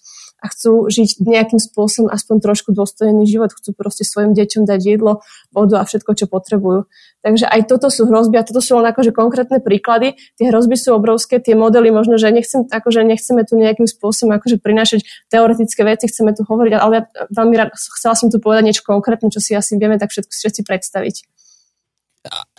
a 0.45 0.47
chcú 0.53 0.92
žiť 0.92 1.24
nejakým 1.24 1.57
spôsobom 1.57 2.12
aspoň 2.12 2.45
trošku 2.45 2.76
dôstojný 2.76 3.24
život, 3.24 3.49
chcú 3.57 3.72
proste 3.72 4.05
svojim 4.05 4.36
deťom 4.36 4.68
dať 4.68 4.80
jedlo, 4.84 5.24
vodu 5.49 5.80
a 5.80 5.88
všetko, 5.88 6.12
čo 6.12 6.28
potrebujú. 6.28 6.84
Takže 7.24 7.49
aj 7.49 7.64
toto 7.64 7.88
sú 7.88 8.05
hrozby 8.05 8.36
a 8.36 8.45
toto 8.45 8.61
sú 8.61 8.76
len 8.76 8.92
akože 8.92 9.16
konkrétne 9.16 9.64
príklady. 9.64 10.20
Tie 10.36 10.53
hrozby 10.53 10.76
sú 10.76 10.92
obrovské, 10.92 11.40
tie 11.40 11.57
modely 11.57 11.88
možno, 11.88 12.20
že 12.20 12.28
nechcem, 12.28 12.68
akože 12.68 13.01
nechceme 13.01 13.49
tu 13.49 13.57
nejakým 13.57 13.88
spôsobom 13.88 14.36
akože 14.36 14.61
prinášať 14.61 15.09
teoretické 15.32 15.80
veci, 15.88 16.12
chceme 16.12 16.36
tu 16.36 16.45
hovoriť, 16.45 16.72
ale 16.76 16.92
ja 16.92 17.03
veľmi 17.32 17.55
rád, 17.57 17.72
chcela 17.72 18.12
som 18.12 18.28
tu 18.28 18.36
povedať 18.36 18.68
niečo 18.68 18.84
konkrétne, 18.84 19.32
čo 19.32 19.40
si 19.40 19.57
asi 19.57 19.80
vieme 19.80 19.97
tak 19.97 20.12
všetko 20.12 20.28
všetci 20.28 20.61
predstaviť. 20.68 21.16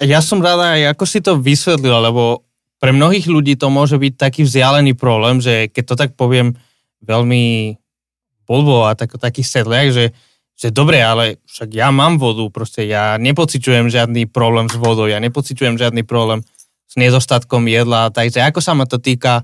Ja 0.02 0.26
som 0.26 0.42
rada 0.42 0.74
aj 0.74 0.98
ako 0.98 1.06
si 1.06 1.22
to 1.22 1.38
vysvetlila, 1.38 2.10
lebo 2.10 2.46
pre 2.82 2.90
mnohých 2.90 3.30
ľudí 3.30 3.54
to 3.58 3.70
môže 3.70 3.98
byť 4.02 4.14
taký 4.18 4.42
vzdialený 4.46 4.98
problém, 4.98 5.42
že 5.42 5.70
keď 5.70 5.84
to 5.86 5.96
tak 5.98 6.12
poviem, 6.18 6.58
veľmi 7.04 7.76
blbo 8.46 8.86
a 8.86 8.93
tak, 8.93 9.18
taký 9.18 9.41
sedliak, 9.41 9.89
že, 9.89 10.06
že 10.54 10.70
dobre, 10.70 11.02
ale 11.02 11.41
však 11.50 11.70
ja 11.74 11.89
mám 11.89 12.22
vodu, 12.22 12.46
proste 12.54 12.86
ja 12.86 13.18
nepociťujem 13.18 13.89
žiadny 13.89 14.30
problém 14.30 14.70
s 14.70 14.78
vodou, 14.78 15.10
ja 15.10 15.18
nepociťujem 15.20 15.76
žiadny 15.76 16.06
problém 16.06 16.46
s 16.86 16.93
nedostatkom 16.96 17.66
jedla, 17.66 18.14
takže 18.14 18.46
ako 18.46 18.60
sa 18.62 18.78
ma 18.78 18.86
to 18.86 19.02
týka, 19.02 19.43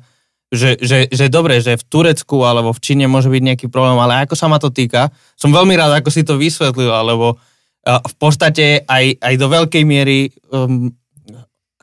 že, 0.53 0.77
že, 0.79 1.09
že 1.09 1.31
dobre, 1.31 1.59
že 1.59 1.79
v 1.79 1.87
Turecku 1.87 2.45
alebo 2.45 2.71
v 2.71 2.83
Číne 2.83 3.09
môže 3.09 3.27
byť 3.27 3.43
nejaký 3.43 3.67
problém, 3.73 3.97
ale 3.97 4.23
ako 4.23 4.35
sa 4.37 4.47
ma 4.47 4.61
to 4.61 4.69
týka, 4.69 5.09
som 5.33 5.49
veľmi 5.49 5.73
rád, 5.73 5.99
ako 5.99 6.09
si 6.13 6.21
to 6.21 6.37
vysvetlil, 6.37 6.93
alebo 6.93 7.41
v 7.81 8.15
podstate 8.21 8.85
aj, 8.85 9.17
aj 9.17 9.33
do 9.41 9.47
veľkej 9.49 9.83
miery, 9.89 10.29
um, 10.53 10.93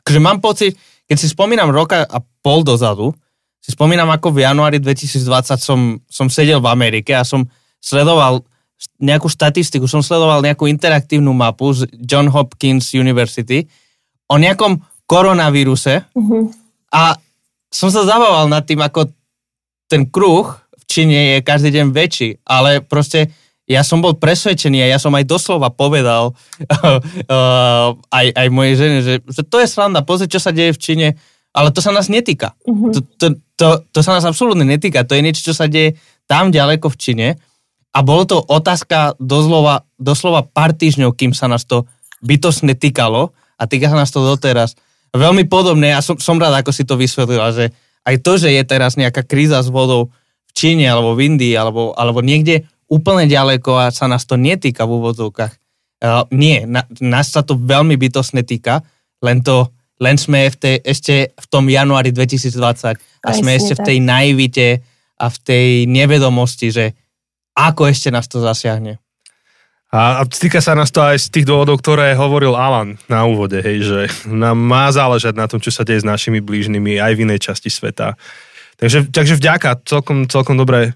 že 0.07 0.19
mám 0.23 0.39
pocit, 0.39 0.79
keď 1.05 1.17
si 1.19 1.27
spomínam 1.27 1.75
roka 1.75 2.07
a 2.07 2.17
pol 2.39 2.63
dozadu, 2.63 3.11
si 3.59 3.75
spomínam, 3.75 4.07
ako 4.09 4.31
v 4.31 4.47
januári 4.47 4.79
2020 4.79 5.59
som, 5.59 5.79
som 6.07 6.27
sedel 6.31 6.63
v 6.63 6.71
Amerike 6.71 7.11
a 7.11 7.27
som 7.27 7.43
sledoval 7.83 8.43
nejakú 8.99 9.27
štatistiku, 9.27 9.87
som 9.87 9.99
sledoval 9.99 10.39
nejakú 10.39 10.67
interaktívnu 10.67 11.35
mapu 11.35 11.75
z 11.75 11.87
John 11.99 12.31
Hopkins 12.31 12.95
University 12.95 13.67
o 14.31 14.39
nejakom 14.39 14.79
koronavíruse 15.03 16.07
uh-huh. 16.15 16.47
a 16.95 17.19
som 17.67 17.91
sa 17.91 18.07
zabával 18.07 18.47
nad 18.47 18.63
tým, 18.63 18.79
ako 18.79 19.11
ten 19.91 20.07
kruh 20.07 20.47
v 20.79 20.83
Číne 20.87 21.37
je 21.37 21.45
každý 21.45 21.75
deň 21.75 21.87
väčší, 21.91 22.29
ale 22.47 22.79
proste 22.79 23.29
ja 23.69 23.85
som 23.85 24.01
bol 24.01 24.17
presvedčený 24.17 24.81
a 24.81 24.91
ja 24.95 24.97
som 24.97 25.13
aj 25.13 25.29
doslova 25.29 25.69
povedal 25.69 26.33
uh, 26.33 27.89
aj, 28.17 28.25
aj 28.33 28.47
mojej 28.49 28.75
žene, 28.79 28.97
že, 29.03 29.13
že 29.27 29.41
to 29.45 29.61
je 29.61 29.67
sranda, 29.69 30.01
pozri, 30.01 30.31
čo 30.31 30.41
sa 30.41 30.49
deje 30.55 30.73
v 30.73 30.81
Číne, 30.81 31.07
ale 31.59 31.75
to 31.75 31.83
sa 31.83 31.91
nás 31.91 32.07
netýka. 32.07 32.55
Uh-huh. 32.63 32.95
To, 32.95 32.99
to, 33.19 33.25
to, 33.59 33.67
to 33.91 33.99
sa 33.99 34.15
nás 34.15 34.23
absolútne 34.23 34.63
netýka, 34.63 35.03
to 35.03 35.19
je 35.19 35.25
niečo, 35.27 35.51
čo 35.51 35.53
sa 35.53 35.67
deje 35.67 35.99
tam 36.31 36.55
ďaleko 36.55 36.87
v 36.87 36.99
Číne 36.99 37.27
a 37.91 37.99
bolo 37.99 38.23
to 38.23 38.39
otázka 38.39 39.19
doslova, 39.19 39.83
doslova 39.99 40.47
pár 40.47 40.71
týždňov, 40.71 41.11
kým 41.19 41.35
sa 41.35 41.51
nás 41.51 41.67
to 41.67 41.83
bytosne 42.23 42.71
týkalo 42.79 43.35
a 43.59 43.63
týka 43.67 43.91
sa 43.91 43.99
nás 43.99 44.13
to 44.13 44.23
doteraz 44.23 44.79
veľmi 45.11 45.49
podobné 45.49 45.91
a 45.91 46.05
som, 46.05 46.15
som 46.21 46.37
rád, 46.37 46.61
ako 46.61 46.71
si 46.71 46.85
to 46.85 46.95
vysvetlila, 46.95 47.49
že 47.49 47.73
aj 48.05 48.15
to, 48.21 48.37
že 48.37 48.49
je 48.53 48.63
teraz 48.63 48.95
nejaká 48.95 49.25
kríza 49.25 49.59
s 49.59 49.69
vodou 49.73 50.13
v 50.49 50.51
Číne 50.53 50.85
alebo 50.85 51.17
v 51.17 51.33
Indii 51.33 51.53
alebo, 51.57 51.93
alebo 51.97 52.21
niekde 52.21 52.69
úplne 52.89 53.29
ďaleko 53.29 53.89
a 53.89 53.93
sa 53.93 54.09
nás 54.09 54.25
to 54.25 54.37
netýka 54.37 54.85
v 54.85 54.97
úvodzovkách. 54.97 55.53
Uh, 55.99 56.23
nie, 56.31 56.63
na, 56.63 56.87
nás 57.03 57.29
sa 57.29 57.43
to 57.43 57.59
veľmi 57.59 57.99
bytosne 57.99 58.41
týka, 58.47 58.87
len 59.19 59.43
to, 59.43 59.67
len 59.99 60.15
sme 60.15 60.47
v 60.47 60.55
tej, 60.55 60.75
ešte 60.81 61.15
v 61.35 61.45
tom 61.51 61.67
januári 61.67 62.15
2020 62.15 62.55
a 62.95 62.95
Aj 62.95 63.35
sme 63.35 63.51
ešte 63.59 63.75
tak. 63.75 63.79
v 63.83 63.85
tej 63.85 63.97
naivite 63.99 64.67
a 65.19 65.27
v 65.27 65.37
tej 65.43 65.67
nevedomosti, 65.91 66.71
že 66.71 66.85
ako 67.51 67.91
ešte 67.91 68.07
nás 68.07 68.25
to 68.31 68.39
zasiahne. 68.39 68.97
A, 69.89 70.21
týka 70.29 70.61
sa 70.61 70.77
nás 70.77 70.93
to 70.93 71.01
aj 71.01 71.17
z 71.17 71.27
tých 71.33 71.49
dôvodov, 71.49 71.81
ktoré 71.81 72.13
hovoril 72.13 72.53
Alan 72.53 73.01
na 73.09 73.25
úvode, 73.25 73.57
hej, 73.57 73.81
že 73.81 73.99
nám 74.29 74.53
má 74.53 74.93
záležať 74.93 75.33
na 75.33 75.49
tom, 75.49 75.57
čo 75.57 75.73
sa 75.73 75.81
deje 75.81 76.05
s 76.05 76.07
našimi 76.07 76.45
blížnymi 76.45 77.01
aj 77.01 77.17
v 77.17 77.25
inej 77.25 77.49
časti 77.49 77.73
sveta. 77.73 78.13
Takže, 78.77 79.09
takže 79.09 79.35
vďaka, 79.41 79.81
celkom, 79.83 80.29
celkom 80.29 80.55
dobre 80.55 80.93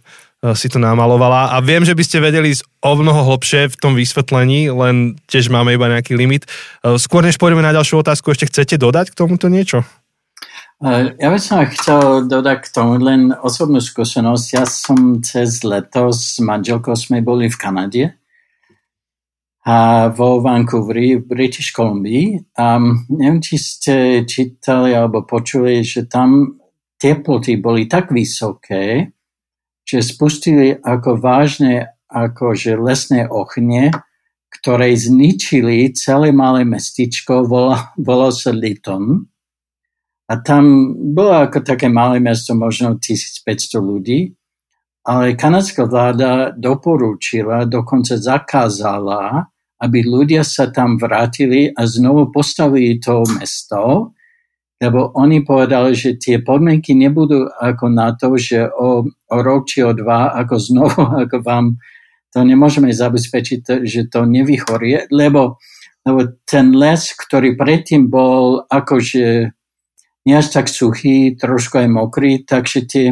si 0.51 0.67
to 0.67 0.75
namalovala 0.75 1.55
a 1.55 1.63
viem, 1.63 1.87
že 1.87 1.95
by 1.95 2.03
ste 2.03 2.19
vedeli 2.19 2.51
ísť 2.51 2.67
o 2.83 2.99
mnoho 2.99 3.23
hlbšie 3.31 3.71
v 3.71 3.79
tom 3.79 3.95
vysvetlení, 3.95 4.67
len 4.75 5.15
tiež 5.31 5.47
máme 5.47 5.71
iba 5.71 5.87
nejaký 5.87 6.19
limit. 6.19 6.43
E, 6.83 6.99
skôr 6.99 7.23
než 7.23 7.39
pôjdeme 7.39 7.63
na 7.63 7.71
ďalšiu 7.71 8.03
otázku, 8.03 8.35
ešte 8.35 8.51
chcete 8.51 8.75
dodať 8.75 9.15
k 9.15 9.17
tomuto 9.23 9.47
niečo? 9.47 9.87
E, 10.83 11.15
ja 11.15 11.31
by 11.31 11.39
som 11.39 11.63
chcel 11.71 12.27
dodať 12.27 12.67
k 12.67 12.71
tomu 12.75 12.99
len 12.99 13.31
osobnú 13.31 13.79
skúsenosť. 13.79 14.45
Ja 14.51 14.67
som 14.67 15.23
cez 15.23 15.63
leto 15.63 16.11
s 16.11 16.43
manželkou 16.43 16.91
sme 16.99 17.23
boli 17.23 17.47
v 17.47 17.55
Kanade 17.55 18.03
a 19.63 20.11
vo 20.11 20.43
Vancouveri 20.43 21.23
v 21.23 21.23
British 21.23 21.71
Columbia. 21.71 22.43
A 22.59 22.83
neviem, 23.07 23.39
či 23.39 23.55
ste 23.55 24.27
čítali 24.27 24.91
alebo 24.91 25.23
počuli, 25.23 25.87
že 25.87 26.03
tam 26.03 26.59
teploty 26.99 27.63
boli 27.63 27.87
tak 27.87 28.11
vysoké, 28.11 29.12
že 29.83 29.99
spustili 30.03 30.79
ako 30.79 31.19
vážne 31.19 31.91
akože 32.07 32.77
lesné 32.77 33.27
ohne, 33.27 33.91
ktoré 34.53 34.93
zničili 34.93 35.91
celé 35.97 36.29
malé 36.29 36.63
mestičko, 36.63 37.49
volalo, 37.49 37.79
volalo 37.97 38.33
sa 38.33 38.53
Lytton. 38.53 39.27
A 40.29 40.33
tam 40.39 40.95
bolo 41.11 41.35
ako 41.49 41.65
také 41.65 41.91
malé 41.91 42.23
mesto, 42.23 42.55
možno 42.55 42.95
1500 42.95 43.81
ľudí, 43.81 44.31
ale 45.03 45.35
kanadská 45.35 45.83
vláda 45.83 46.55
doporučila, 46.55 47.67
dokonca 47.67 48.15
zakázala 48.15 49.51
aby 49.83 49.99
ľudia 50.07 50.47
sa 50.47 50.71
tam 50.71 50.95
vrátili 50.95 51.67
a 51.75 51.83
znovu 51.83 52.31
postavili 52.31 53.03
to 53.03 53.27
mesto, 53.35 54.15
lebo 54.83 55.15
oni 55.15 55.47
povedali, 55.47 55.95
že 55.95 56.19
tie 56.19 56.43
podmienky 56.43 56.91
nebudú 56.91 57.47
ako 57.47 57.87
na 57.87 58.11
to, 58.19 58.35
že 58.35 58.67
o, 58.67 59.07
o 59.07 59.37
rok 59.39 59.63
či 59.63 59.79
o 59.79 59.95
dva, 59.95 60.35
ako 60.35 60.55
znovu, 60.59 60.99
ako 61.23 61.39
vám 61.39 61.79
to 62.35 62.43
nemôžeme 62.43 62.91
zabezpečiť, 62.91 63.87
že 63.87 64.11
to 64.11 64.27
nevychorie, 64.27 65.07
lebo, 65.07 65.61
lebo 66.03 66.19
ten 66.43 66.75
les, 66.75 67.15
ktorý 67.15 67.55
predtým 67.55 68.11
bol 68.11 68.67
akože 68.67 69.55
nie 70.27 70.35
až 70.35 70.47
tak 70.51 70.67
suchý, 70.67 71.37
trošku 71.39 71.79
aj 71.79 71.87
mokrý, 71.87 72.43
takže 72.43 72.89
tie, 72.89 73.07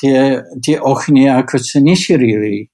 tie, 0.00 0.42
tie 0.58 0.76
ochnie 0.80 1.30
ako 1.30 1.62
sa 1.62 1.78
nešírili 1.78 2.66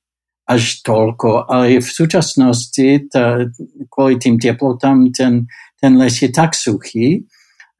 až 0.48 0.84
toľko, 0.86 1.50
ale 1.52 1.80
v 1.80 1.90
súčasnosti 1.90 3.08
tá, 3.12 3.44
kvôli 3.90 4.16
tým 4.20 4.36
teplotám 4.40 5.10
ten, 5.10 5.50
ten 5.80 5.92
les 5.98 6.14
je 6.14 6.30
tak 6.30 6.54
suchý, 6.54 7.26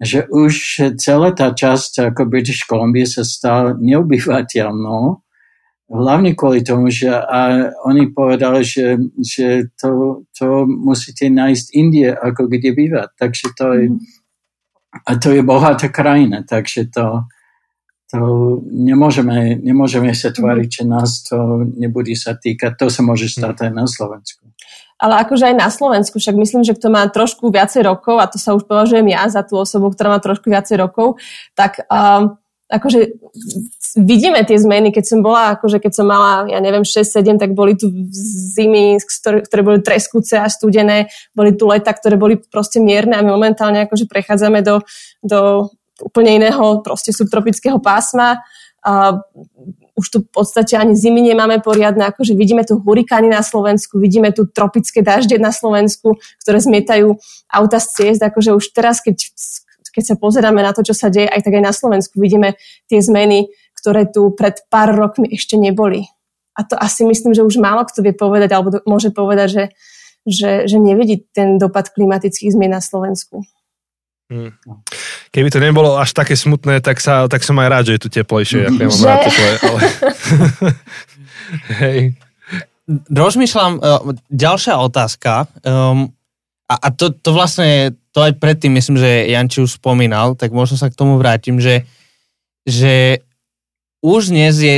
že 0.02 0.26
už 0.26 0.54
celá 0.98 1.30
tá 1.30 1.54
časť 1.54 2.10
ako 2.10 2.26
British 2.26 2.66
Columbia 2.66 3.06
sa 3.06 3.22
stala 3.22 3.78
neobyvateľnou, 3.78 5.22
hlavne 5.92 6.32
kvôli 6.32 6.64
tomu, 6.64 6.88
že 6.88 7.12
a 7.12 7.70
oni 7.84 8.10
povedali, 8.10 8.64
že, 8.64 8.98
že 9.20 9.70
to, 9.76 10.24
to 10.32 10.66
musíte 10.66 11.28
nájsť 11.28 11.66
Indie, 11.76 12.10
ako 12.10 12.48
kde 12.48 12.72
bývať. 12.72 13.08
Takže 13.14 13.46
to 13.54 13.66
je, 13.78 13.84
mhm. 13.92 14.00
a 15.06 15.10
to 15.20 15.28
je 15.36 15.42
bohatá 15.44 15.86
krajina, 15.92 16.42
takže 16.42 16.88
to, 16.90 17.28
to 18.08 18.18
nemôžeme, 18.68 19.60
nemôžeme 19.60 20.10
sa 20.16 20.32
tváriť, 20.32 20.68
že 20.68 20.84
nás 20.88 21.22
to 21.28 21.68
nebude 21.76 22.12
sa 22.18 22.34
týkať. 22.34 22.74
To 22.80 22.90
sa 22.90 23.00
môže 23.04 23.28
stať 23.28 23.68
aj 23.68 23.72
na 23.72 23.86
Slovensku. 23.86 24.48
Ale 25.02 25.18
akože 25.26 25.50
aj 25.50 25.56
na 25.58 25.66
Slovensku, 25.66 26.22
však 26.22 26.38
myslím, 26.38 26.62
že 26.62 26.78
kto 26.78 26.86
má 26.86 27.02
trošku 27.10 27.50
viacej 27.50 27.82
rokov, 27.82 28.22
a 28.22 28.30
to 28.30 28.38
sa 28.38 28.54
už 28.54 28.70
považujem 28.70 29.10
ja 29.10 29.26
za 29.26 29.42
tú 29.42 29.58
osobu, 29.58 29.90
ktorá 29.90 30.14
má 30.14 30.22
trošku 30.22 30.46
viacej 30.46 30.78
rokov, 30.78 31.18
tak 31.58 31.82
um, 31.90 32.38
akože 32.70 33.18
vidíme 33.98 34.40
tie 34.46 34.56
zmeny, 34.56 34.94
keď 34.94 35.04
som 35.04 35.18
bola, 35.20 35.58
akože 35.58 35.82
keď 35.82 35.92
som 35.92 36.06
mala, 36.08 36.48
ja 36.48 36.62
neviem, 36.62 36.86
6-7, 36.86 37.36
tak 37.36 37.52
boli 37.52 37.76
tu 37.76 37.90
zimy, 38.56 38.96
ktoré, 39.02 39.44
ktoré 39.44 39.60
boli 39.66 39.78
treskúce 39.84 40.40
a 40.40 40.48
studené, 40.48 41.12
boli 41.36 41.52
tu 41.52 41.68
leta, 41.68 41.92
ktoré 41.92 42.16
boli 42.16 42.40
proste 42.40 42.80
mierne 42.80 43.18
a 43.18 43.24
my 43.26 43.34
momentálne 43.34 43.84
akože 43.84 44.08
prechádzame 44.08 44.64
do, 44.64 44.80
do 45.20 45.68
úplne 46.00 46.40
iného 46.40 46.80
proste 46.80 47.12
subtropického 47.12 47.76
pásma. 47.82 48.40
A 48.82 49.20
už 49.92 50.06
tu 50.08 50.18
v 50.24 50.28
podstate 50.32 50.72
ani 50.80 50.96
zimy 50.96 51.20
nemáme 51.20 51.60
poriadne, 51.60 52.08
akože 52.08 52.32
vidíme 52.32 52.64
tu 52.64 52.80
hurikány 52.80 53.28
na 53.28 53.44
Slovensku, 53.44 54.00
vidíme 54.00 54.32
tu 54.32 54.48
tropické 54.48 55.04
dažde 55.04 55.36
na 55.36 55.52
Slovensku, 55.52 56.16
ktoré 56.40 56.58
zmietajú 56.64 57.20
auta 57.52 57.76
z 57.76 57.88
ciest, 57.92 58.20
akože 58.24 58.56
už 58.56 58.72
teraz, 58.72 59.04
keď, 59.04 59.20
keď 59.92 60.04
sa 60.04 60.16
pozeráme 60.16 60.64
na 60.64 60.72
to, 60.72 60.80
čo 60.80 60.96
sa 60.96 61.12
deje, 61.12 61.28
aj 61.28 61.44
tak 61.44 61.60
aj 61.60 61.64
na 61.64 61.74
Slovensku 61.76 62.16
vidíme 62.16 62.56
tie 62.88 63.04
zmeny, 63.04 63.52
ktoré 63.76 64.08
tu 64.08 64.32
pred 64.32 64.64
pár 64.72 64.96
rokmi 64.96 65.28
ešte 65.28 65.60
neboli. 65.60 66.08
A 66.56 66.64
to 66.64 66.76
asi 66.76 67.04
myslím, 67.04 67.32
že 67.32 67.44
už 67.44 67.60
málo 67.60 67.84
kto 67.84 68.04
vie 68.04 68.12
povedať, 68.16 68.52
alebo 68.52 68.80
môže 68.84 69.12
povedať, 69.12 69.48
že, 69.48 69.64
že, 70.24 70.50
že 70.68 70.76
nevidí 70.80 71.24
ten 71.32 71.56
dopad 71.60 71.92
klimatických 71.92 72.52
zmien 72.52 72.72
na 72.72 72.80
Slovensku. 72.80 73.44
Hmm. 74.32 74.50
Keby 75.28 75.48
to 75.52 75.60
nebolo 75.60 76.00
až 76.00 76.16
také 76.16 76.32
smutné, 76.32 76.80
tak, 76.80 77.04
sa, 77.04 77.28
tak 77.28 77.44
som 77.44 77.60
aj 77.60 77.68
rád, 77.68 77.84
že 77.88 77.92
je 78.00 78.02
tu 78.04 78.08
teplejšie. 78.08 78.64
Ja 78.64 78.72
mám 78.72 79.04
rád 79.04 79.20
teple, 79.28 79.50
ale... 79.60 79.80
Hej. 81.84 82.00
Rozmýšľam, 83.12 83.72
uh, 83.76 84.16
ďalšia 84.32 84.80
otázka. 84.80 85.52
Um, 85.60 86.16
a, 86.64 86.74
a 86.80 86.88
to, 86.88 87.12
to 87.12 87.36
vlastne, 87.36 87.92
to 88.16 88.24
aj 88.24 88.40
predtým 88.40 88.72
myslím, 88.72 88.96
že 88.96 89.28
Janči 89.28 89.60
už 89.60 89.76
spomínal, 89.76 90.32
tak 90.32 90.56
možno 90.56 90.80
sa 90.80 90.88
k 90.88 90.96
tomu 90.96 91.20
vrátim, 91.20 91.60
že, 91.60 91.84
že 92.64 93.20
už 94.00 94.32
dnes 94.32 94.56
je 94.56 94.76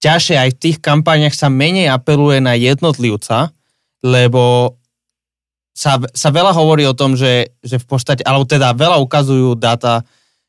ťažšie 0.00 0.36
aj 0.40 0.50
v 0.56 0.60
tých 0.60 0.78
kampaniach 0.80 1.36
sa 1.36 1.52
menej 1.52 1.92
apeluje 1.92 2.40
na 2.40 2.56
jednotlivca, 2.56 3.52
lebo 4.00 4.76
sa, 5.76 6.00
sa 6.00 6.28
veľa 6.32 6.56
hovorí 6.56 6.88
o 6.88 6.96
tom, 6.96 7.20
že, 7.20 7.52
že 7.60 7.76
v 7.76 7.84
podstate, 7.86 8.24
alebo 8.24 8.48
teda 8.48 8.72
veľa 8.72 8.96
ukazujú 9.04 9.60
data, 9.60 10.00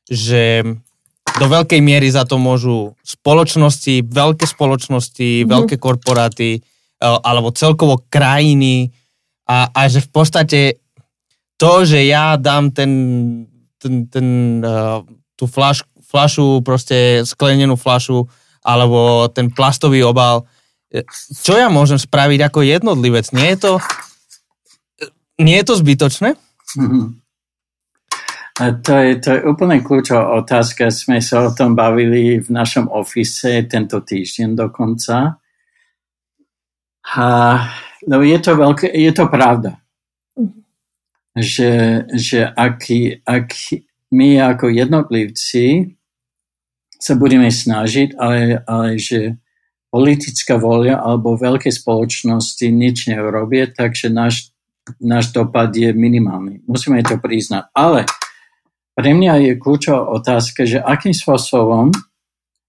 že 0.07 0.63
do 1.35 1.45
veľkej 1.51 1.83
miery 1.83 2.07
za 2.07 2.23
to 2.23 2.39
môžu 2.39 2.95
spoločnosti, 3.03 4.07
veľké 4.07 4.47
spoločnosti, 4.47 5.43
mm. 5.43 5.47
veľké 5.51 5.75
korporáty, 5.75 6.57
e, 6.57 6.59
alebo 7.03 7.51
celkovo 7.51 8.07
krajiny 8.07 8.95
a, 9.43 9.67
a 9.67 9.91
že 9.91 9.99
v 9.99 10.09
podstate 10.15 10.59
to, 11.59 11.83
že 11.83 12.07
ja 12.07 12.39
dám 12.39 12.71
ten, 12.71 12.91
ten, 13.81 14.05
ten 14.07 14.27
uh, 14.61 15.01
tú 15.33 15.49
flaš, 15.49 15.81
flašu, 16.05 16.61
proste 16.61 17.25
sklenenú 17.25 17.73
flašu, 17.73 18.29
alebo 18.61 19.25
ten 19.33 19.49
plastový 19.49 20.05
obal. 20.05 20.45
Čo 21.33 21.57
ja 21.57 21.65
môžem 21.73 21.97
spraviť 21.97 22.45
ako 22.45 22.59
jednotlivec? 22.61 23.33
Nie 23.33 23.57
je 23.57 23.65
to, 23.65 23.73
nie 25.43 25.57
je 25.61 25.65
to 25.65 25.75
zbytočné? 25.77 26.37
A 28.57 28.73
to 28.81 28.93
je, 28.97 29.21
to 29.21 29.29
je 29.37 29.41
úplne 29.45 29.85
kľúčová 29.85 30.33
otázka. 30.41 30.89
Sme 30.89 31.21
sa 31.21 31.45
o 31.45 31.53
tom 31.53 31.77
bavili 31.77 32.41
v 32.41 32.49
našom 32.49 32.89
ofise 32.89 33.61
tento 33.69 34.01
týždeň 34.01 34.57
dokonca. 34.57 35.37
A, 37.13 37.25
no 38.09 38.15
je 38.25 38.37
to, 38.41 38.57
veľké, 38.57 38.89
je 38.89 39.11
to 39.13 39.25
pravda. 39.29 39.77
Mm-hmm. 40.33 40.61
Že, 41.37 41.71
že 42.17 42.39
ak, 42.49 42.81
ak 43.29 43.47
my 44.09 44.41
ako 44.41 44.73
jednotlivci 44.73 45.93
sa 46.97 47.13
budeme 47.13 47.53
snažiť, 47.53 48.17
ale, 48.17 48.65
ale 48.65 48.97
že 48.97 49.37
politická 49.93 50.57
volia 50.57 50.97
alebo 50.97 51.37
veľké 51.37 51.69
spoločnosti 51.69 52.65
nič 52.73 53.07
neurobia, 53.07 53.69
takže 53.69 54.09
náš, 54.09 54.49
náš 54.99 55.35
dopad 55.35 55.75
je 55.75 55.91
minimálny. 55.93 56.63
Musíme 56.67 57.03
to 57.03 57.19
priznať. 57.19 57.69
Ale 57.75 58.07
pre 58.97 59.13
mňa 59.13 59.33
je 59.43 59.51
kľúčová 59.61 60.09
otázka, 60.09 60.65
že 60.65 60.81
akým 60.81 61.13
spôsobom 61.13 61.93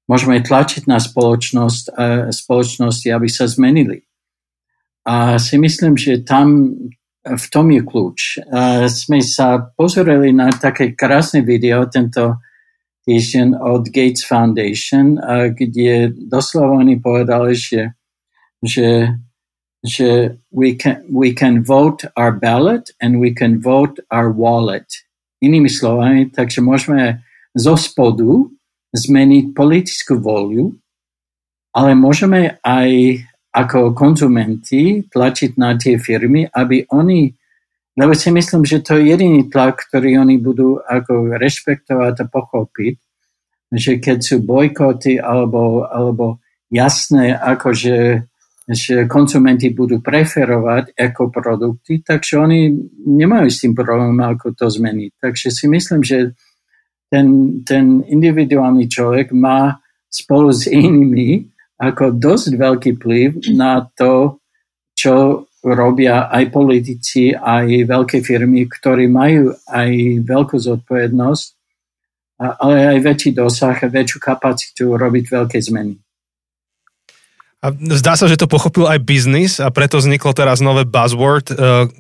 môžeme 0.09 0.41
tlačiť 0.41 0.89
na 0.89 1.01
spoločnosť, 1.01 1.85
spoločnosti, 2.33 3.09
aby 3.13 3.29
sa 3.29 3.49
zmenili. 3.49 4.05
A 5.09 5.41
si 5.41 5.57
myslím, 5.57 5.97
že 5.97 6.25
tam 6.25 6.77
v 7.25 7.47
tom 7.53 7.69
je 7.73 7.83
kľúč. 7.85 8.45
A 8.49 8.89
sme 8.89 9.21
sa 9.21 9.73
pozreli 9.77 10.33
na 10.33 10.49
také 10.53 10.97
krásne 10.97 11.45
video 11.45 11.85
tento 11.89 12.41
týždeň 13.09 13.57
od 13.57 13.89
Gates 13.89 14.25
Foundation, 14.25 15.17
kde 15.57 16.13
doslova 16.29 16.85
oni 16.85 17.01
povedali, 17.01 17.57
že, 17.57 17.97
že, 18.61 19.17
že 19.85 20.39
we, 20.51 20.75
can, 20.75 21.05
we 21.07 21.33
can 21.33 21.63
vote 21.63 22.05
our 22.17 22.33
ballot 22.35 22.91
and 23.01 23.21
we 23.21 23.31
can 23.35 23.63
vote 23.63 24.03
our 24.11 24.31
wallet. 24.31 24.87
Inými 25.39 25.71
slovami, 25.71 26.35
takže 26.35 26.59
môžeme 26.59 27.23
zo 27.55 27.79
spodu 27.79 28.51
zmeniť 28.91 29.55
politickú 29.55 30.19
voľu, 30.19 30.75
ale 31.77 31.95
môžeme 31.95 32.59
aj 32.65 33.23
ako 33.55 33.95
konzumenti 33.95 35.07
tlačiť 35.07 35.55
na 35.57 35.79
tie 35.79 35.97
firmy, 35.97 36.51
aby 36.51 36.85
oni 36.91 37.39
lebo 37.99 38.15
si 38.15 38.31
myslím, 38.31 38.63
že 38.63 38.79
to 38.79 38.95
je 38.95 39.11
jediný 39.11 39.51
tlak, 39.51 39.83
ktorý 39.91 40.23
oni 40.23 40.39
budú 40.39 40.79
ako 40.79 41.35
rešpektovať 41.35 42.15
a 42.23 42.31
pochopiť, 42.31 42.95
že 43.75 43.99
keď 43.99 44.19
sú 44.23 44.37
bojkoty 44.47 45.19
alebo, 45.19 45.83
alebo 45.83 46.39
jasné, 46.71 47.35
ako 47.35 47.75
že, 48.69 49.09
konzumenti 49.09 49.73
budú 49.73 50.05
preferovať 50.05 50.93
ekoprodukty, 50.93 52.05
takže 52.05 52.37
oni 52.37 52.69
nemajú 53.09 53.49
s 53.49 53.65
tým 53.65 53.73
problém, 53.73 54.21
ako 54.21 54.53
to 54.53 54.69
zmeniť. 54.69 55.17
Takže 55.17 55.49
si 55.49 55.65
myslím, 55.73 56.05
že 56.05 56.37
ten, 57.09 57.61
ten 57.65 58.05
individuálny 58.05 58.85
človek 58.85 59.33
má 59.33 59.81
spolu 60.13 60.53
s 60.53 60.69
inými 60.69 61.49
ako 61.81 62.13
dosť 62.21 62.53
veľký 62.59 62.91
vplyv 63.01 63.29
na 63.57 63.89
to, 63.97 64.37
čo 64.93 65.47
robia 65.63 66.29
aj 66.29 66.45
politici, 66.51 67.33
aj 67.33 67.89
veľké 67.89 68.21
firmy, 68.21 68.67
ktorí 68.67 69.07
majú 69.09 69.55
aj 69.71 69.91
veľkú 70.27 70.57
zodpovednosť, 70.59 71.47
ale 72.39 72.77
aj 72.95 72.99
väčší 73.03 73.31
dosah 73.35 73.75
a 73.75 73.89
väčšiu 73.91 74.19
kapacitu 74.23 74.85
robiť 74.95 75.25
veľké 75.27 75.59
zmeny. 75.59 75.99
A 77.59 77.75
zdá 77.75 78.15
sa, 78.15 78.31
že 78.31 78.39
to 78.39 78.47
pochopil 78.47 78.87
aj 78.87 79.03
biznis 79.03 79.59
a 79.59 79.67
preto 79.75 79.99
vzniklo 79.99 80.31
teraz 80.31 80.63
nové 80.63 80.87
buzzword 80.87 81.51
uh, 81.51 81.91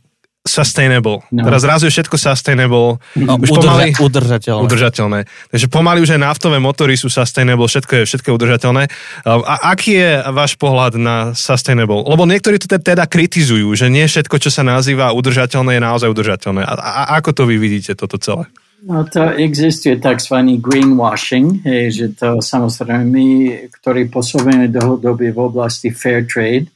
sustainable. 0.46 1.20
No. 1.34 1.44
Teraz 1.44 1.66
zrazu 1.66 1.90
je 1.90 1.92
všetko 1.98 2.16
sustainable. 2.16 3.02
No, 3.18 3.36
už 3.36 3.52
udrža- 3.52 3.74
pomaly, 3.74 3.90
udržateľné. 3.98 4.62
udržateľné. 4.64 5.20
Takže 5.52 5.66
pomaly 5.66 5.98
už 6.06 6.14
aj 6.14 6.20
naftové 6.24 6.56
motory 6.62 6.94
sú 6.94 7.10
sustainable, 7.12 7.68
všetko 7.68 7.92
je, 7.98 8.02
všetko 8.08 8.26
je 8.30 8.34
udržateľné. 8.38 8.82
A 9.26 9.54
aký 9.74 9.98
je 9.98 10.10
váš 10.32 10.54
pohľad 10.56 10.96
na 10.96 11.36
sustainable? 11.36 12.06
Lebo 12.06 12.24
niektorí 12.24 12.56
to 12.62 12.70
teda 12.70 13.04
kritizujú, 13.04 13.68
že 13.76 13.92
nie 13.92 14.08
všetko, 14.08 14.38
čo 14.40 14.48
sa 14.54 14.64
nazýva 14.64 15.12
udržateľné, 15.12 15.76
je 15.76 15.82
naozaj 15.82 16.08
udržateľné. 16.08 16.62
A, 16.64 16.72
a 16.78 17.02
ako 17.20 17.30
to 17.34 17.42
vy 17.44 17.60
vidíte, 17.60 17.98
toto 17.98 18.16
celé? 18.16 18.48
No 18.82 19.04
to 19.04 19.34
existuje 19.34 19.98
tzv. 19.98 20.34
greenwashing, 20.62 21.66
hej, 21.66 21.90
že 21.90 22.06
to 22.14 22.38
samozrejme 22.38 23.04
my, 23.10 23.28
ktorí 23.74 24.06
pôsobíme 24.06 24.70
dlhodobie 24.70 25.34
v 25.34 25.40
oblasti 25.42 25.90
fair 25.90 26.22
trade, 26.22 26.70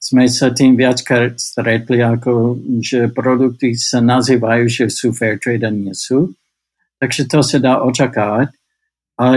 sme 0.00 0.28
sa 0.28 0.52
tým 0.52 0.76
viackrát 0.76 1.36
stretli, 1.40 2.04
ako 2.04 2.60
že 2.80 3.08
produkty 3.08 3.72
sa 3.76 4.04
nazývajú, 4.04 4.68
že 4.68 4.84
sú 4.92 5.16
fair 5.16 5.40
trade 5.40 5.64
a 5.64 5.72
nie 5.72 5.96
sú. 5.96 6.32
Takže 7.00 7.28
to 7.28 7.40
sa 7.40 7.56
dá 7.60 7.80
očakávať. 7.80 8.52
Ale 9.16 9.36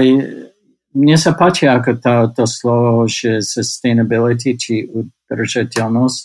mne 0.91 1.17
sa 1.19 1.35
páči 1.35 1.71
ako 1.71 1.99
to, 1.99 2.15
to 2.35 2.43
slovo, 2.47 3.07
že 3.07 3.43
sustainability, 3.43 4.59
či 4.59 4.87
udržateľnosť. 4.87 6.21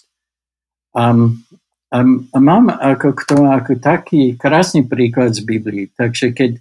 Um, 0.95 1.47
um, 1.93 2.27
a 2.33 2.39
mám 2.41 2.73
ako 2.73 3.13
k 3.13 3.21
ako 3.37 3.73
taký 3.79 4.35
krásny 4.41 4.89
príklad 4.89 5.37
z 5.37 5.45
Biblii. 5.45 5.93
Takže 5.93 6.33
keď, 6.33 6.53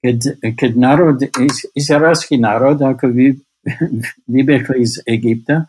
keď, 0.00 0.16
keď 0.56 0.70
národ, 0.74 1.16
izraelský 1.76 2.40
národ 2.40 2.80
ako 2.80 3.12
vy, 3.12 3.36
vybehli 4.32 4.82
z 4.88 5.04
Egypta, 5.04 5.68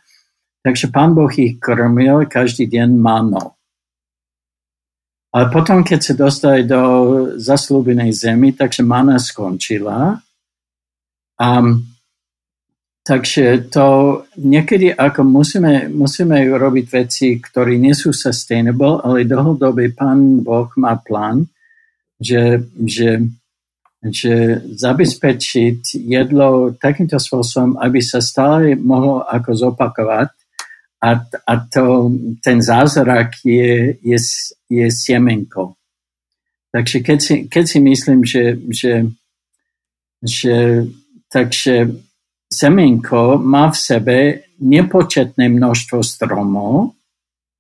Takže 0.60 0.92
pán 0.92 1.16
Boh 1.16 1.32
ich 1.32 1.56
krmil 1.56 2.28
každý 2.28 2.68
deň 2.68 2.90
manou. 3.00 3.56
Ale 5.30 5.46
potom, 5.54 5.86
keď 5.86 6.00
sa 6.02 6.14
dostali 6.18 6.66
do 6.66 6.82
zaslúbenej 7.38 8.12
zemi, 8.12 8.52
takže 8.52 8.82
mana 8.82 9.22
skončila. 9.22 10.18
Um, 11.38 11.86
takže 13.04 13.72
to 13.74 13.88
niekedy 14.38 14.94
ako 14.94 15.24
musíme, 15.24 15.90
musíme 15.90 16.46
robiť 16.46 16.86
veci, 16.92 17.42
ktoré 17.42 17.80
nie 17.80 17.98
sú 17.98 18.14
sustainable, 18.14 19.02
ale 19.02 19.26
dlhodobý 19.26 19.96
pán 19.98 20.46
Boh 20.46 20.70
má 20.78 21.00
plán, 21.02 21.50
že, 22.20 22.70
že, 22.86 23.24
že 24.04 24.62
zabezpečiť 24.76 25.96
jedlo 26.06 26.76
takýmto 26.76 27.18
spôsobom, 27.18 27.80
aby 27.80 28.04
sa 28.04 28.20
stále 28.20 28.76
mohlo 28.76 29.24
ako 29.24 29.52
zopakovať 29.56 30.30
a, 31.00 31.10
a 31.24 31.54
to, 31.72 32.12
ten 32.44 32.60
zázrak 32.60 33.40
je, 33.48 33.96
je, 34.04 34.20
je 34.68 34.86
siemenko. 34.92 35.80
Takže 36.70 36.98
keď 37.02 37.20
si, 37.20 37.36
keď 37.48 37.64
si 37.66 37.80
myslím, 37.80 38.22
že, 38.28 38.60
že, 38.70 38.94
že 40.22 40.86
takže 41.32 41.90
semenko 42.50 43.38
má 43.38 43.70
v 43.70 43.78
sebe 43.78 44.18
nepočetné 44.60 45.48
množstvo 45.48 46.02
stromov, 46.02 46.98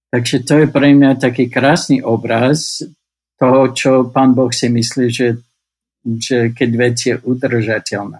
takže 0.10 0.42
to 0.44 0.54
je 0.66 0.68
pre 0.68 0.92
mňa 0.92 1.22
taký 1.22 1.48
krásny 1.48 2.02
obraz 2.02 2.82
toho, 3.40 3.72
čo 3.72 3.92
pán 4.10 4.34
Boh 4.36 4.52
si 4.52 4.68
myslí, 4.68 5.06
že, 5.08 5.40
že 6.04 6.52
keď 6.52 6.70
vec 6.76 6.98
je 7.00 7.16
udržateľná. 7.16 8.20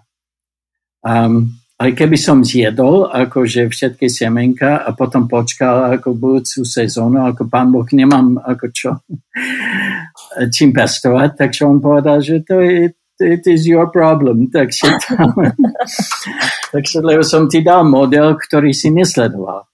Um, 1.04 1.60
aj 1.80 1.96
keby 1.96 2.20
som 2.20 2.44
zjedol 2.44 3.08
akože 3.08 3.72
všetky 3.72 4.12
semenka 4.12 4.84
a 4.84 4.92
potom 4.92 5.32
počkal 5.32 5.96
ako 5.96 6.12
budúcu 6.12 6.68
sezónu, 6.68 7.24
ako 7.24 7.48
pán 7.48 7.72
Boh 7.72 7.88
nemám 7.96 8.36
ako 8.36 8.66
čo 8.72 8.90
čím 10.56 10.76
pestovať, 10.76 11.40
takže 11.40 11.64
on 11.64 11.80
povedal, 11.80 12.20
že 12.20 12.44
to 12.44 12.60
je 12.60 12.92
it 13.20 13.44
is 13.48 13.68
your 13.68 13.92
problem. 13.92 14.48
Takže, 14.48 14.88
takže 16.74 16.98
lebo 17.04 17.24
som 17.24 17.52
ti 17.52 17.62
dal 17.62 17.84
model, 17.86 18.40
ktorý 18.40 18.74
si 18.74 18.90
nesledoval. 18.90 19.68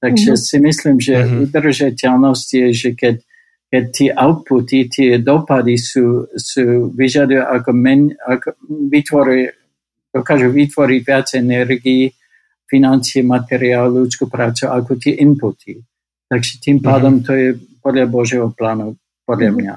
Takže 0.00 0.32
mm-hmm. 0.32 0.46
si 0.48 0.56
myslím, 0.60 0.96
že 0.96 1.14
mm-hmm. 1.20 1.40
udržateľnosť 1.48 2.48
je, 2.56 2.66
že 2.72 2.90
keď, 2.96 3.16
keď 3.68 3.84
tie 3.92 4.10
outputy, 4.16 4.78
tie 4.88 5.10
dopady 5.20 5.76
sú, 5.76 6.24
sú 6.32 6.88
vyžadujú 6.96 7.44
ako, 7.44 7.70
men, 7.76 8.16
ako 8.16 8.56
vytvorí 8.88 9.52
dokážu 10.10 10.50
vytvoriť 10.50 11.00
viac 11.04 11.28
energii, 11.36 12.10
financie, 12.64 13.22
materiál, 13.22 13.92
ľudskú 13.92 14.26
prácu 14.26 14.66
ako 14.66 14.96
tie 14.98 15.20
inputy. 15.20 15.78
Takže 16.30 16.62
tým 16.62 16.78
pádom 16.80 17.20
mm-hmm. 17.20 17.26
to 17.26 17.32
je 17.36 17.48
podľa 17.84 18.06
Božieho 18.08 18.48
plánu, 18.56 18.96
podľa 19.28 19.52
mm-hmm. 19.52 19.60
mňa. 19.60 19.74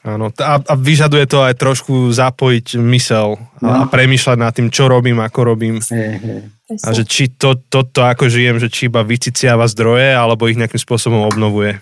Áno, 0.00 0.32
a, 0.32 0.54
a 0.56 0.74
vyžaduje 0.80 1.28
to 1.28 1.44
aj 1.44 1.60
trošku 1.60 2.08
zapojiť 2.08 2.80
mysel 2.88 3.36
a, 3.36 3.60
no. 3.60 3.68
a 3.68 3.82
premýšľať 3.84 4.38
nad 4.40 4.52
tým, 4.56 4.72
čo 4.72 4.88
robím, 4.88 5.20
ako 5.20 5.40
robím. 5.44 5.76
Hey, 5.84 6.16
hey. 6.16 6.40
A 6.86 6.96
že 6.96 7.04
či 7.04 7.28
to, 7.28 7.60
to, 7.68 7.84
to, 7.84 8.00
ako 8.00 8.32
žijem, 8.32 8.56
že 8.56 8.72
či 8.72 8.88
iba 8.88 9.04
vyciciava 9.04 9.68
zdroje, 9.68 10.16
alebo 10.16 10.48
ich 10.48 10.56
nejakým 10.56 10.80
spôsobom 10.80 11.28
obnovuje. 11.28 11.76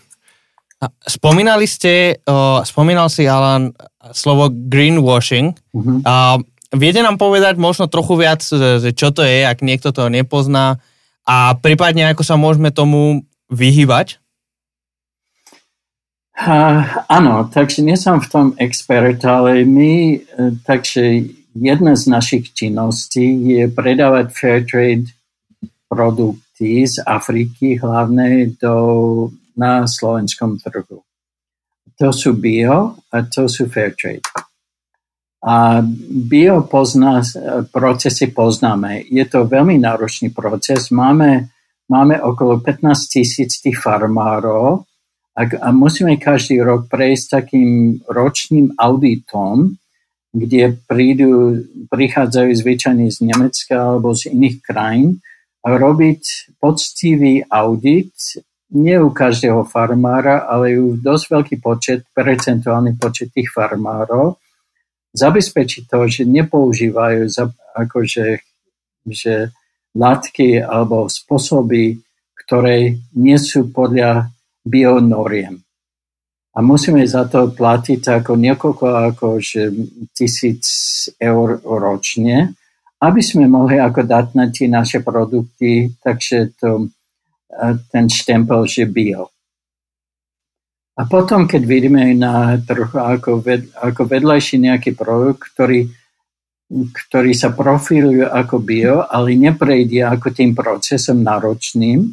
A 0.82 0.90
spomínali 1.06 1.66
ste, 1.70 2.18
uh, 2.26 2.62
spomínal 2.66 3.06
si 3.06 3.26
Alan 3.26 3.70
slovo 4.10 4.50
greenwashing. 4.50 5.54
Uh-huh. 5.74 6.02
A 6.02 6.38
viete 6.74 7.04
nám 7.04 7.22
povedať 7.22 7.54
možno 7.54 7.86
trochu 7.86 8.18
viac, 8.18 8.42
že 8.42 8.90
čo 8.94 9.14
to 9.14 9.22
je, 9.22 9.46
ak 9.46 9.62
niekto 9.62 9.94
to 9.94 10.10
nepozná 10.10 10.82
a 11.28 11.52
prípadne 11.60 12.08
ako 12.08 12.24
sa 12.24 12.40
môžeme 12.40 12.72
tomu 12.72 13.28
vyhýbať? 13.52 14.16
Uh, 16.38 17.02
áno, 17.10 17.50
takže 17.50 17.82
nie 17.82 17.98
som 17.98 18.22
v 18.22 18.30
tom 18.30 18.46
expert, 18.62 19.18
ale 19.26 19.66
my, 19.66 20.22
uh, 20.38 20.54
takže 20.62 21.26
jedna 21.50 21.98
z 21.98 22.06
našich 22.06 22.54
činností 22.54 23.58
je 23.58 23.66
predávať 23.66 24.26
fair 24.30 24.62
trade 24.62 25.10
produkty 25.90 26.86
z 26.86 27.02
Afriky 27.02 27.82
hlavne 27.82 28.54
do, 28.54 28.76
na 29.58 29.82
slovenskom 29.90 30.62
trhu. 30.62 31.02
To 31.98 32.08
sú 32.14 32.38
bio 32.38 32.94
a 33.10 33.26
to 33.26 33.50
sú 33.50 33.66
fair 33.66 33.98
trade. 33.98 34.22
A 35.42 35.82
bio 36.06 36.62
pozná, 36.70 37.22
procesy 37.74 38.30
poznáme. 38.30 39.10
Je 39.10 39.26
to 39.26 39.42
veľmi 39.42 39.74
náročný 39.78 40.30
proces. 40.30 40.94
Máme, 40.94 41.50
máme 41.90 42.22
okolo 42.22 42.62
15 42.62 43.10
tisíc 43.10 43.58
tých 43.58 43.78
farmárov 43.78 44.87
a, 45.38 45.42
a 45.46 45.68
musíme 45.70 46.18
každý 46.18 46.58
rok 46.58 46.90
prejsť 46.90 47.24
takým 47.30 48.02
ročným 48.10 48.74
auditom, 48.74 49.78
kde 50.34 50.74
prídu, 50.90 51.62
prichádzajú 51.86 52.50
zvyčajne 52.58 53.06
z 53.06 53.18
Nemecka 53.22 53.78
alebo 53.78 54.18
z 54.18 54.34
iných 54.34 54.56
krajín 54.66 55.22
a 55.62 55.78
robiť 55.78 56.54
poctivý 56.58 57.46
audit 57.46 58.12
nie 58.68 58.98
u 59.00 59.08
každého 59.14 59.64
farmára, 59.64 60.44
ale 60.44 60.76
u 60.76 60.98
dosť 60.98 61.24
veľký 61.32 61.56
počet, 61.62 62.04
percentuálny 62.12 63.00
počet 63.00 63.32
tých 63.32 63.48
farmárov, 63.48 64.36
zabezpečiť 65.16 65.88
to, 65.88 66.04
že 66.04 66.28
nepoužívajú 66.28 67.32
akože, 67.78 68.26
že 69.08 69.54
látky 69.96 70.60
alebo 70.60 71.08
spôsoby, 71.08 71.96
ktoré 72.44 73.00
nie 73.16 73.38
sú 73.40 73.72
podľa 73.72 74.28
bionoriem. 74.68 75.56
A 76.54 76.58
musíme 76.60 77.06
za 77.06 77.24
to 77.24 77.54
platiť 77.54 78.20
ako 78.20 78.36
niekoľko 78.36 78.86
ako 79.12 79.26
že 79.38 79.70
tisíc 80.12 80.66
eur 81.16 81.62
ročne, 81.62 82.52
aby 82.98 83.22
sme 83.22 83.46
mohli 83.46 83.78
ako 83.78 84.02
dať 84.02 84.26
na 84.34 84.50
tie 84.50 84.66
naše 84.66 85.00
produkty, 85.06 85.94
takže 86.02 86.58
to, 86.58 86.90
ten 87.94 88.10
štempel, 88.10 88.66
že 88.66 88.90
bio. 88.90 89.30
A 90.98 91.06
potom, 91.06 91.46
keď 91.46 91.62
vidíme 91.62 92.10
na 92.18 92.58
trochu 92.58 92.98
ako, 92.98 93.38
ved, 93.38 93.70
ako 93.78 94.02
vedľajší 94.02 94.66
nejaký 94.66 94.98
produkt, 94.98 95.54
ktorý, 95.54 95.86
ktorý 96.74 97.32
sa 97.38 97.54
profiluje 97.54 98.26
ako 98.26 98.58
bio, 98.58 99.06
ale 99.06 99.38
neprejde 99.38 100.02
ako 100.02 100.34
tým 100.34 100.58
procesom 100.58 101.22
náročným, 101.22 102.10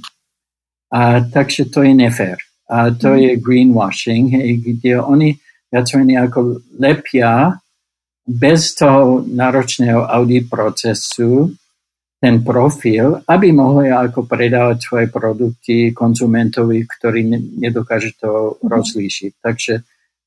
a, 0.94 1.18
takže 1.26 1.74
to 1.74 1.82
je 1.82 1.98
nefér. 1.98 2.38
A 2.66 2.90
to 2.92 3.14
mm. 3.14 3.20
je 3.22 3.32
greenwashing, 3.38 4.26
kde 4.62 4.98
oni 5.02 5.38
viac 5.70 5.88
menej 5.94 6.18
ako 6.30 6.40
lepia 6.82 7.60
bez 8.26 8.74
toho 8.74 9.22
náročného 9.22 10.02
audit 10.02 10.50
procesu 10.50 11.54
ten 12.18 12.42
profil, 12.42 13.22
aby 13.30 13.54
mohli 13.54 13.94
ako 13.94 14.26
predávať 14.26 14.78
svoje 14.82 15.08
produkty 15.14 15.94
konzumentovi, 15.94 16.82
ktorý 16.90 17.22
nedokáže 17.62 18.18
to 18.18 18.58
mm-hmm. 18.58 18.66
rozlíšiť. 18.66 19.32
Takže 19.46 19.74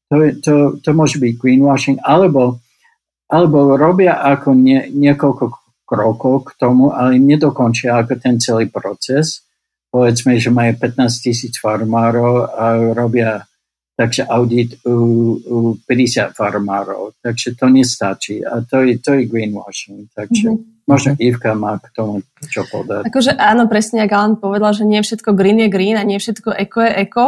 to, 0.07 0.15
to, 0.39 0.55
to 0.79 0.91
môže 0.95 1.19
byť 1.19 1.33
greenwashing, 1.35 1.99
alebo, 2.07 2.63
alebo 3.27 3.75
robia 3.75 4.23
ako 4.23 4.55
nie, 4.55 4.87
niekoľko 4.95 5.45
krokov 5.89 6.55
k 6.55 6.61
tomu, 6.61 6.95
ale 6.95 7.19
nedokončia 7.19 7.99
ako 7.99 8.15
ten 8.21 8.39
celý 8.39 8.71
proces. 8.71 9.48
Povedzme, 9.89 10.37
že 10.37 10.53
majú 10.53 10.77
15 10.77 11.25
tisíc 11.25 11.57
farmárov 11.57 12.53
a 12.53 12.93
robia 12.93 13.49
takže 13.99 14.31
audit 14.31 14.79
u, 14.87 14.95
u 15.43 15.57
50 15.83 16.31
farmárov. 16.39 17.19
Takže 17.19 17.59
to 17.59 17.67
nestačí 17.67 18.47
a 18.47 18.63
to 18.63 18.87
je, 18.87 19.03
to 19.03 19.19
je 19.19 19.27
greenwashing. 19.27 20.07
Takže 20.15 20.55
mm-hmm. 20.55 20.79
Možno. 20.89 21.13
Ivka 21.21 21.53
má 21.53 21.77
k 21.77 21.93
tomu 21.93 22.25
čo 22.49 22.65
povedať. 22.65 23.13
Akože 23.13 23.37
áno, 23.37 23.69
presne, 23.69 24.09
ako 24.09 24.15
Alan 24.17 24.37
povedal, 24.41 24.73
že 24.73 24.89
nie 24.89 25.05
všetko 25.05 25.37
green 25.37 25.61
je 25.61 25.69
green 25.69 26.01
a 26.01 26.05
nie 26.07 26.17
všetko 26.17 26.49
eko 26.49 26.81
je 26.81 26.93
eko. 27.05 27.27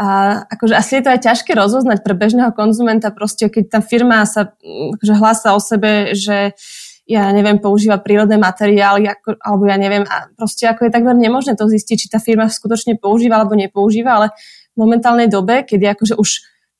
A 0.00 0.06
akože 0.48 0.72
asi 0.72 0.92
je 0.98 1.02
to 1.04 1.12
aj 1.12 1.20
ťažké 1.20 1.52
rozoznať 1.52 2.00
pre 2.00 2.16
bežného 2.16 2.56
konzumenta, 2.56 3.12
proste 3.12 3.52
keď 3.52 3.78
tá 3.78 3.80
firma 3.84 4.24
sa 4.24 4.56
akože 4.96 5.14
hlása 5.20 5.52
o 5.52 5.60
sebe, 5.60 6.16
že 6.16 6.56
ja 7.04 7.28
neviem, 7.36 7.60
používa 7.60 8.00
prírodné 8.00 8.40
materiály, 8.40 9.04
ako, 9.04 9.36
alebo 9.36 9.68
ja 9.68 9.76
neviem, 9.76 10.08
a 10.08 10.32
proste 10.32 10.64
ako 10.64 10.88
je 10.88 10.94
takmer 10.94 11.12
nemožné 11.12 11.52
to 11.52 11.68
zistiť, 11.68 11.96
či 12.00 12.08
tá 12.08 12.16
firma 12.16 12.48
skutočne 12.48 12.96
používa 12.96 13.36
alebo 13.36 13.52
nepoužíva, 13.52 14.10
ale 14.16 14.26
v 14.72 14.76
momentálnej 14.80 15.28
dobe, 15.28 15.68
je 15.68 15.84
akože 15.84 16.16
už 16.16 16.30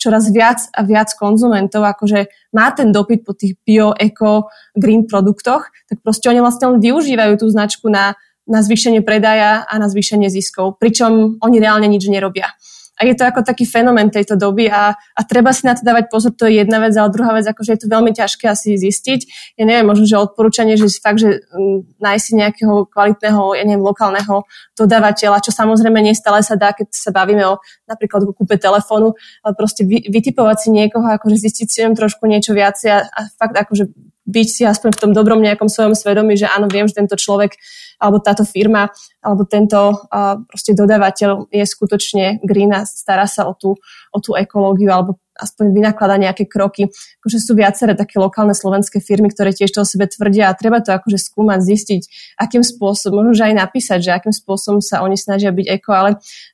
čoraz 0.01 0.29
viac 0.33 0.65
a 0.75 0.83
viac 0.83 1.13
konzumentov 1.15 1.87
akože 1.87 2.27
má 2.53 2.73
ten 2.75 2.91
dopyt 2.91 3.23
po 3.23 3.33
tých 3.33 3.57
bio, 3.63 3.95
eco, 3.95 4.51
green 4.75 5.07
produktoch, 5.07 5.71
tak 5.87 6.03
proste 6.03 6.29
oni 6.29 6.43
vlastne 6.43 6.77
len 6.77 6.79
využívajú 6.83 7.39
tú 7.39 7.47
značku 7.49 7.87
na, 7.89 8.19
na 8.45 8.61
zvýšenie 8.61 9.01
predaja 9.07 9.65
a 9.65 9.75
na 9.79 9.87
zvýšenie 9.87 10.29
ziskov, 10.29 10.77
pričom 10.83 11.39
oni 11.41 11.57
reálne 11.63 11.87
nič 11.87 12.11
nerobia. 12.11 12.53
A 12.95 13.07
je 13.09 13.15
to 13.19 13.27
ako 13.27 13.43
taký 13.43 13.67
fenomén 13.67 14.07
tejto 14.11 14.39
doby 14.39 14.71
a, 14.71 14.95
a 14.95 15.21
treba 15.27 15.51
si 15.51 15.67
na 15.67 15.75
to 15.75 15.83
dávať 15.83 16.07
pozor, 16.07 16.31
to 16.31 16.47
je 16.47 16.63
jedna 16.63 16.79
vec, 16.79 16.95
ale 16.95 17.11
druhá 17.11 17.35
vec, 17.35 17.43
akože 17.43 17.75
je 17.75 17.81
to 17.83 17.89
veľmi 17.91 18.15
ťažké 18.15 18.47
asi 18.47 18.79
zistiť. 18.79 19.21
Ja 19.59 19.67
neviem, 19.67 19.83
možno, 19.83 20.07
že 20.07 20.15
odporúčanie, 20.15 20.79
že 20.79 20.87
fakt, 21.03 21.19
že 21.19 21.43
um, 21.51 21.83
nájsť 21.99 22.23
si 22.23 22.33
nejakého 22.39 22.87
kvalitného, 22.87 23.59
ja 23.59 23.65
neviem, 23.67 23.83
lokálneho 23.83 24.47
dodávateľa, 24.79 25.43
čo 25.43 25.51
samozrejme 25.51 25.99
nestále 26.07 26.47
sa 26.47 26.55
dá, 26.55 26.71
keď 26.71 26.95
sa 26.95 27.11
bavíme 27.11 27.43
o 27.51 27.59
napríklad 27.91 28.31
o 28.31 28.33
kúpe 28.33 28.57
telefónu, 28.57 29.19
ale 29.43 29.53
proste 29.59 29.83
vy, 29.83 30.07
vytipovať 30.07 30.57
si 30.67 30.69
niekoho, 30.71 31.05
akože 31.19 31.37
zistiť 31.37 31.67
si 31.67 31.79
trošku 31.83 32.31
niečo 32.31 32.55
viacej 32.55 32.91
a, 32.95 33.01
a 33.11 33.21
fakt 33.35 33.59
akože 33.59 33.91
byť 34.25 34.49
si 34.49 34.63
aspoň 34.65 34.91
v 34.97 35.01
tom 35.01 35.13
dobrom 35.13 35.41
nejakom 35.45 35.69
svojom 35.69 35.93
svedomí, 35.93 36.35
že 36.41 36.49
áno, 36.49 36.65
viem, 36.73 36.89
že 36.89 36.97
tento 36.97 37.13
človek 37.15 37.61
alebo 37.99 38.23
táto 38.23 38.47
firma 38.47 38.91
alebo 39.25 39.45
tento 39.49 40.09
proste 40.49 40.73
dodávateľ 40.77 41.49
je 41.49 41.65
skutočne 41.65 42.45
green 42.45 42.73
a 42.75 42.85
stará 42.85 43.25
sa 43.25 43.49
o 43.49 43.55
tú, 43.57 43.75
o 44.13 44.19
tú 44.21 44.37
ekológiu 44.39 44.93
alebo 44.93 45.19
aspoň 45.35 45.75
vynaklada 45.75 46.15
nejaké 46.15 46.47
kroky. 46.47 46.95
Akože 47.19 47.43
sú 47.43 47.59
viaceré 47.59 47.99
také 47.99 48.23
lokálne 48.23 48.55
slovenské 48.55 49.03
firmy, 49.03 49.35
ktoré 49.35 49.51
tiež 49.51 49.75
to 49.75 49.83
o 49.83 49.89
sebe 49.89 50.07
tvrdia 50.07 50.47
a 50.47 50.55
treba 50.55 50.79
to 50.79 50.95
akože 50.95 51.19
skúmať, 51.19 51.59
zistiť, 51.59 52.03
akým 52.39 52.63
spôsobom, 52.63 53.27
možno 53.27 53.43
že 53.43 53.51
aj 53.51 53.55
napísať, 53.67 53.99
že 53.99 54.11
akým 54.15 54.31
spôsobom 54.31 54.79
sa 54.79 55.03
oni 55.03 55.19
snažia 55.19 55.51
byť 55.51 55.67
eko, 55.67 55.91
ale 55.91 56.11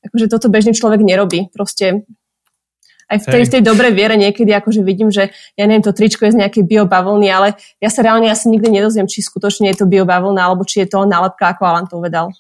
akože 0.08 0.32
toto 0.32 0.48
bežný 0.48 0.72
človek 0.72 1.04
nerobí. 1.04 1.52
Proste 1.52 2.08
aj 3.10 3.18
v 3.18 3.26
tej, 3.26 3.42
v 3.42 3.52
tej 3.58 3.62
dobrej 3.66 3.92
viere 3.92 4.14
niekedy 4.14 4.54
akože 4.54 4.86
vidím, 4.86 5.10
že 5.10 5.34
ja 5.58 5.64
neviem, 5.66 5.82
to 5.82 5.90
tričko 5.90 6.30
je 6.30 6.38
z 6.38 6.40
nejakej 6.46 6.62
biobavlny, 6.62 7.26
ale 7.26 7.58
ja 7.82 7.90
sa 7.90 8.06
reálne 8.06 8.30
asi 8.30 8.46
nikdy 8.46 8.70
nedozviem, 8.70 9.10
či 9.10 9.26
skutočne 9.26 9.66
je 9.74 9.82
to 9.82 9.90
biobavlna, 9.90 10.38
alebo 10.38 10.62
či 10.62 10.86
je 10.86 10.94
to 10.94 11.02
nálepka, 11.02 11.50
ako 11.50 11.62
Alan 11.66 11.90
to 11.90 11.98
uvedal. 11.98 12.30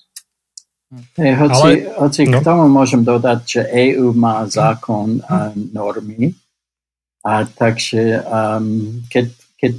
Hey, 1.14 1.34
hoci, 1.38 1.86
ale, 1.86 1.94
hoci 1.98 2.20
no. 2.26 2.38
k 2.38 2.46
tomu 2.46 2.66
môžem 2.70 3.02
dodať, 3.02 3.38
že 3.46 3.62
EU 3.94 4.10
má 4.14 4.46
zákon 4.46 5.22
a 5.26 5.54
normy, 5.54 6.34
a 7.20 7.44
takže 7.44 8.24
um, 8.24 9.04
keď, 9.12 9.26
keď 9.60 9.74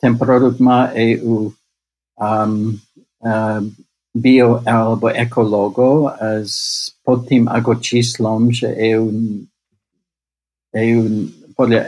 ten 0.00 0.16
produkt 0.16 0.58
má 0.58 0.90
EU 0.96 1.52
um, 2.16 2.54
uh, 3.20 3.60
bio 4.16 4.64
alebo 4.64 5.12
ekologo 5.12 6.08
s 6.40 6.88
pod 7.06 7.28
tým 7.30 7.46
ako 7.46 7.78
číslom, 7.78 8.50
že 8.50 8.72
EU, 8.96 9.12
podľa, 11.56 11.80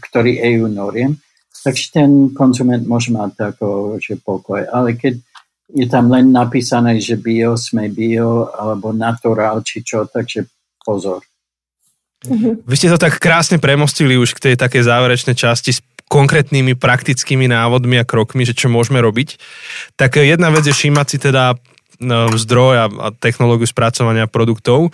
ktorý 0.00 0.40
EU 0.56 0.66
noriem, 0.72 1.12
takže 1.60 1.92
ten 1.92 2.32
konzument 2.32 2.80
môže 2.88 3.12
mať 3.12 3.54
ako, 3.54 4.00
že 4.00 4.16
pokoj. 4.16 4.64
Ale 4.64 4.96
keď 4.96 5.20
je 5.70 5.86
tam 5.86 6.10
len 6.10 6.34
napísané, 6.34 6.98
že 6.98 7.20
bio, 7.20 7.54
sme 7.54 7.86
bio, 7.92 8.50
alebo 8.50 8.90
natural, 8.90 9.62
či 9.62 9.84
čo, 9.84 10.08
takže 10.08 10.48
pozor. 10.82 11.22
Mhm. 12.26 12.68
Vy 12.68 12.74
ste 12.76 12.92
to 12.92 13.00
tak 13.00 13.16
krásne 13.16 13.56
premostili 13.56 14.20
už 14.20 14.36
k 14.36 14.52
tej 14.52 14.54
takej 14.60 14.84
záverečnej 14.84 15.36
časti 15.36 15.72
s 15.72 15.80
konkrétnymi 16.10 16.74
praktickými 16.74 17.46
návodmi 17.46 17.96
a 18.02 18.04
krokmi, 18.04 18.42
že 18.42 18.52
čo 18.52 18.66
môžeme 18.66 18.98
robiť. 18.98 19.38
Tak 19.94 20.18
jedna 20.18 20.50
vec 20.50 20.66
je 20.66 20.74
všímať 20.74 21.06
si 21.06 21.16
teda 21.22 21.54
no, 22.02 22.34
zdroj 22.34 22.74
a, 22.76 22.86
a 22.90 23.06
technológiu 23.14 23.70
spracovania 23.70 24.26
produktov. 24.26 24.90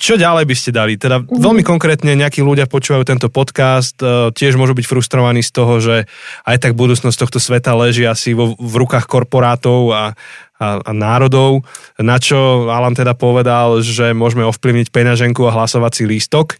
Čo 0.00 0.16
ďalej 0.16 0.48
by 0.48 0.54
ste 0.56 0.70
dali? 0.72 0.96
Teda 0.96 1.20
mm-hmm. 1.20 1.44
veľmi 1.44 1.60
konkrétne 1.60 2.16
nejakí 2.16 2.40
ľudia 2.40 2.64
počúvajú 2.64 3.04
tento 3.04 3.28
podcast, 3.28 4.00
e, 4.00 4.32
tiež 4.32 4.56
môžu 4.56 4.72
byť 4.72 4.86
frustrovaní 4.88 5.44
z 5.44 5.52
toho, 5.52 5.76
že 5.76 6.08
aj 6.48 6.56
tak 6.56 6.72
budúcnosť 6.72 7.18
tohto 7.20 7.36
sveta 7.36 7.76
leží 7.76 8.08
asi 8.08 8.32
vo, 8.32 8.56
v 8.56 8.74
rukách 8.80 9.04
korporátov 9.04 9.92
a, 9.92 10.16
a, 10.56 10.66
a 10.80 10.90
národov, 10.96 11.68
na 12.00 12.16
čo 12.16 12.72
Alan 12.72 12.96
teda 12.96 13.12
povedal, 13.12 13.84
že 13.84 14.16
môžeme 14.16 14.48
ovplyvniť 14.48 14.88
peňaženku 14.88 15.44
a 15.44 15.52
hlasovací 15.52 16.08
lístok, 16.08 16.56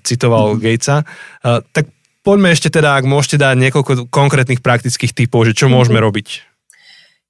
citoval 0.00 0.56
mm-hmm. 0.56 0.64
Gatesa. 0.64 0.96
Tak 1.44 1.84
poďme 2.24 2.56
ešte 2.56 2.72
teda, 2.72 2.96
ak 2.96 3.04
môžete 3.04 3.36
dať 3.44 3.60
niekoľko 3.60 4.08
konkrétnych 4.08 4.64
praktických 4.64 5.12
typov, 5.12 5.44
že 5.44 5.52
čo 5.52 5.68
môžeme 5.68 6.00
robiť. 6.00 6.47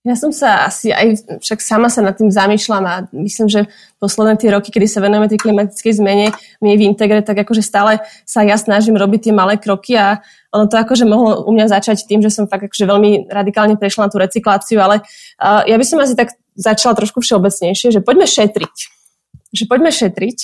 Ja 0.06 0.14
som 0.14 0.30
sa 0.30 0.70
asi 0.70 0.94
aj 0.94 1.26
však 1.42 1.58
sama 1.58 1.90
sa 1.90 2.00
nad 2.06 2.14
tým 2.14 2.30
zamýšľam 2.30 2.84
a 2.86 2.94
myslím, 3.18 3.50
že 3.50 3.66
posledné 3.98 4.38
tie 4.38 4.54
roky, 4.54 4.70
kedy 4.70 4.86
sa 4.86 5.02
venujeme 5.02 5.26
tej 5.26 5.42
klimatickej 5.42 5.92
zmene, 5.98 6.26
my 6.62 6.68
v 6.78 6.86
Integre, 6.86 7.18
tak 7.18 7.34
akože 7.34 7.66
stále 7.66 7.98
sa 8.22 8.46
ja 8.46 8.54
snažím 8.54 8.94
robiť 8.94 9.28
tie 9.28 9.34
malé 9.34 9.58
kroky 9.58 9.98
a 9.98 10.22
ono 10.54 10.70
to 10.70 10.78
akože 10.78 11.02
mohlo 11.02 11.42
u 11.42 11.50
mňa 11.50 11.66
začať 11.74 12.06
tým, 12.06 12.22
že 12.22 12.30
som 12.30 12.46
fakt 12.46 12.70
akože 12.70 12.86
veľmi 12.86 13.26
radikálne 13.26 13.74
prešla 13.74 14.06
na 14.06 14.10
tú 14.14 14.22
recykláciu, 14.22 14.78
ale 14.78 15.02
uh, 15.42 15.66
ja 15.66 15.74
by 15.74 15.84
som 15.84 15.98
asi 15.98 16.14
tak 16.14 16.38
začala 16.54 16.94
trošku 16.94 17.18
všeobecnejšie, 17.18 17.90
že 17.90 18.00
poďme 18.00 18.30
šetriť. 18.30 18.76
Že 19.50 19.64
poďme 19.66 19.90
šetriť 19.90 20.38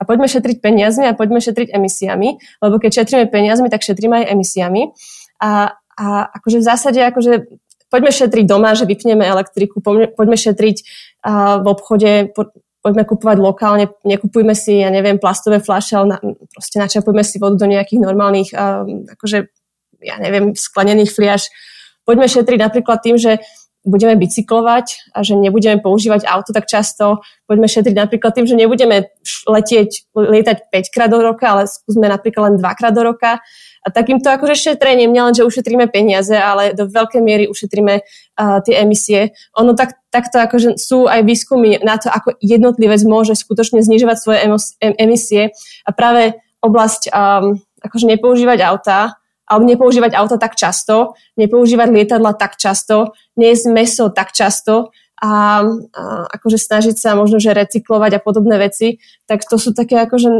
a 0.00 0.02
poďme 0.08 0.26
šetriť 0.32 0.56
peniazmi 0.58 1.06
a 1.06 1.14
poďme 1.14 1.44
šetriť 1.44 1.70
emisiami, 1.70 2.40
lebo 2.62 2.74
keď 2.80 3.04
šetríme 3.04 3.26
peniazmi, 3.28 3.68
tak 3.68 3.84
šetríme 3.84 4.24
aj 4.24 4.26
emisiami. 4.32 4.90
A, 5.42 5.76
a 5.94 6.06
akože 6.34 6.58
v 6.62 6.64
zásade 6.64 6.98
akože 7.02 7.32
poďme 7.94 8.10
šetriť 8.10 8.44
doma, 8.50 8.74
že 8.74 8.90
vypneme 8.90 9.22
elektriku, 9.22 9.78
poďme, 9.78 10.34
šetriť 10.34 10.76
v 11.62 11.66
obchode, 11.70 12.34
po, 12.34 12.50
poďme 12.82 13.06
kupovať 13.06 13.38
lokálne, 13.38 13.86
nekupujme 14.02 14.50
si, 14.58 14.82
ja 14.82 14.90
neviem, 14.90 15.22
plastové 15.22 15.62
fľaše, 15.62 15.94
ale 15.94 16.06
na, 16.10 16.18
proste 16.50 16.82
načapujme 16.82 17.22
si 17.22 17.38
vodu 17.38 17.54
do 17.54 17.70
nejakých 17.70 18.02
normálnych, 18.02 18.50
um, 18.50 19.06
akože, 19.14 19.46
ja 20.02 20.18
neviem, 20.18 20.58
sklenených 20.58 21.14
fliaž. 21.14 21.46
Poďme 22.02 22.26
šetriť 22.26 22.58
napríklad 22.58 22.98
tým, 22.98 23.14
že 23.14 23.38
budeme 23.84 24.16
bicyklovať 24.16 25.12
a 25.12 25.20
že 25.22 25.36
nebudeme 25.36 25.78
používať 25.78 26.24
auto 26.24 26.56
tak 26.56 26.66
často. 26.66 27.20
Poďme 27.44 27.68
šetriť 27.68 27.94
napríklad 27.94 28.32
tým, 28.32 28.48
že 28.48 28.56
nebudeme 28.56 29.12
letieť, 29.44 30.10
lietať 30.16 30.72
5 30.72 30.92
krát 30.92 31.12
do 31.12 31.20
roka, 31.20 31.44
ale 31.44 31.68
skúsme 31.68 32.08
napríklad 32.08 32.52
len 32.52 32.54
2 32.58 32.78
krát 32.80 32.96
do 32.96 33.04
roka. 33.04 33.44
A 33.84 33.92
takýmto 33.92 34.32
akože 34.32 34.56
šetrením 34.56 35.12
nielen, 35.12 35.36
že 35.36 35.44
ušetríme 35.44 35.92
peniaze, 35.92 36.32
ale 36.32 36.72
do 36.72 36.88
veľkej 36.88 37.20
miery 37.20 37.44
ušetríme 37.52 37.94
uh, 38.00 38.58
tie 38.64 38.80
emisie. 38.80 39.36
Ono 39.60 39.76
tak, 39.76 40.00
takto 40.08 40.40
akože 40.40 40.80
sú 40.80 41.04
aj 41.04 41.20
výskumy 41.20 41.84
na 41.84 42.00
to, 42.00 42.08
ako 42.08 42.32
jednotlivec 42.40 43.04
môže 43.04 43.36
skutočne 43.36 43.84
znižovať 43.84 44.16
svoje 44.16 44.38
emisie. 44.80 45.52
A 45.84 45.92
práve 45.92 46.40
oblasť 46.64 47.12
um, 47.12 47.60
akože 47.84 48.08
nepoužívať 48.08 48.64
auta, 48.64 49.20
alebo 49.44 49.68
nepoužívať 49.68 50.16
auta 50.16 50.40
tak 50.40 50.56
často, 50.56 51.12
nepoužívať 51.36 51.88
lietadla 51.92 52.32
tak 52.32 52.56
často, 52.56 53.12
nejesť 53.36 53.64
meso 53.68 54.04
tak 54.08 54.32
často 54.32 54.88
a, 55.20 55.60
a 55.60 56.02
akože 56.32 56.56
snažiť 56.56 56.96
sa 56.96 57.12
možno, 57.12 57.36
že 57.36 57.52
recyklovať 57.52 58.16
a 58.16 58.20
podobné 58.24 58.56
veci, 58.56 59.04
tak 59.28 59.44
to 59.44 59.60
sú 59.60 59.76
také 59.76 60.00
akože 60.00 60.32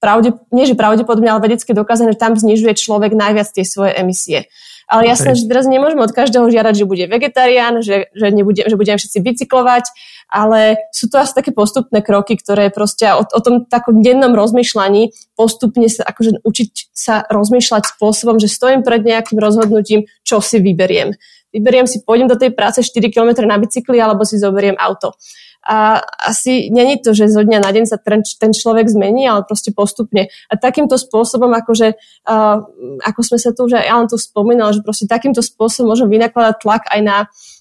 pravde, 0.00 0.34
nie 0.50 0.64
že 0.64 0.74
pravdepodobne, 0.74 1.30
ale 1.30 1.44
vedecky 1.44 1.76
dokázané, 1.76 2.16
že 2.16 2.20
tam 2.20 2.34
znižuje 2.34 2.74
človek 2.74 3.12
najviac 3.12 3.52
tie 3.52 3.62
svoje 3.62 3.94
emisie. 3.94 4.48
Ale 4.90 5.06
jasné, 5.06 5.38
že 5.38 5.46
teraz 5.46 5.70
nemôžeme 5.70 6.02
od 6.02 6.10
každého 6.10 6.50
žiadať, 6.50 6.82
že 6.82 6.88
bude 6.88 7.06
vegetarián, 7.06 7.78
že, 7.78 8.10
že, 8.10 8.26
nebude, 8.34 8.66
že 8.66 8.74
budeme 8.74 8.98
všetci 8.98 9.22
bicyklovať, 9.22 9.86
ale 10.26 10.90
sú 10.90 11.06
to 11.06 11.22
asi 11.22 11.30
také 11.30 11.54
postupné 11.54 12.02
kroky, 12.02 12.34
ktoré 12.34 12.74
proste 12.74 13.06
o, 13.14 13.22
o 13.22 13.40
tom 13.40 13.70
takom 13.70 14.02
dennom 14.02 14.34
rozmýšľaní 14.34 15.14
postupne 15.38 15.86
sa 15.86 16.02
akože 16.10 16.42
učiť 16.42 16.70
sa 16.90 17.22
rozmýšľať 17.30 17.94
spôsobom, 17.94 18.42
že 18.42 18.50
stojím 18.50 18.82
pred 18.82 19.06
nejakým 19.06 19.38
rozhodnutím, 19.38 20.10
čo 20.26 20.42
si 20.42 20.58
vyberiem. 20.58 21.14
Vyberiem 21.54 21.86
si, 21.86 22.02
pôjdem 22.02 22.26
do 22.26 22.38
tej 22.38 22.50
práce 22.54 22.82
4 22.82 23.10
km 23.14 23.46
na 23.46 23.58
bicykli 23.58 23.98
alebo 23.98 24.26
si 24.26 24.38
zoberiem 24.38 24.74
auto. 24.78 25.14
A 25.60 26.00
asi 26.24 26.72
není 26.72 26.96
to, 27.04 27.12
že 27.12 27.28
zo 27.28 27.44
dňa 27.44 27.60
na 27.60 27.70
deň 27.70 27.84
sa 27.84 28.00
ten, 28.00 28.24
človek 28.52 28.88
zmení, 28.88 29.28
ale 29.28 29.44
proste 29.44 29.76
postupne. 29.76 30.32
A 30.48 30.56
takýmto 30.56 30.96
spôsobom, 30.96 31.52
akože, 31.52 32.00
uh, 32.26 32.64
ako 33.04 33.20
sme 33.20 33.38
sa 33.38 33.52
tu 33.52 33.68
už 33.68 33.76
aj 33.76 33.86
Alan 33.88 34.08
tu 34.08 34.16
spomínal, 34.16 34.72
že 34.72 34.80
proste 34.80 35.04
takýmto 35.04 35.44
spôsobom 35.44 35.92
môžeme 35.92 36.16
vynakladať 36.16 36.54
tlak 36.64 36.88
aj 36.88 37.00
na 37.04 37.16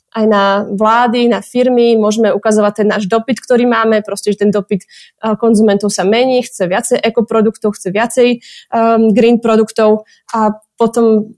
aj 0.10 0.26
na 0.26 0.66
vlády, 0.66 1.30
na 1.30 1.41
firmy, 1.45 1.93
môžeme 1.93 2.34
ukazovať 2.34 2.82
ten 2.82 2.88
náš 2.89 3.06
dopyt, 3.06 3.38
ktorý 3.45 3.70
máme, 3.70 4.02
proste, 4.02 4.34
že 4.34 4.41
ten 4.41 4.50
dopyt 4.50 4.89
konzumentov 5.38 5.93
sa 5.93 6.02
mení, 6.02 6.41
chce 6.41 6.66
viacej 6.66 6.97
ekoproduktov, 6.97 7.78
chce 7.78 7.93
viacej 7.93 8.28
um, 8.74 9.14
green 9.14 9.38
produktov. 9.38 10.10
A 10.34 10.58
potom 10.82 11.38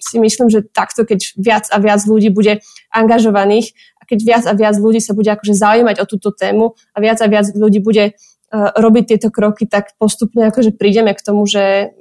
si 0.00 0.16
myslím, 0.16 0.48
že 0.48 0.64
takto, 0.64 1.04
keď 1.04 1.36
viac 1.36 1.64
a 1.68 1.76
viac 1.82 2.00
ľudí 2.08 2.32
bude 2.32 2.64
angažovaných 2.90 3.76
keď 4.10 4.18
viac 4.26 4.44
a 4.50 4.52
viac 4.58 4.74
ľudí 4.74 4.98
sa 4.98 5.14
bude 5.14 5.30
akože 5.30 5.54
zaujímať 5.54 6.02
o 6.02 6.08
túto 6.10 6.34
tému 6.34 6.74
a 6.90 6.98
viac 6.98 7.22
a 7.22 7.30
viac 7.30 7.46
ľudí 7.54 7.78
bude 7.78 8.18
uh, 8.18 8.70
robiť 8.74 9.14
tieto 9.14 9.30
kroky, 9.30 9.70
tak 9.70 9.94
postupne 9.94 10.50
akože 10.50 10.74
prídeme 10.74 11.14
k 11.14 11.22
tomu, 11.22 11.46
že 11.46 11.94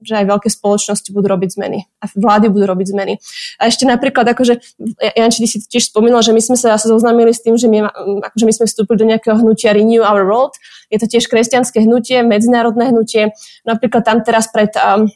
že 0.00 0.16
aj 0.16 0.26
veľké 0.32 0.48
spoločnosti 0.48 1.12
budú 1.12 1.28
robiť 1.28 1.60
zmeny 1.60 1.84
a 2.00 2.04
vlády 2.16 2.48
budú 2.48 2.64
robiť 2.64 2.86
zmeny. 2.88 3.20
A 3.60 3.68
ešte 3.68 3.84
napríklad, 3.84 4.24
akože, 4.32 4.56
Janči, 5.16 5.44
si 5.44 5.60
tiež 5.60 5.92
spomínal, 5.92 6.24
že 6.24 6.32
my 6.32 6.40
sme 6.40 6.56
sa 6.56 6.80
zoznámili 6.80 7.36
s 7.36 7.44
tým, 7.44 7.60
že 7.60 7.68
my, 7.68 7.84
akože 8.24 8.44
my 8.48 8.52
sme 8.56 8.64
vstúpili 8.66 8.96
do 8.96 9.06
nejakého 9.12 9.36
hnutia 9.36 9.76
Renew 9.76 10.00
Our 10.00 10.24
World. 10.24 10.56
Je 10.88 10.98
to 10.98 11.06
tiež 11.06 11.28
kresťanské 11.28 11.84
hnutie, 11.84 12.24
medzinárodné 12.24 12.90
hnutie. 12.90 13.36
Napríklad 13.68 14.02
tam 14.02 14.24
teraz 14.24 14.48
pred 14.48 14.72
um, 14.80 15.06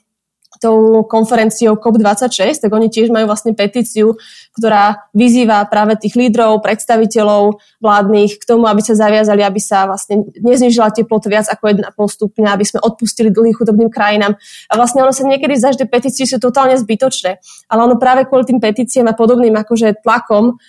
tou 0.60 1.02
konferenciou 1.04 1.76
COP26, 1.76 2.64
tak 2.64 2.70
oni 2.70 2.88
tiež 2.88 3.10
majú 3.10 3.28
vlastne 3.28 3.52
petíciu, 3.56 4.16
ktorá 4.54 5.10
vyzýva 5.10 5.66
práve 5.66 5.98
tých 5.98 6.14
lídrov, 6.14 6.62
predstaviteľov 6.62 7.58
vládnych 7.82 8.38
k 8.38 8.44
tomu, 8.46 8.70
aby 8.70 8.80
sa 8.86 8.94
zaviazali, 8.94 9.42
aby 9.42 9.58
sa 9.58 9.90
vlastne 9.90 10.30
neznižila 10.38 10.94
teplota 10.94 11.26
viac 11.26 11.50
ako 11.50 11.74
1,5 11.74 11.90
stupňa, 11.90 12.48
aby 12.54 12.64
sme 12.64 12.78
odpustili 12.78 13.34
dlhým 13.34 13.54
chudobným 13.58 13.90
krajinám. 13.90 14.38
A 14.70 14.72
vlastne 14.78 15.02
ono 15.02 15.10
sa 15.10 15.26
niekedy 15.26 15.58
zdá, 15.58 15.74
že 15.74 15.90
petície 15.90 16.22
sú 16.22 16.38
totálne 16.38 16.78
zbytočné, 16.78 17.42
ale 17.66 17.80
ono 17.82 17.98
práve 17.98 18.30
kvôli 18.30 18.46
tým 18.46 18.62
petíciám 18.62 19.10
a 19.10 19.14
podobným 19.18 19.58
akože 19.58 20.00
tlakom 20.06 20.62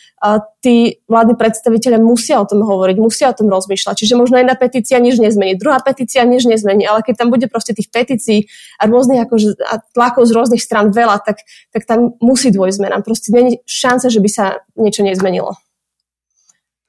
tí 0.65 0.97
vládni 1.05 1.37
predstaviteľe 1.37 2.01
musia 2.01 2.41
o 2.41 2.49
tom 2.49 2.65
hovoriť, 2.65 2.97
musia 2.97 3.29
o 3.29 3.37
tom 3.37 3.53
rozmýšľať. 3.53 4.01
Čiže 4.01 4.17
možno 4.17 4.41
jedna 4.41 4.57
petícia 4.57 4.97
nič 4.97 5.21
nezmení, 5.21 5.53
druhá 5.53 5.77
petícia 5.77 6.25
nič 6.25 6.49
nezmení, 6.49 6.89
ale 6.89 7.05
keď 7.05 7.21
tam 7.21 7.29
bude 7.29 7.45
proste 7.45 7.77
tých 7.77 7.93
petícií 7.93 8.49
a 8.81 8.89
rôznych 8.89 9.21
akože, 9.21 9.61
a 9.61 9.85
tlakov 9.93 10.25
z 10.25 10.31
rôznych 10.33 10.61
stran 10.65 10.89
veľa, 10.89 11.21
tak, 11.21 11.45
tak 11.69 11.85
tam 11.85 12.17
musí 12.17 12.49
dôjsť 12.49 12.81
zmenám. 12.81 13.05
Proste 13.05 13.29
je 13.29 13.61
šanca, 13.75 14.07
že 14.07 14.23
by 14.23 14.29
sa 14.31 14.45
niečo 14.79 15.03
nezmenilo. 15.03 15.59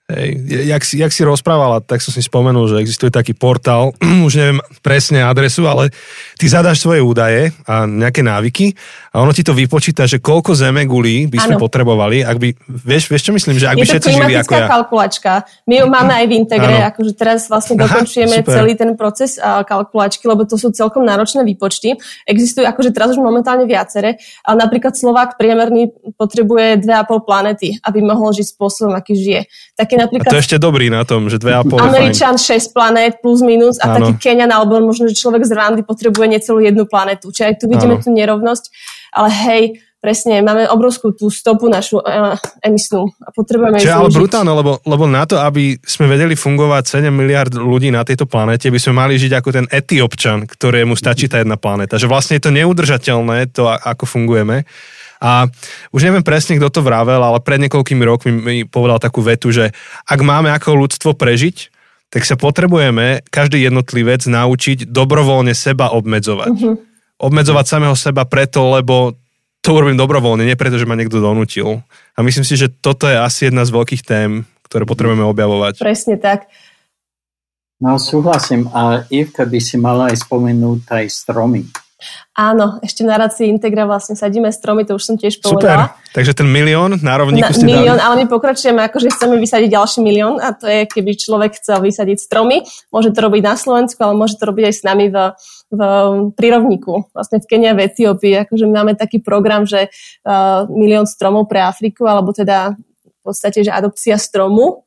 Hej, 0.06 0.38
jak, 0.70 0.82
si, 0.86 1.02
jak 1.02 1.10
si 1.10 1.26
rozprávala, 1.26 1.82
tak 1.82 1.98
som 1.98 2.14
si 2.14 2.22
spomenul, 2.22 2.70
že 2.70 2.78
existuje 2.78 3.10
taký 3.10 3.34
portál, 3.34 3.90
už 4.26 4.38
neviem 4.38 4.62
presne 4.78 5.26
adresu, 5.26 5.66
ale 5.66 5.90
ty 6.38 6.46
zadáš 6.46 6.78
svoje 6.78 7.02
údaje 7.02 7.50
a 7.66 7.90
nejaké 7.90 8.22
návyky 8.22 8.70
a 9.10 9.18
ono 9.18 9.34
ti 9.34 9.42
to 9.42 9.50
vypočíta, 9.50 10.06
že 10.06 10.22
koľko 10.22 10.54
zeme 10.54 10.86
gulí 10.86 11.26
by 11.26 11.42
sme 11.42 11.54
ano. 11.58 11.62
potrebovali, 11.66 12.22
ak 12.22 12.36
by, 12.38 12.48
vieš, 12.68 13.10
vieš 13.10 13.22
čo 13.26 13.32
myslím, 13.34 13.58
že 13.58 13.66
ak 13.66 13.82
by 13.82 13.86
všetci 13.88 14.10
žili 14.14 14.34
ako 14.38 14.54
ja. 14.54 14.68
kalkulačka. 14.70 15.32
My 15.66 15.74
ju 15.82 15.86
máme 15.90 16.12
aj 16.22 16.26
v 16.30 16.32
Integre, 16.38 16.76
ano. 16.78 16.88
akože 16.94 17.12
teraz 17.18 17.50
vlastne 17.50 17.74
dokončujeme 17.74 18.44
Aha, 18.44 18.46
celý 18.46 18.78
ten 18.78 18.94
proces 18.94 19.42
kalkulačky, 19.42 20.22
lebo 20.30 20.46
to 20.46 20.54
sú 20.54 20.70
celkom 20.70 21.02
náročné 21.02 21.42
výpočty. 21.42 21.98
Existujú 22.30 22.62
akože 22.62 22.94
teraz 22.94 23.16
už 23.16 23.18
momentálne 23.18 23.66
viacere, 23.66 24.22
ale 24.46 24.56
napríklad 24.62 24.94
Slovák 24.94 25.34
priemerný 25.34 25.90
potrebuje 26.14 26.84
2,5 26.84 27.26
planety, 27.26 27.74
aby 27.82 27.98
mohol 28.04 28.30
žiť 28.36 28.54
spôsobom, 28.54 28.94
aký 28.94 29.18
žije. 29.18 29.50
Taký 29.74 29.95
napríklad... 29.96 30.28
A 30.28 30.32
to 30.32 30.38
je 30.38 30.44
ešte 30.44 30.58
dobrý 30.60 30.92
na 30.92 31.02
tom, 31.02 31.26
že 31.32 31.40
2,5 31.40 31.76
Američan 31.80 32.34
6 32.36 32.76
planét 32.76 33.18
plus 33.24 33.40
minus 33.40 33.80
a 33.80 33.92
ano. 33.92 34.12
taký 34.12 34.12
Kenian 34.20 34.52
alebo 34.52 34.78
možno, 34.80 35.08
že 35.08 35.16
človek 35.16 35.44
z 35.48 35.56
Rwandy 35.56 35.82
potrebuje 35.82 36.26
necelú 36.28 36.60
jednu 36.60 36.84
planetu. 36.84 37.32
Čiže 37.32 37.44
aj 37.50 37.54
tu 37.58 37.64
vidíme 37.66 37.98
ano. 37.98 38.02
tú 38.04 38.08
nerovnosť, 38.12 38.64
ale 39.16 39.28
hej, 39.32 39.62
presne, 40.06 40.38
máme 40.38 40.70
obrovskú 40.70 41.10
tú 41.18 41.32
stopu 41.32 41.66
našu 41.66 41.98
uh, 41.98 42.38
emisnú 42.62 43.10
a 43.26 43.34
potrebujeme 43.34 43.82
Čiže 43.82 43.96
ale 43.96 44.14
brutálne, 44.14 44.52
lebo, 44.54 44.78
lebo 44.86 45.04
na 45.10 45.26
to, 45.26 45.40
aby 45.42 45.74
sme 45.82 46.06
vedeli 46.06 46.38
fungovať 46.38 47.02
7 47.02 47.10
miliard 47.10 47.50
ľudí 47.50 47.90
na 47.90 48.06
tejto 48.06 48.28
planete, 48.30 48.70
by 48.70 48.78
sme 48.78 48.94
mali 48.94 49.18
žiť 49.18 49.32
ako 49.34 49.48
ten 49.50 49.66
etiopčan, 49.66 50.46
ktorému 50.46 50.94
stačí 50.94 51.26
tá 51.26 51.42
jedna 51.42 51.58
planéta. 51.58 51.98
Že 51.98 52.06
vlastne 52.06 52.38
je 52.38 52.44
to 52.46 52.54
neudržateľné, 52.54 53.50
to 53.50 53.66
ako 53.66 54.06
fungujeme. 54.06 54.62
A 55.20 55.48
už 55.92 56.04
neviem 56.04 56.24
presne, 56.24 56.60
kto 56.60 56.68
to 56.68 56.80
vravel, 56.84 57.20
ale 57.20 57.40
pred 57.40 57.60
niekoľkými 57.64 58.04
rokmi 58.04 58.30
mi 58.32 58.56
povedal 58.68 59.00
takú 59.00 59.24
vetu, 59.24 59.48
že 59.48 59.72
ak 60.04 60.20
máme 60.20 60.52
ako 60.52 60.76
ľudstvo 60.86 61.16
prežiť, 61.16 61.72
tak 62.12 62.22
sa 62.22 62.38
potrebujeme 62.38 63.26
každý 63.28 63.66
jednotlivec 63.66 64.22
naučiť 64.28 64.86
dobrovoľne 64.86 65.56
seba 65.56 65.90
obmedzovať. 65.90 66.54
Uh-huh. 66.54 66.76
Obmedzovať 67.16 67.64
samého 67.66 67.96
seba 67.96 68.28
preto, 68.28 68.62
lebo 68.76 69.16
to 69.64 69.74
urobím 69.74 69.98
dobrovoľne, 69.98 70.46
nie 70.46 70.54
preto, 70.54 70.78
že 70.78 70.86
ma 70.86 70.94
niekto 70.94 71.18
donútil. 71.18 71.82
A 72.14 72.22
myslím 72.22 72.46
si, 72.46 72.54
že 72.54 72.70
toto 72.70 73.10
je 73.10 73.18
asi 73.18 73.50
jedna 73.50 73.66
z 73.66 73.74
veľkých 73.74 74.02
tém, 74.06 74.46
ktoré 74.70 74.86
potrebujeme 74.86 75.26
objavovať. 75.26 75.82
Presne 75.82 76.14
tak. 76.20 76.46
No 77.82 77.98
súhlasím. 77.98 78.70
A 78.70 79.04
Ivka 79.10 79.42
by 79.42 79.58
si 79.58 79.76
mala 79.76 80.14
aj 80.14 80.22
spomenúť 80.22 80.86
aj 80.86 81.04
stromy 81.10 81.66
Áno, 82.36 82.76
ešte 82.84 83.00
v 83.00 83.08
narácii 83.08 83.48
Integra 83.48 83.88
vlastne 83.88 84.20
sadíme 84.20 84.52
stromy, 84.52 84.84
to 84.84 85.00
už 85.00 85.04
som 85.08 85.16
tiež 85.16 85.40
povedala. 85.40 85.96
Super, 85.96 86.12
takže 86.12 86.32
ten 86.36 86.44
milión 86.44 87.00
na 87.00 87.16
rovníku 87.16 87.48
na, 87.48 87.56
ste 87.56 87.64
milión, 87.64 87.96
dali? 87.96 88.04
ale 88.04 88.14
my 88.20 88.26
pokračujeme, 88.28 88.80
akože 88.84 89.16
chceme 89.16 89.40
vysadiť 89.40 89.68
ďalší 89.72 90.04
milión 90.04 90.36
a 90.36 90.52
to 90.52 90.68
je, 90.68 90.84
keby 90.84 91.16
človek 91.16 91.56
chcel 91.56 91.80
vysadiť 91.80 92.20
stromy. 92.20 92.68
Môže 92.92 93.16
to 93.16 93.24
robiť 93.24 93.40
na 93.40 93.56
Slovensku, 93.56 93.96
ale 94.04 94.12
môže 94.12 94.36
to 94.36 94.44
robiť 94.44 94.64
aj 94.68 94.74
s 94.76 94.82
nami 94.84 95.08
v, 95.08 95.16
v 95.72 95.80
prírovníku. 96.36 97.08
Vlastne 97.16 97.40
v 97.40 97.48
Kenia, 97.48 97.72
v 97.72 97.88
Etiópii, 97.88 98.44
akože 98.44 98.68
máme 98.68 98.92
taký 98.92 99.24
program, 99.24 99.64
že 99.64 99.88
uh, 99.88 100.68
milión 100.68 101.08
stromov 101.08 101.48
pre 101.48 101.64
Afriku, 101.64 102.04
alebo 102.04 102.36
teda 102.36 102.76
v 102.76 103.20
podstate, 103.24 103.64
že 103.64 103.72
adopcia 103.72 104.20
stromu 104.20 104.84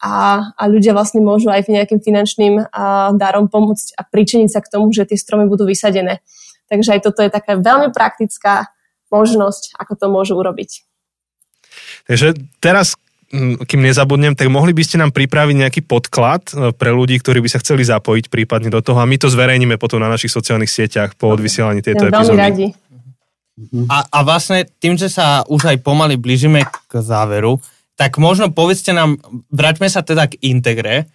a, 0.00 0.48
a 0.56 0.62
ľudia 0.68 0.92
vlastne 0.92 1.24
môžu 1.24 1.48
aj 1.48 1.72
nejakým 1.72 2.04
finančným 2.04 2.68
uh, 2.68 3.16
darom 3.16 3.48
pomôcť 3.48 3.96
a 3.96 4.04
pričiniť 4.04 4.48
sa 4.52 4.60
k 4.60 4.68
tomu, 4.68 4.92
že 4.92 5.08
tie 5.08 5.16
stromy 5.16 5.48
budú 5.48 5.64
vysadené. 5.64 6.20
Takže 6.70 6.96
aj 6.96 7.00
toto 7.02 7.20
je 7.26 7.30
taká 7.34 7.58
veľmi 7.58 7.90
praktická 7.90 8.70
možnosť, 9.10 9.74
ako 9.76 9.92
to 9.98 10.06
môžu 10.06 10.38
urobiť. 10.38 10.86
Takže 12.06 12.38
teraz, 12.62 12.94
kým 13.66 13.82
nezabudnem, 13.82 14.38
tak 14.38 14.46
mohli 14.46 14.70
by 14.70 14.82
ste 14.86 15.02
nám 15.02 15.10
pripraviť 15.10 15.56
nejaký 15.66 15.80
podklad 15.82 16.50
e, 16.50 16.70
pre 16.74 16.94
ľudí, 16.94 17.18
ktorí 17.18 17.42
by 17.42 17.50
sa 17.50 17.62
chceli 17.62 17.82
zapojiť 17.82 18.30
prípadne 18.30 18.70
do 18.70 18.78
toho 18.82 19.02
a 19.02 19.06
my 19.06 19.18
to 19.18 19.26
zverejníme 19.26 19.78
potom 19.82 19.98
na 19.98 20.10
našich 20.10 20.30
sociálnych 20.30 20.70
sieťach 20.70 21.18
po 21.18 21.30
odvysielaní 21.30 21.82
tejto 21.82 22.06
ja, 22.06 22.10
epizódy. 22.14 22.38
Veľmi 22.38 22.46
radi. 22.46 22.66
A, 23.92 24.08
a 24.08 24.18
vlastne 24.24 24.64
tým, 24.80 24.96
že 24.96 25.12
sa 25.12 25.44
už 25.44 25.68
aj 25.68 25.84
pomaly 25.84 26.16
blížime 26.16 26.64
k 26.64 26.92
záveru, 26.96 27.60
tak 27.92 28.16
možno 28.16 28.48
povedzte 28.48 28.96
nám, 28.96 29.20
vraťme 29.52 29.84
sa 29.84 30.00
teda 30.00 30.32
k 30.32 30.40
Integre, 30.48 31.12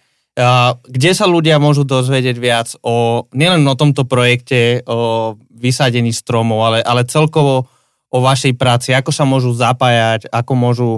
kde 0.84 1.10
sa 1.16 1.24
ľudia 1.24 1.56
môžu 1.56 1.88
dozvedieť 1.88 2.36
viac 2.36 2.68
o, 2.84 3.24
nielen 3.32 3.64
o 3.64 3.72
tomto 3.72 4.04
projekte, 4.04 4.84
o 4.84 5.40
vysadení 5.48 6.12
stromov, 6.12 6.60
ale, 6.60 6.78
ale 6.84 7.08
celkovo 7.08 7.72
o 8.12 8.18
vašej 8.20 8.52
práci, 8.60 8.92
ako 8.92 9.10
sa 9.16 9.24
môžu 9.24 9.56
zapájať, 9.56 10.28
ako 10.28 10.52
môžu 10.52 10.90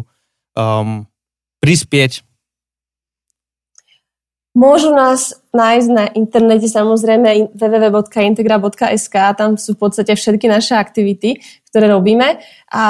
um, 0.59 1.07
prispieť? 1.63 2.27
Môžu 4.59 4.91
nás 4.91 5.39
nájsť 5.59 5.89
na 5.91 6.07
internete 6.15 6.71
samozrejme 6.71 7.51
www.integra.sk, 7.59 9.17
tam 9.35 9.59
sú 9.59 9.75
v 9.75 9.81
podstate 9.83 10.15
všetky 10.15 10.47
naše 10.47 10.79
aktivity, 10.79 11.43
ktoré 11.75 11.91
robíme. 11.91 12.39
A 12.71 12.85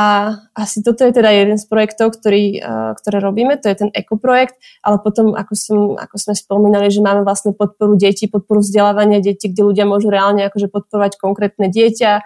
asi 0.52 0.84
toto 0.84 1.08
je 1.08 1.16
teda 1.16 1.32
jeden 1.32 1.56
z 1.56 1.64
projektov, 1.64 2.20
ktorý, 2.20 2.60
uh, 2.60 2.92
ktoré 3.00 3.24
robíme, 3.24 3.56
to 3.56 3.72
je 3.72 3.88
ten 3.88 3.90
ekoprojekt, 3.96 4.60
ale 4.84 5.00
potom, 5.00 5.32
ako, 5.32 5.54
som, 5.56 5.78
ako 5.96 6.16
sme 6.20 6.34
spomínali, 6.36 6.92
že 6.92 7.00
máme 7.00 7.24
vlastne 7.24 7.56
podporu 7.56 7.96
detí, 7.96 8.28
podporu 8.28 8.60
vzdelávania 8.60 9.24
detí, 9.24 9.48
kde 9.48 9.64
ľudia 9.64 9.88
môžu 9.88 10.12
reálne 10.12 10.44
akože 10.44 10.68
podporovať 10.68 11.16
konkrétne 11.16 11.72
dieťa, 11.72 12.20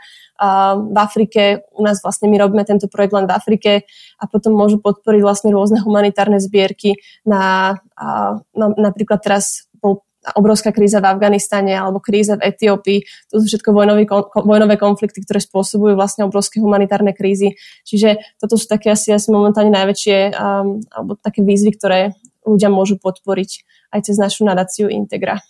v 0.74 0.98
Afrike, 0.98 1.62
u 1.70 1.86
nás 1.86 2.02
vlastne 2.02 2.26
my 2.26 2.34
robíme 2.34 2.66
tento 2.66 2.90
projekt 2.90 3.14
len 3.14 3.30
v 3.30 3.34
Afrike 3.36 3.72
a 4.18 4.24
potom 4.26 4.58
môžu 4.58 4.82
podporiť 4.82 5.22
vlastne 5.22 5.54
rôzne 5.54 5.78
humanitárne 5.78 6.42
zbierky 6.42 6.98
na, 7.22 7.78
na 8.50 8.66
napríklad 8.74 9.22
teraz 9.22 9.70
obrovská 10.38 10.70
kríza 10.70 11.02
v 11.02 11.10
Afganistane 11.10 11.74
alebo 11.74 11.98
kríza 11.98 12.38
v 12.38 12.54
Etiópii. 12.54 13.02
To 13.34 13.42
sú 13.42 13.50
všetko 13.50 13.74
vojnové, 13.74 14.06
vojnové 14.38 14.78
konflikty, 14.78 15.26
ktoré 15.26 15.42
spôsobujú 15.42 15.98
vlastne 15.98 16.22
obrovské 16.22 16.62
humanitárne 16.62 17.10
krízy. 17.10 17.58
Čiže 17.82 18.38
toto 18.38 18.54
sú 18.54 18.70
také 18.70 18.94
asi, 18.94 19.10
asi 19.10 19.34
momentálne 19.34 19.74
najväčšie 19.74 20.16
um, 20.34 20.78
alebo 20.94 21.18
také 21.18 21.42
výzvy, 21.42 21.74
ktoré 21.74 22.14
ľudia 22.46 22.70
môžu 22.70 22.98
podporiť 23.02 23.50
aj 23.94 24.00
cez 24.06 24.16
našu 24.18 24.46
nadáciu 24.46 24.86
Integra. 24.86 25.42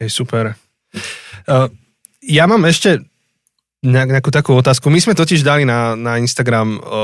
Hej, 0.00 0.12
super. 0.12 0.56
Uh, 1.48 1.72
ja 2.20 2.44
mám 2.44 2.64
ešte 2.68 3.00
nejakú 3.86 4.34
takú 4.34 4.56
otázku. 4.56 4.90
My 4.90 4.98
sme 4.98 5.14
totiž 5.14 5.46
dali 5.46 5.62
na, 5.62 5.94
na 5.94 6.18
Instagram 6.18 6.68
o, 6.76 6.80
o, 6.82 7.00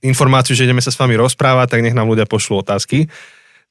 informáciu, 0.00 0.56
že 0.56 0.64
ideme 0.64 0.80
sa 0.80 0.88
s 0.88 0.96
vami 0.96 1.18
rozprávať, 1.18 1.76
tak 1.76 1.84
nech 1.84 1.96
nám 1.96 2.08
ľudia 2.08 2.24
pošlú 2.24 2.64
otázky. 2.64 3.10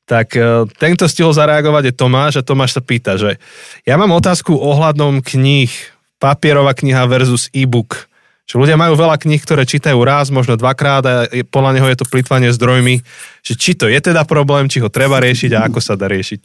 Tak 0.04 0.36
e, 0.36 0.68
ten, 0.76 1.00
kto 1.00 1.08
stihol 1.08 1.32
zareagovať, 1.32 1.90
je 1.90 1.94
Tomáš 1.96 2.34
a 2.40 2.46
Tomáš 2.46 2.76
sa 2.76 2.82
pýta, 2.84 3.16
že 3.16 3.40
ja 3.88 3.96
mám 3.96 4.12
otázku 4.12 4.52
ohľadom 4.52 5.24
kníh, 5.24 5.72
papierová 6.20 6.76
kniha 6.76 7.08
versus 7.08 7.48
e-book. 7.56 8.12
Že 8.44 8.60
ľudia 8.60 8.76
majú 8.76 9.00
veľa 9.00 9.16
kníh, 9.16 9.40
ktoré 9.40 9.64
čítajú 9.64 9.96
raz, 10.04 10.28
možno 10.28 10.60
dvakrát 10.60 11.04
a 11.08 11.16
podľa 11.48 11.80
neho 11.80 11.88
je 11.88 11.98
to 12.04 12.10
plitvanie 12.12 12.52
zdrojmi. 12.52 13.00
Že 13.40 13.54
či 13.56 13.72
to 13.80 13.88
je 13.88 14.00
teda 14.04 14.28
problém, 14.28 14.68
či 14.68 14.84
ho 14.84 14.92
treba 14.92 15.24
riešiť 15.24 15.56
a 15.56 15.72
ako 15.72 15.80
sa 15.80 15.96
dá 15.96 16.12
riešiť. 16.12 16.42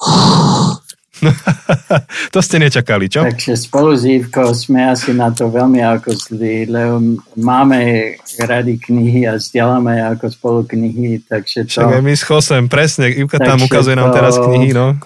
to 2.34 2.38
ste 2.40 2.56
nečakali, 2.58 3.06
čo? 3.12 3.24
Takže 3.24 3.56
spolu 3.56 3.92
s 3.92 4.04
Ivkou 4.08 4.50
sme 4.56 4.90
asi 4.90 5.12
na 5.12 5.28
to 5.30 5.52
veľmi 5.52 5.80
ako 5.84 6.16
zlí, 6.16 6.68
lebo 6.68 7.20
máme 7.36 8.14
rady 8.40 8.80
knihy 8.80 9.28
a 9.28 9.36
vzdeláme 9.36 10.00
ako 10.16 10.26
spolu 10.32 10.60
knihy, 10.64 11.20
takže 11.24 11.68
to... 11.68 11.84
Však 11.84 11.96
aj 12.00 12.02
my 12.02 12.14
s 12.16 12.24
Chosem, 12.24 12.64
presne, 12.66 13.12
Ivka 13.12 13.38
tam 13.38 13.60
ukazuje 13.60 13.96
to... 13.96 14.00
nám 14.00 14.10
teraz 14.16 14.40
knihy, 14.40 14.72
no. 14.72 14.96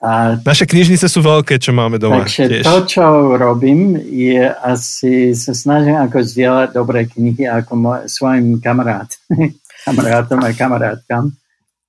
A, 0.00 0.36
Naše 0.44 0.68
knižnice 0.68 1.08
sú 1.08 1.24
veľké, 1.24 1.56
čo 1.56 1.72
máme 1.72 1.96
doma. 1.96 2.20
Takže 2.22 2.42
tiež. 2.46 2.64
to, 2.68 2.76
čo 2.84 3.04
robím, 3.40 3.96
je 3.96 4.44
asi 4.44 5.32
sa 5.32 5.56
snažím 5.56 5.96
ako 5.96 6.20
zdieľať 6.20 6.68
dobré 6.76 7.08
knihy 7.08 7.48
ako 7.48 7.72
môj, 7.74 7.98
svojim 8.04 8.60
kamarát, 8.60 9.08
kamarátom 9.88 10.38
a 10.44 10.52
kamarátkam. 10.52 11.32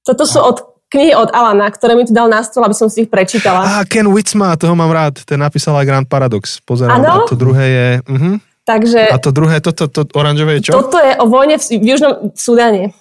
Toto 0.08 0.24
sú 0.24 0.40
od 0.40 0.67
knihy 0.88 1.12
od 1.16 1.30
Alana, 1.36 1.68
ktoré 1.68 2.00
mi 2.00 2.08
tu 2.08 2.16
dal 2.16 2.32
na 2.32 2.40
stôl, 2.44 2.64
aby 2.64 2.76
som 2.76 2.88
si 2.88 3.04
ich 3.04 3.10
prečítala. 3.12 3.84
Á, 3.84 3.84
Ken 3.84 4.08
Witzma, 4.08 4.56
toho 4.56 4.72
mám 4.72 4.92
rád. 4.92 5.20
Ten 5.28 5.44
napísal 5.44 5.76
aj 5.76 5.86
Grand 5.88 6.08
Paradox. 6.08 6.64
Pozerám, 6.64 7.04
ano? 7.04 7.24
a 7.24 7.28
to 7.28 7.36
druhé 7.36 7.66
je... 7.68 7.88
Uh-huh. 8.08 8.36
Takže... 8.68 9.00
A 9.12 9.18
to 9.20 9.32
druhé, 9.32 9.64
toto 9.64 9.88
to, 9.88 10.04
to, 10.04 10.12
oranžové 10.16 10.60
je 10.60 10.72
čo? 10.72 10.72
Toto 10.76 11.00
je 11.00 11.16
o 11.20 11.26
vojne 11.32 11.56
v, 11.56 11.64
v 11.80 11.86
Južnom 11.96 12.36
Sudáne. 12.36 12.92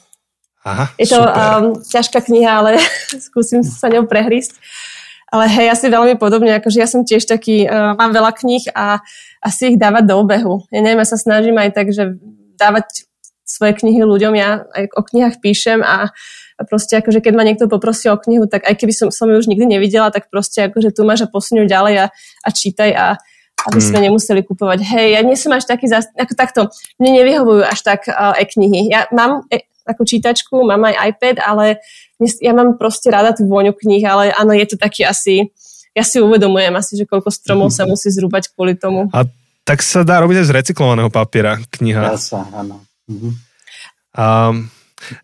Aha, 0.66 0.90
je 0.98 1.06
to 1.06 1.22
um, 1.22 1.78
ťažká 1.78 2.26
kniha, 2.26 2.58
ale 2.58 2.82
skúsim 3.30 3.62
sa 3.62 3.86
ňou 3.86 4.06
prehrísť. 4.10 4.58
Ale 5.30 5.50
hej, 5.50 5.74
asi 5.74 5.90
veľmi 5.90 6.18
podobne, 6.22 6.54
akože 6.58 6.78
ja 6.78 6.86
som 6.86 7.02
tiež 7.02 7.26
taký, 7.26 7.66
uh, 7.66 7.98
mám 7.98 8.14
veľa 8.14 8.34
kníh 8.34 8.66
a 8.74 9.02
asi 9.42 9.74
ich 9.74 9.78
dávať 9.78 10.10
do 10.10 10.14
obehu. 10.22 10.62
Ja 10.70 10.82
neviem, 10.82 11.02
ja 11.02 11.06
sa 11.06 11.18
snažím 11.18 11.58
aj 11.58 11.70
tak, 11.74 11.90
že 11.90 12.18
dávať 12.58 13.06
svoje 13.46 13.78
knihy 13.78 14.02
ľuďom, 14.02 14.34
ja 14.34 14.66
aj 14.74 14.90
o 14.94 15.02
knihách 15.06 15.38
píšem 15.38 15.82
a 15.86 16.10
a 16.56 16.64
proste 16.64 16.96
akože 16.96 17.20
keď 17.20 17.32
ma 17.36 17.44
niekto 17.44 17.68
poprosí 17.68 18.08
o 18.08 18.16
knihu, 18.16 18.48
tak 18.48 18.64
aj 18.64 18.80
keby 18.80 18.92
som, 18.92 19.08
som 19.12 19.28
ju 19.28 19.36
už 19.36 19.48
nikdy 19.48 19.68
nevidela, 19.68 20.08
tak 20.08 20.32
proste 20.32 20.64
akože 20.66 20.96
tu 20.96 21.04
máš 21.04 21.24
a 21.24 21.28
posunú 21.28 21.68
ďalej 21.68 21.94
a, 22.00 22.06
a 22.16 22.48
čítaj 22.48 22.90
a 22.96 23.06
aby 23.66 23.80
sme 23.80 23.98
mm. 23.98 24.04
nemuseli 24.08 24.40
kupovať. 24.44 24.78
Hej, 24.84 25.06
ja 25.16 25.20
nie 25.24 25.36
som 25.36 25.52
až 25.56 25.64
taký, 25.66 25.88
zast... 25.88 26.12
ako 26.14 26.32
takto, 26.36 26.60
mne 27.00 27.24
nevyhovujú 27.24 27.62
až 27.64 27.80
tak 27.82 28.04
uh, 28.06 28.36
e-knihy. 28.36 28.92
Ja 28.92 29.08
mám 29.10 29.48
e- 29.48 29.66
takú 29.86 30.02
čítačku, 30.04 30.60
mám 30.66 30.82
aj 30.86 31.14
iPad, 31.14 31.36
ale 31.42 31.80
ja 32.42 32.52
mám 32.52 32.74
proste 32.74 33.08
rada 33.08 33.32
tú 33.32 33.46
vôňu 33.46 33.70
knih, 33.70 34.02
ale 34.02 34.24
áno, 34.34 34.50
je 34.50 34.66
to 34.66 34.76
taký 34.76 35.06
asi, 35.06 35.50
ja 35.94 36.02
si 36.02 36.18
uvedomujem 36.18 36.74
asi, 36.74 36.98
že 36.98 37.08
koľko 37.08 37.30
stromov 37.30 37.70
sa 37.70 37.86
musí 37.90 38.10
zrúbať 38.10 38.52
kvôli 38.52 38.74
tomu. 38.74 39.08
A 39.14 39.24
tak 39.66 39.82
sa 39.82 40.06
dá 40.06 40.22
robiť 40.22 40.42
aj 40.42 40.46
z 40.46 40.54
recyklovaného 40.62 41.10
papiera 41.10 41.58
kniha. 41.58 42.14
Dá 42.14 42.18
sa, 42.18 42.46
áno. 42.54 42.82
Mhm. 43.08 43.30
Um, 44.16 44.70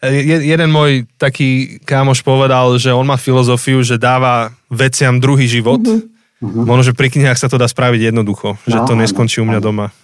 jeden 0.05 0.71
môj 0.71 1.09
taký 1.17 1.81
kámoš 1.83 2.21
povedal, 2.21 2.77
že 2.77 2.93
on 2.93 3.09
má 3.09 3.17
filozofiu, 3.17 3.81
že 3.81 3.97
dáva 3.97 4.53
veciam 4.69 5.17
druhý 5.19 5.49
život. 5.49 5.81
Mm-hmm. 5.81 6.67
Možno, 6.67 6.91
že 6.91 6.99
pri 6.99 7.09
knihách 7.09 7.39
sa 7.39 7.47
to 7.47 7.57
dá 7.57 7.71
spraviť 7.71 8.11
jednoducho, 8.11 8.59
no, 8.59 8.67
že 8.67 8.79
to 8.83 8.99
neskončí 8.99 9.39
u 9.39 9.47
mňa 9.47 9.61
doma. 9.63 9.95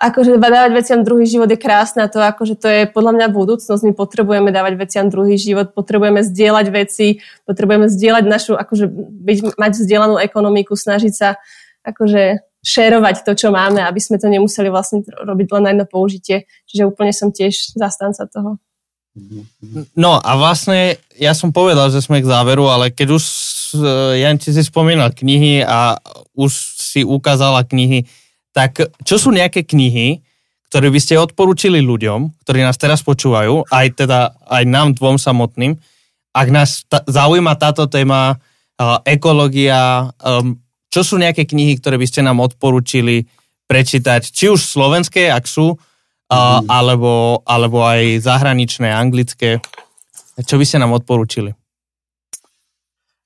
Akože 0.00 0.36
dávať 0.36 0.72
veciam 0.72 1.00
druhý 1.04 1.28
život 1.28 1.48
je 1.48 1.60
krásne, 1.60 2.08
to 2.08 2.24
akože 2.24 2.56
to 2.56 2.68
je 2.68 2.82
podľa 2.88 3.20
mňa 3.20 3.26
budúcnosť. 3.32 3.84
My 3.84 3.92
potrebujeme 3.92 4.48
dávať 4.52 4.80
veciam 4.80 5.08
druhý 5.12 5.36
život, 5.36 5.76
potrebujeme 5.76 6.24
zdieľať 6.24 6.66
veci, 6.72 7.20
potrebujeme 7.44 7.88
zdieľať 7.88 8.24
našu, 8.24 8.52
akože 8.56 8.88
byť, 8.88 9.38
mať 9.60 9.72
vzdielanú 9.76 10.16
ekonomiku, 10.20 10.72
snažiť 10.72 11.12
sa 11.12 11.36
akože 11.84 12.49
šerovať 12.60 13.24
to, 13.24 13.32
čo 13.36 13.48
máme, 13.48 13.80
aby 13.80 14.00
sme 14.00 14.20
to 14.20 14.28
nemuseli 14.28 14.68
vlastne 14.68 15.00
robiť 15.04 15.46
len 15.56 15.62
na 15.64 15.70
jedno 15.72 15.86
použitie. 15.88 16.44
Čiže 16.68 16.88
úplne 16.88 17.12
som 17.16 17.32
tiež 17.32 17.76
zastanca 17.76 18.28
toho. 18.28 18.60
No 19.98 20.22
a 20.22 20.30
vlastne 20.38 21.02
ja 21.18 21.34
som 21.34 21.50
povedal, 21.50 21.90
že 21.90 21.98
sme 21.98 22.22
k 22.22 22.30
záveru, 22.30 22.70
ale 22.70 22.94
keď 22.94 23.08
už 23.18 23.24
eh, 23.74 24.22
Jan, 24.22 24.38
si 24.38 24.62
spomínal 24.62 25.10
knihy 25.10 25.66
a 25.66 25.98
už 26.38 26.52
si 26.78 27.00
ukázala 27.02 27.66
knihy, 27.66 28.06
tak 28.54 28.78
čo 29.02 29.16
sú 29.18 29.34
nejaké 29.34 29.66
knihy, 29.66 30.22
ktoré 30.70 30.86
by 30.86 31.00
ste 31.02 31.18
odporúčili 31.18 31.82
ľuďom, 31.82 32.46
ktorí 32.46 32.62
nás 32.62 32.78
teraz 32.78 33.02
počúvajú, 33.02 33.66
aj 33.74 33.86
teda 33.98 34.38
aj 34.46 34.62
nám 34.70 34.94
dvom 34.94 35.18
samotným, 35.18 35.74
ak 36.30 36.48
nás 36.54 36.86
ta, 36.86 37.02
zaujíma 37.10 37.58
táto 37.58 37.90
téma, 37.90 38.38
uh, 38.78 39.02
ekológia, 39.02 40.14
um, 40.22 40.54
čo 40.90 41.00
sú 41.06 41.16
nejaké 41.16 41.46
knihy, 41.46 41.78
ktoré 41.78 41.96
by 41.96 42.06
ste 42.06 42.20
nám 42.26 42.42
odporúčili 42.42 43.30
prečítať, 43.70 44.34
či 44.34 44.50
už 44.50 44.58
slovenské, 44.58 45.30
ak 45.30 45.46
sú, 45.46 45.78
mm. 46.26 46.66
alebo, 46.66 47.40
alebo 47.46 47.86
aj 47.86 48.26
zahraničné, 48.26 48.90
anglické. 48.90 49.62
Čo 50.42 50.58
by 50.58 50.64
ste 50.66 50.82
nám 50.82 50.90
odporúčili? 50.98 51.54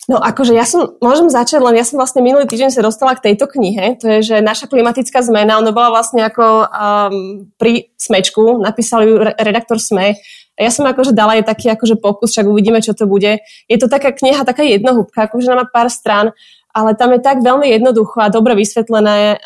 No 0.05 0.21
akože 0.21 0.53
ja 0.53 0.69
som, 0.69 1.01
môžem 1.01 1.33
začať, 1.33 1.65
len 1.65 1.81
ja 1.81 1.85
som 1.89 1.97
vlastne 1.97 2.21
minulý 2.21 2.45
týždeň 2.45 2.77
sa 2.77 2.85
dostala 2.85 3.17
k 3.17 3.33
tejto 3.33 3.49
knihe, 3.49 3.97
to 3.97 4.05
je, 4.05 4.19
že 4.21 4.37
naša 4.45 4.69
klimatická 4.69 5.25
zmena, 5.25 5.57
ono 5.57 5.73
bola 5.73 5.89
vlastne 5.89 6.21
ako 6.21 6.45
um, 6.45 7.49
pri 7.57 7.89
smečku, 7.97 8.61
napísal 8.61 9.09
ju 9.09 9.17
redaktor 9.41 9.81
SME, 9.81 10.21
a 10.55 10.61
ja 10.63 10.71
som 10.71 10.87
akože 10.87 11.11
dala 11.11 11.35
jej 11.35 11.43
taký 11.43 11.67
akože 11.73 11.99
pokus, 11.99 12.31
však 12.31 12.47
uvidíme, 12.47 12.79
čo 12.79 12.95
to 12.95 13.11
bude. 13.11 13.43
Je 13.67 13.75
to 13.75 13.91
taká 13.91 14.15
kniha, 14.15 14.47
taká 14.47 14.63
jednohúbka, 14.63 15.27
akože 15.27 15.51
má 15.51 15.67
pár 15.67 15.91
strán, 15.91 16.31
ale 16.75 16.99
tam 16.99 17.15
je 17.15 17.23
tak 17.23 17.39
veľmi 17.39 17.71
jednoducho 17.71 18.19
a 18.19 18.35
dobre 18.35 18.59
vysvetlená, 18.59 19.39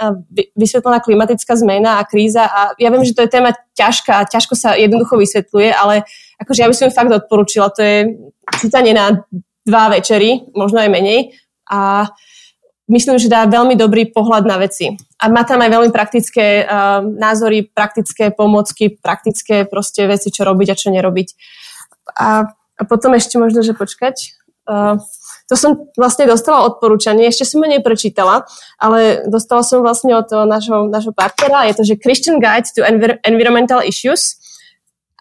vysvetlená 0.57 1.05
klimatická 1.05 1.61
zmena 1.61 2.01
a 2.01 2.09
kríza 2.09 2.49
a 2.49 2.73
ja 2.81 2.89
viem, 2.89 3.05
že 3.05 3.13
to 3.13 3.21
je 3.21 3.29
téma 3.29 3.53
ťažká 3.77 4.25
a 4.25 4.29
ťažko 4.29 4.57
sa 4.57 4.73
jednoducho 4.73 5.21
vysvetľuje, 5.21 5.69
ale 5.77 6.09
akože 6.41 6.61
ja 6.65 6.69
by 6.73 6.75
som 6.75 6.89
ju 6.89 6.97
fakt 6.97 7.13
odporúčila, 7.13 7.69
to 7.69 7.85
je 7.85 7.97
čítanie 8.65 8.97
na 8.97 9.29
dva 9.69 9.93
večery, 9.93 10.49
možno 10.57 10.81
aj 10.81 10.89
menej. 10.89 11.37
A 11.69 12.09
myslím, 12.89 13.21
že 13.21 13.29
dá 13.29 13.45
veľmi 13.45 13.77
dobrý 13.77 14.09
pohľad 14.09 14.49
na 14.49 14.57
veci. 14.57 14.97
A 15.21 15.29
má 15.29 15.45
tam 15.45 15.61
aj 15.61 15.69
veľmi 15.69 15.91
praktické 15.93 16.65
uh, 16.65 17.05
názory, 17.05 17.69
praktické 17.69 18.33
pomocky, 18.33 18.97
praktické 18.97 19.69
proste 19.69 20.09
veci, 20.09 20.33
čo 20.33 20.49
robiť 20.49 20.69
a 20.73 20.79
čo 20.81 20.89
nerobiť. 20.89 21.29
A, 22.17 22.49
a 22.49 22.83
potom 22.89 23.13
ešte 23.13 23.37
možno, 23.37 23.61
že 23.61 23.77
počkať. 23.77 24.41
Uh, 24.65 24.97
to 25.49 25.57
som 25.57 25.89
vlastne 25.97 26.29
dostala 26.29 26.69
odporúčanie, 26.69 27.25
ešte 27.25 27.49
som 27.49 27.65
ho 27.65 27.69
neprečítala, 27.69 28.45
ale 28.77 29.25
dostala 29.27 29.65
som 29.65 29.81
vlastne 29.81 30.12
od 30.12 30.29
nášho, 30.29 30.93
nášho 30.93 31.16
partnera, 31.16 31.65
je 31.73 31.75
to, 31.81 31.83
že 31.89 32.01
Christian 32.01 32.37
Guide 32.37 32.69
to 32.77 32.85
Envir- 32.85 33.20
Environmental 33.25 33.81
Issues 33.81 34.37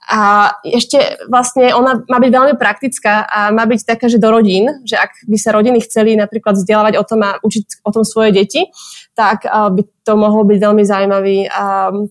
a 0.07 0.55
ešte 0.63 1.19
vlastne 1.27 1.75
ona 1.75 1.99
má 2.07 2.23
byť 2.23 2.31
veľmi 2.31 2.55
praktická 2.55 3.27
a 3.27 3.51
má 3.51 3.67
byť 3.67 3.83
taká, 3.83 4.07
že 4.07 4.23
do 4.23 4.31
rodín, 4.31 4.71
že 4.87 4.95
ak 4.95 5.27
by 5.27 5.35
sa 5.35 5.51
rodiny 5.51 5.83
chceli 5.83 6.15
napríklad 6.15 6.55
vzdelávať 6.55 6.95
o 6.95 7.03
tom 7.03 7.27
a 7.27 7.35
učiť 7.43 7.83
o 7.83 7.91
tom 7.91 8.07
svoje 8.07 8.31
deti, 8.31 8.71
tak 9.19 9.43
by 9.43 9.81
to 10.07 10.15
mohol 10.15 10.47
byť 10.47 10.63
veľmi 10.63 10.83
zaujímavý 10.87 11.51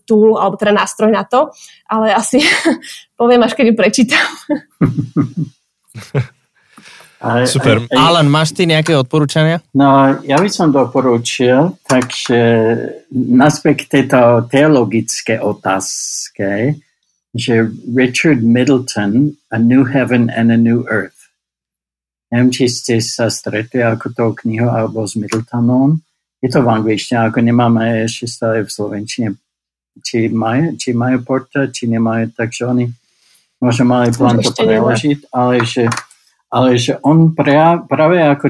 tool, 0.05 0.36
alebo 0.36 0.60
teda 0.60 0.76
nástroj 0.76 1.09
na 1.09 1.24
to. 1.24 1.48
Ale 1.88 2.12
asi 2.12 2.44
poviem, 3.20 3.48
až 3.48 3.56
keď 3.56 3.72
ju 3.72 3.74
prečítam. 3.80 4.28
Ale, 7.27 7.51
Super. 7.51 7.82
Aj, 7.82 7.90
aj, 7.90 7.98
Alan, 7.98 8.28
máš 8.31 8.55
ty 8.55 8.70
nejaké 8.70 8.94
odporúčania? 8.94 9.59
No, 9.74 10.15
ja 10.23 10.39
by 10.39 10.47
som 10.47 10.70
doporučil, 10.70 11.74
takže 11.82 12.39
naspäť 13.11 13.90
tejto 13.90 14.47
teologické 14.47 15.43
otázke, 15.43 16.78
že 17.35 17.66
Richard 17.90 18.47
Middleton 18.47 19.35
A 19.51 19.59
New 19.59 19.85
Heaven 19.90 20.31
and 20.31 20.55
a 20.55 20.59
New 20.59 20.86
Earth. 20.86 21.28
Neviem, 22.31 22.51
či 22.55 22.65
ste 22.70 22.98
sa 23.03 23.31
stretli 23.31 23.82
ako 23.82 24.07
tou 24.15 24.31
knihu 24.47 24.66
alebo 24.66 25.03
s 25.07 25.19
Middletonom. 25.19 25.98
Je 26.43 26.48
to 26.51 26.62
v 26.62 26.69
angličtine, 26.69 27.27
ako 27.27 27.43
nemáme 27.43 28.07
ešte 28.07 28.27
stále 28.31 28.62
v 28.62 28.70
slovenčine. 28.70 29.28
Či 29.98 30.31
majú, 30.31 30.77
či 30.77 30.93
majú 30.93 31.23
porta, 31.24 31.70
či 31.73 31.89
nemajú, 31.89 32.35
takže 32.36 32.62
oni 32.66 32.85
možno 33.62 33.85
mali 33.89 34.12
plán 34.12 34.36
to 34.43 34.53
preložiť, 34.53 35.32
ale 35.32 35.65
že, 35.65 35.89
ale 36.51 36.78
že 36.78 36.98
on 37.02 37.35
pra, 37.35 37.82
práve 37.82 38.23
ako, 38.23 38.47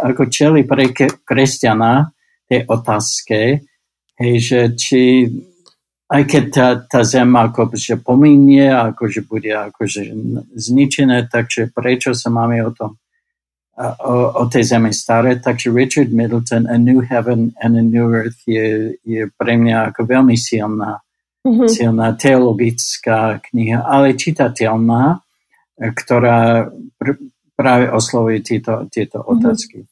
ako 0.00 0.22
čeli 0.30 0.62
pre 0.62 0.90
kresťana 1.24 2.10
tej 2.46 2.66
otázke, 2.66 3.38
hej, 4.18 4.34
že 4.38 4.60
či 4.74 5.02
aj 6.10 6.22
keď 6.26 6.44
tá, 6.50 6.68
tá 6.90 7.00
zem 7.06 7.30
ako 7.30 7.70
že 7.78 7.94
pominie, 8.02 8.66
akože 8.66 9.30
bude 9.30 9.54
akože 9.54 10.10
zničené, 10.58 11.30
takže 11.30 11.70
prečo 11.70 12.18
sa 12.18 12.34
máme 12.34 12.58
o 12.66 12.74
tom 12.74 12.98
o, 13.80 14.42
o 14.42 14.44
tej 14.50 14.76
zemi 14.76 14.92
staré, 14.92 15.40
takže 15.40 15.72
Richard 15.72 16.12
Middleton 16.12 16.68
A 16.68 16.76
New 16.76 17.00
Heaven 17.00 17.54
and 17.62 17.78
a 17.78 17.82
New 17.82 18.12
Earth 18.12 18.44
je, 18.44 18.98
je 19.04 19.30
pre 19.38 19.56
mňa 19.56 19.94
ako 19.94 20.04
veľmi 20.04 20.36
silná, 20.36 21.00
mm-hmm. 21.46 21.68
silná 21.70 22.12
teologická 22.12 23.40
kniha, 23.40 23.80
ale 23.80 24.18
čitateľná, 24.18 25.22
ktorá 25.80 26.68
pr- 27.00 27.20
práve 27.60 27.92
oslovuje 27.92 28.40
tieto, 28.40 28.88
tieto 28.88 29.20
mm-hmm. 29.20 29.32
otázky. 29.36 29.84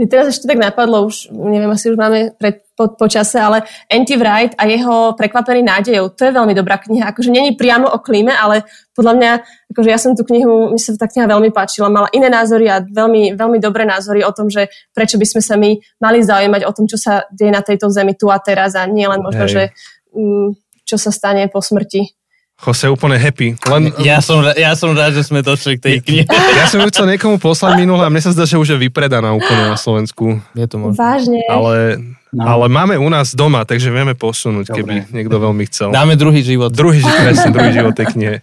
Mne 0.00 0.06
teraz 0.10 0.26
ešte 0.32 0.48
tak 0.48 0.58
napadlo, 0.58 1.06
už 1.06 1.30
neviem, 1.30 1.70
asi 1.70 1.92
už 1.92 1.96
máme 2.00 2.34
pred, 2.40 2.64
po, 2.74 2.90
po 2.96 3.06
čase, 3.06 3.38
ale 3.38 3.62
Anti 3.86 4.18
Wright 4.18 4.56
a 4.58 4.66
jeho 4.66 5.14
prekvapený 5.14 5.62
nádejou, 5.62 6.10
to 6.16 6.26
je 6.26 6.32
veľmi 6.34 6.50
dobrá 6.56 6.82
kniha. 6.82 7.12
Akože 7.12 7.30
není 7.30 7.54
priamo 7.54 7.86
o 7.86 7.98
klíme, 8.02 8.34
ale 8.34 8.66
podľa 8.96 9.12
mňa, 9.14 9.30
akože 9.70 9.88
ja 9.92 9.98
som 10.00 10.18
tú 10.18 10.26
knihu, 10.26 10.74
mi 10.74 10.80
sa 10.80 10.96
tá 10.98 11.06
kniha 11.06 11.28
veľmi 11.28 11.54
páčila, 11.54 11.92
mala 11.92 12.10
iné 12.10 12.26
názory 12.26 12.66
a 12.66 12.82
veľmi, 12.82 13.38
veľmi 13.38 13.58
dobré 13.62 13.86
názory 13.86 14.26
o 14.26 14.32
tom, 14.34 14.50
že 14.50 14.72
prečo 14.90 15.20
by 15.20 15.26
sme 15.28 15.42
sa 15.44 15.54
my 15.54 15.78
mali 16.02 16.18
zaujímať 16.24 16.62
o 16.66 16.72
tom, 16.74 16.90
čo 16.90 16.98
sa 16.98 17.28
deje 17.30 17.52
na 17.52 17.62
tejto 17.62 17.86
zemi 17.92 18.18
tu 18.18 18.32
a 18.32 18.40
teraz 18.42 18.74
a 18.74 18.88
nie 18.88 19.06
len 19.06 19.22
možno, 19.22 19.46
Hej. 19.46 19.52
že 19.52 19.62
mm, 20.16 20.48
čo 20.82 20.96
sa 20.98 21.14
stane 21.14 21.46
po 21.46 21.62
smrti. 21.62 22.21
Jose 22.62 22.86
úplne 22.86 23.18
happy. 23.18 23.58
Len... 23.58 23.90
Ja, 24.06 24.22
som, 24.22 24.38
ja 24.54 24.78
som 24.78 24.94
rád, 24.94 25.18
že 25.18 25.26
sme 25.26 25.42
došli 25.42 25.76
k 25.76 25.80
tej 25.82 25.96
knihe. 25.98 26.24
Ja 26.30 26.70
som 26.70 26.78
ju 26.78 26.86
chcel 26.94 27.10
niekomu 27.10 27.42
poslať 27.42 27.74
minule 27.74 28.06
a 28.06 28.10
mne 28.10 28.22
sa 28.22 28.30
zdá, 28.30 28.46
že 28.46 28.54
už 28.54 28.78
je 28.78 28.78
vypredaná 28.78 29.34
úplne 29.34 29.74
na 29.74 29.74
Slovensku. 29.74 30.38
Je 30.54 30.66
to 30.70 30.78
možné. 30.78 31.02
Vážne. 31.02 31.42
Ale, 31.50 31.98
no. 32.30 32.42
ale 32.46 32.70
máme 32.70 32.94
u 33.02 33.10
nás 33.10 33.34
doma, 33.34 33.66
takže 33.66 33.90
vieme 33.90 34.14
posunúť, 34.14 34.70
Dobre. 34.70 34.78
keby 34.78 34.94
niekto 35.10 35.42
veľmi 35.42 35.66
chcel. 35.66 35.90
Dáme 35.90 36.14
druhý 36.14 36.46
život. 36.46 36.70
Druhý 36.70 37.02
život, 37.02 37.18
presne, 37.18 37.50
druhý 37.50 37.70
život 37.74 37.94
tej 37.98 38.06
knihe. 38.14 38.36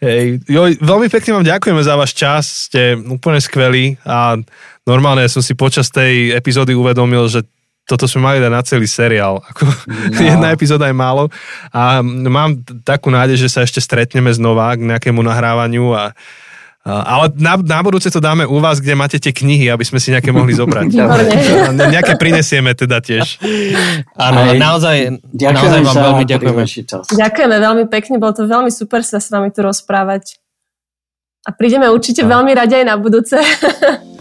Hej, 0.00 0.44
jo, 0.46 0.62
veľmi 0.78 1.08
pekne 1.10 1.40
vám 1.40 1.46
ďakujeme 1.50 1.82
za 1.82 1.98
váš 1.98 2.12
čas, 2.14 2.70
ste 2.70 2.94
úplne 2.94 3.40
skvelí 3.40 3.98
a 4.06 4.38
normálne 4.86 5.26
som 5.26 5.42
si 5.42 5.58
počas 5.58 5.90
tej 5.90 6.36
epizódy 6.36 6.76
uvedomil, 6.76 7.26
že 7.26 7.42
toto 7.90 8.06
sme 8.06 8.22
mali 8.22 8.38
dať 8.38 8.52
na 8.54 8.62
celý 8.62 8.86
seriál. 8.86 9.42
Ako, 9.42 9.66
no. 9.66 9.74
Jedna 10.30 10.54
epizóda 10.54 10.86
je 10.86 10.94
málo. 10.94 11.26
A 11.74 11.98
mám 12.06 12.62
takú 12.86 13.10
nádej, 13.10 13.42
že 13.42 13.48
sa 13.50 13.66
ešte 13.66 13.82
stretneme 13.82 14.30
znova 14.30 14.70
k 14.78 14.86
nejakému 14.86 15.18
nahrávaniu 15.18 15.90
a 15.90 16.14
ale 16.80 17.28
na, 17.36 17.60
na 17.60 17.84
budúce 17.84 18.08
to 18.08 18.24
dáme 18.24 18.48
u 18.48 18.56
vás, 18.56 18.80
kde 18.80 18.96
máte 18.96 19.20
tie 19.20 19.36
knihy, 19.36 19.68
aby 19.68 19.84
sme 19.84 20.00
si 20.00 20.16
nejaké 20.16 20.32
mohli 20.32 20.56
zobrať. 20.56 20.88
nejaké 21.92 22.16
prinesieme 22.16 22.72
teda 22.72 23.04
tiež. 23.04 23.36
Áno, 24.16 24.56
naozaj, 24.56 25.20
naozaj 25.28 25.80
vám 25.84 25.96
veľmi 26.08 26.24
ďakujeme. 26.24 26.64
Ďakujeme 27.04 27.56
veľmi 27.60 27.84
pekne, 27.92 28.16
bolo 28.16 28.32
to 28.32 28.48
veľmi 28.48 28.72
super 28.72 29.04
sa 29.04 29.20
s 29.20 29.28
vami 29.28 29.52
tu 29.52 29.60
rozprávať. 29.60 30.40
A 31.44 31.52
prídeme 31.52 31.84
určite 31.92 32.24
no. 32.24 32.32
veľmi 32.32 32.52
radi 32.56 32.80
aj 32.80 32.86
na 32.88 32.96
budúce. 32.96 33.36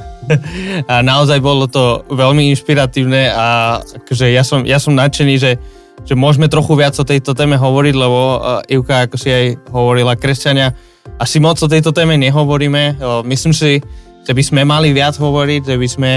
a 0.92 1.02
naozaj 1.02 1.40
bolo 1.42 1.66
to 1.66 2.06
veľmi 2.10 2.50
inšpiratívne 2.54 3.30
a 3.34 3.80
akože 3.82 4.30
ja 4.30 4.44
som, 4.46 4.62
ja 4.64 4.78
som 4.78 4.94
nadšený, 4.94 5.36
že, 5.40 5.52
že 6.06 6.14
môžeme 6.14 6.48
trochu 6.52 6.74
viac 6.78 6.96
o 6.98 7.06
tejto 7.08 7.34
téme 7.34 7.58
hovoriť, 7.58 7.96
lebo 7.98 8.20
uh, 8.38 8.62
Ivka, 8.70 9.10
ako 9.10 9.16
si 9.18 9.30
aj 9.30 9.46
hovorila, 9.74 10.20
kresťania, 10.20 10.74
asi 11.20 11.42
moc 11.42 11.60
o 11.60 11.68
tejto 11.68 11.92
téme 11.92 12.16
nehovoríme. 12.16 13.02
Uh, 13.02 13.22
myslím 13.26 13.52
si, 13.52 13.82
že 14.24 14.32
by 14.32 14.44
sme 14.46 14.62
mali 14.64 14.94
viac 14.94 15.18
hovoriť, 15.18 15.62
že 15.66 15.76
by 15.76 15.88
sme, 15.90 16.12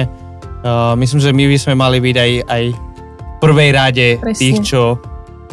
uh, 0.64 0.92
myslím, 0.98 1.20
že 1.20 1.30
my 1.32 1.44
by 1.48 1.58
sme 1.58 1.74
mali 1.74 1.98
byť 1.98 2.16
aj, 2.16 2.32
aj 2.46 2.64
v 2.72 3.36
prvej 3.40 3.70
rade 3.74 4.08
tých 4.36 4.62
čo, 4.62 5.00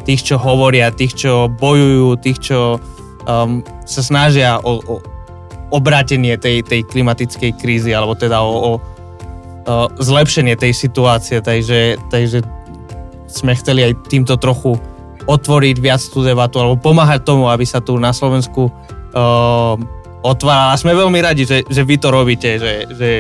tých, 0.03 0.21
čo 0.21 0.35
hovoria, 0.37 0.91
tých, 0.91 1.15
čo 1.15 1.47
bojujú, 1.49 2.19
tých, 2.21 2.39
čo 2.51 2.77
um, 3.25 3.63
sa 3.85 4.01
snažia 4.01 4.61
o, 4.61 4.81
o, 4.81 4.95
obrátenie 5.69 6.37
tej, 6.37 6.65
tej 6.65 6.85
klimatickej 6.85 7.57
krízy, 7.57 7.93
alebo 7.93 8.17
teda 8.17 8.41
o, 8.41 8.49
o, 8.49 8.71
o 8.73 8.73
zlepšenie 10.01 10.57
tej 10.57 10.73
situácie, 10.73 11.41
takže, 11.45 11.97
takže 12.09 12.41
sme 13.29 13.53
chceli 13.53 13.85
aj 13.85 13.93
týmto 14.09 14.35
trochu 14.41 14.75
otvoriť 15.29 15.77
viac 15.77 16.01
tú 16.01 16.25
debatu, 16.25 16.57
alebo 16.57 16.81
pomáhať 16.81 17.21
tomu, 17.21 17.45
aby 17.53 17.61
sa 17.61 17.77
tu 17.77 18.01
na 18.01 18.09
Slovensku 18.09 18.73
uh, 18.73 19.77
otvárala. 20.25 20.73
A 20.73 20.79
sme 20.81 20.97
veľmi 20.97 21.21
radi, 21.21 21.45
že, 21.45 21.61
že 21.69 21.85
vy 21.85 22.01
to 22.01 22.09
robíte, 22.09 22.57
že, 22.57 22.89
že, 22.89 23.11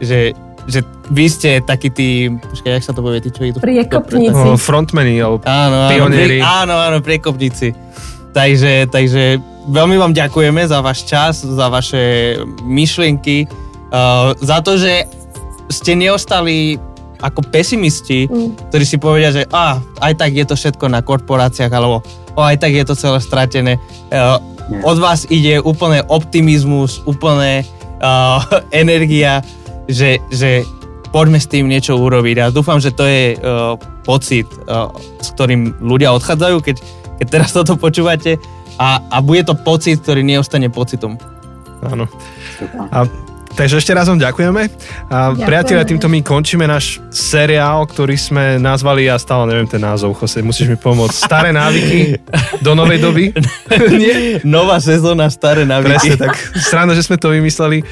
že, 0.00 0.18
že 0.64 0.80
vy 1.12 1.26
ste 1.28 1.60
takí 1.60 1.92
tí, 1.92 2.32
počkaj, 2.32 2.80
jak 2.80 2.84
sa 2.88 2.96
to 2.96 3.04
povie, 3.04 3.20
tí, 3.20 3.28
čo 3.28 3.44
idú? 3.44 3.60
Priekopníci. 3.60 4.32
No, 4.32 4.56
frontmeni, 4.56 5.20
alebo 5.20 5.44
áno, 5.44 5.92
áno, 5.92 6.08
Prie, 6.08 6.40
áno, 6.40 6.74
áno, 6.80 6.96
priekopníci. 7.04 7.76
Takže, 8.34 8.90
takže 8.90 9.38
veľmi 9.70 9.94
vám 9.94 10.10
ďakujeme 10.10 10.66
za 10.66 10.82
váš 10.82 11.06
čas, 11.06 11.46
za 11.46 11.70
vaše 11.70 12.34
myšlienky, 12.66 13.46
uh, 13.46 14.34
za 14.42 14.58
to, 14.58 14.74
že 14.74 15.06
ste 15.70 15.94
neostali 15.94 16.76
ako 17.22 17.40
pesimisti, 17.48 18.28
mm. 18.28 18.68
ktorí 18.68 18.84
si 18.84 18.98
povedia, 19.00 19.30
že 19.32 19.46
a, 19.48 19.80
aj 20.02 20.12
tak 20.18 20.34
je 20.34 20.44
to 20.44 20.58
všetko 20.58 20.90
na 20.92 21.00
korporáciách, 21.00 21.72
alebo 21.72 22.04
o, 22.36 22.40
aj 22.42 22.60
tak 22.60 22.74
je 22.74 22.84
to 22.84 22.98
celé 22.98 23.22
stratené. 23.22 23.78
Uh, 24.10 24.36
od 24.84 24.98
vás 24.98 25.24
ide 25.30 25.62
úplne 25.62 26.02
optimizmus, 26.10 27.00
úplne 27.06 27.64
uh, 28.02 28.42
energia, 28.82 29.40
že, 29.88 30.18
že 30.34 30.66
poďme 31.14 31.38
s 31.38 31.46
tým 31.46 31.70
niečo 31.70 31.94
urobiť. 31.94 32.36
A 32.42 32.52
dúfam, 32.52 32.82
že 32.82 32.90
to 32.90 33.06
je 33.06 33.38
uh, 33.38 33.78
pocit, 34.02 34.50
uh, 34.66 34.90
s 35.22 35.30
ktorým 35.32 35.78
ľudia 35.78 36.10
odchádzajú, 36.12 36.56
keď, 36.60 36.76
keď 37.20 37.26
teraz 37.30 37.50
toto 37.54 37.78
počúvate 37.78 38.36
a, 38.78 38.98
a 39.10 39.22
bude 39.22 39.46
to 39.46 39.54
pocit, 39.54 40.02
ktorý 40.02 40.26
neostane 40.26 40.66
pocitom. 40.70 41.14
Áno. 41.84 42.08
A 42.90 43.06
Takže 43.54 43.78
ešte 43.78 43.94
raz 43.94 44.10
vám 44.10 44.18
ďakujeme. 44.18 44.66
A 45.14 45.30
Ďakujeme. 45.30 45.46
priatelia, 45.46 45.86
týmto 45.86 46.10
my 46.10 46.26
končíme 46.26 46.66
náš 46.66 46.98
seriál, 47.14 47.86
ktorý 47.86 48.18
sme 48.18 48.58
nazvali, 48.58 49.06
ja 49.06 49.14
stále 49.14 49.46
neviem 49.46 49.70
ten 49.70 49.78
názov, 49.78 50.18
Jose, 50.18 50.42
musíš 50.42 50.66
mi 50.66 50.74
pomôcť. 50.74 51.14
Staré 51.14 51.54
návyky 51.54 52.18
do 52.66 52.74
novej 52.74 52.98
doby. 52.98 53.30
Nie? 53.94 54.42
Nová 54.42 54.82
sezóna, 54.82 55.30
staré 55.30 55.62
Presne 55.62 55.86
návyky. 55.86 56.18
tak. 56.18 56.34
Sranda, 56.58 56.98
že 56.98 57.06
sme 57.06 57.14
to 57.14 57.30
vymysleli, 57.30 57.86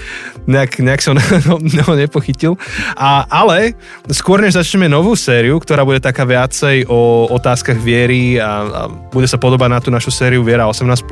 nejak, 0.50 0.82
nejak 0.82 0.98
som 0.98 1.14
no, 1.46 1.62
no, 1.62 1.84
nepochytil. 1.94 2.58
A, 2.98 3.30
ale 3.30 3.78
skôr 4.10 4.42
než 4.42 4.58
začneme 4.58 4.90
novú 4.90 5.14
sériu, 5.14 5.62
ktorá 5.62 5.86
bude 5.86 6.02
taká 6.02 6.26
viacej 6.26 6.90
o 6.90 7.30
otázkach 7.30 7.78
viery 7.78 8.34
a, 8.42 8.66
a 8.66 8.80
bude 9.14 9.30
sa 9.30 9.38
podobať 9.38 9.68
na 9.70 9.78
tú 9.78 9.94
našu 9.94 10.10
sériu 10.10 10.42
Viera 10.42 10.66
18+, 10.66 11.06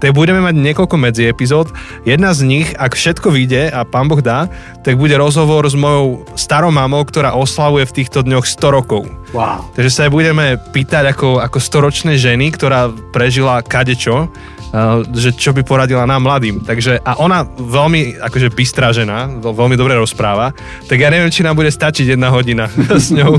tak 0.00 0.10
budeme 0.16 0.40
mať 0.40 0.56
niekoľko 0.56 0.96
medzi 0.96 1.28
epizód. 1.28 1.68
Jedna 2.08 2.32
z 2.32 2.48
nich, 2.48 2.72
ak 2.80 2.96
všetko 2.96 3.28
vyjde 3.28 3.68
a 3.68 3.89
pán 3.90 4.06
Boh 4.06 4.22
dá, 4.22 4.46
tak 4.86 4.94
bude 4.94 5.18
rozhovor 5.18 5.66
s 5.66 5.74
mojou 5.74 6.22
starou 6.38 6.70
mamou, 6.70 7.02
ktorá 7.02 7.34
oslavuje 7.34 7.90
v 7.90 7.96
týchto 8.02 8.22
dňoch 8.22 8.46
100 8.46 8.76
rokov. 8.78 9.02
Wow. 9.34 9.66
Takže 9.74 9.90
sa 9.90 10.00
aj 10.06 10.14
budeme 10.14 10.46
pýtať 10.70 11.10
ako, 11.10 11.42
ako 11.42 11.58
storočnej 11.58 12.14
ženy, 12.14 12.54
ktorá 12.54 12.90
prežila 13.10 13.62
kadečo, 13.62 14.26
uh, 14.26 15.02
že 15.10 15.34
čo 15.34 15.50
by 15.50 15.66
poradila 15.66 16.06
nám 16.06 16.22
mladým. 16.22 16.62
Takže, 16.62 17.02
a 17.02 17.18
ona 17.18 17.42
veľmi 17.46 18.22
akože 18.22 18.54
bystrá 18.54 18.94
žena, 18.94 19.26
veľ- 19.26 19.54
veľmi 19.54 19.76
dobre 19.78 19.98
rozpráva, 19.98 20.54
tak 20.86 21.02
ja 21.02 21.10
neviem, 21.10 21.30
či 21.30 21.42
nám 21.42 21.58
bude 21.58 21.70
stačiť 21.70 22.14
jedna 22.14 22.30
hodina 22.30 22.70
s 23.04 23.10
ňou. 23.10 23.38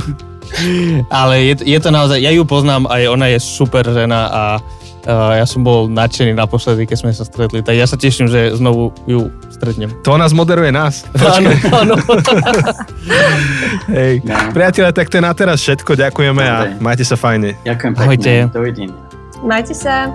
Ale 1.07 1.47
je, 1.47 1.55
je 1.63 1.79
to 1.79 1.89
naozaj, 1.95 2.19
ja 2.19 2.31
ju 2.35 2.43
poznám 2.43 2.83
aj 2.91 3.07
ona 3.07 3.31
je 3.31 3.39
super 3.39 3.87
žena 3.87 4.27
a 4.27 4.43
ja 5.07 5.45
som 5.45 5.65
bol 5.65 5.89
nadšený 5.89 6.37
naposledy, 6.37 6.85
keď 6.85 6.97
sme 7.01 7.11
sa 7.11 7.25
stretli, 7.25 7.65
tak 7.65 7.73
ja 7.73 7.85
sa 7.85 7.97
teším, 7.97 8.29
že 8.29 8.53
znovu 8.53 8.93
ju 9.09 9.33
stretnem. 9.49 9.89
To 10.05 10.13
ona 10.13 10.29
zmoderuje 10.29 10.69
nás. 10.69 11.05
Áno, 11.17 11.49
áno. 11.73 11.95
Hej. 13.97 14.21
No. 14.25 14.35
Priatelia, 14.53 14.91
tak 14.93 15.09
to 15.09 15.17
je 15.17 15.23
na 15.23 15.33
teraz 15.33 15.57
všetko. 15.61 15.97
Ďakujeme 15.97 16.43
a 16.43 16.57
Dobre. 16.67 16.83
majte 16.83 17.03
sa 17.05 17.15
fajne. 17.17 17.57
Ďakujem 17.65 17.93
Ahojte. 17.97 18.31
pekne. 18.45 18.53
Dovidenia. 18.53 18.95
Majte 19.41 19.73
sa. 19.73 20.09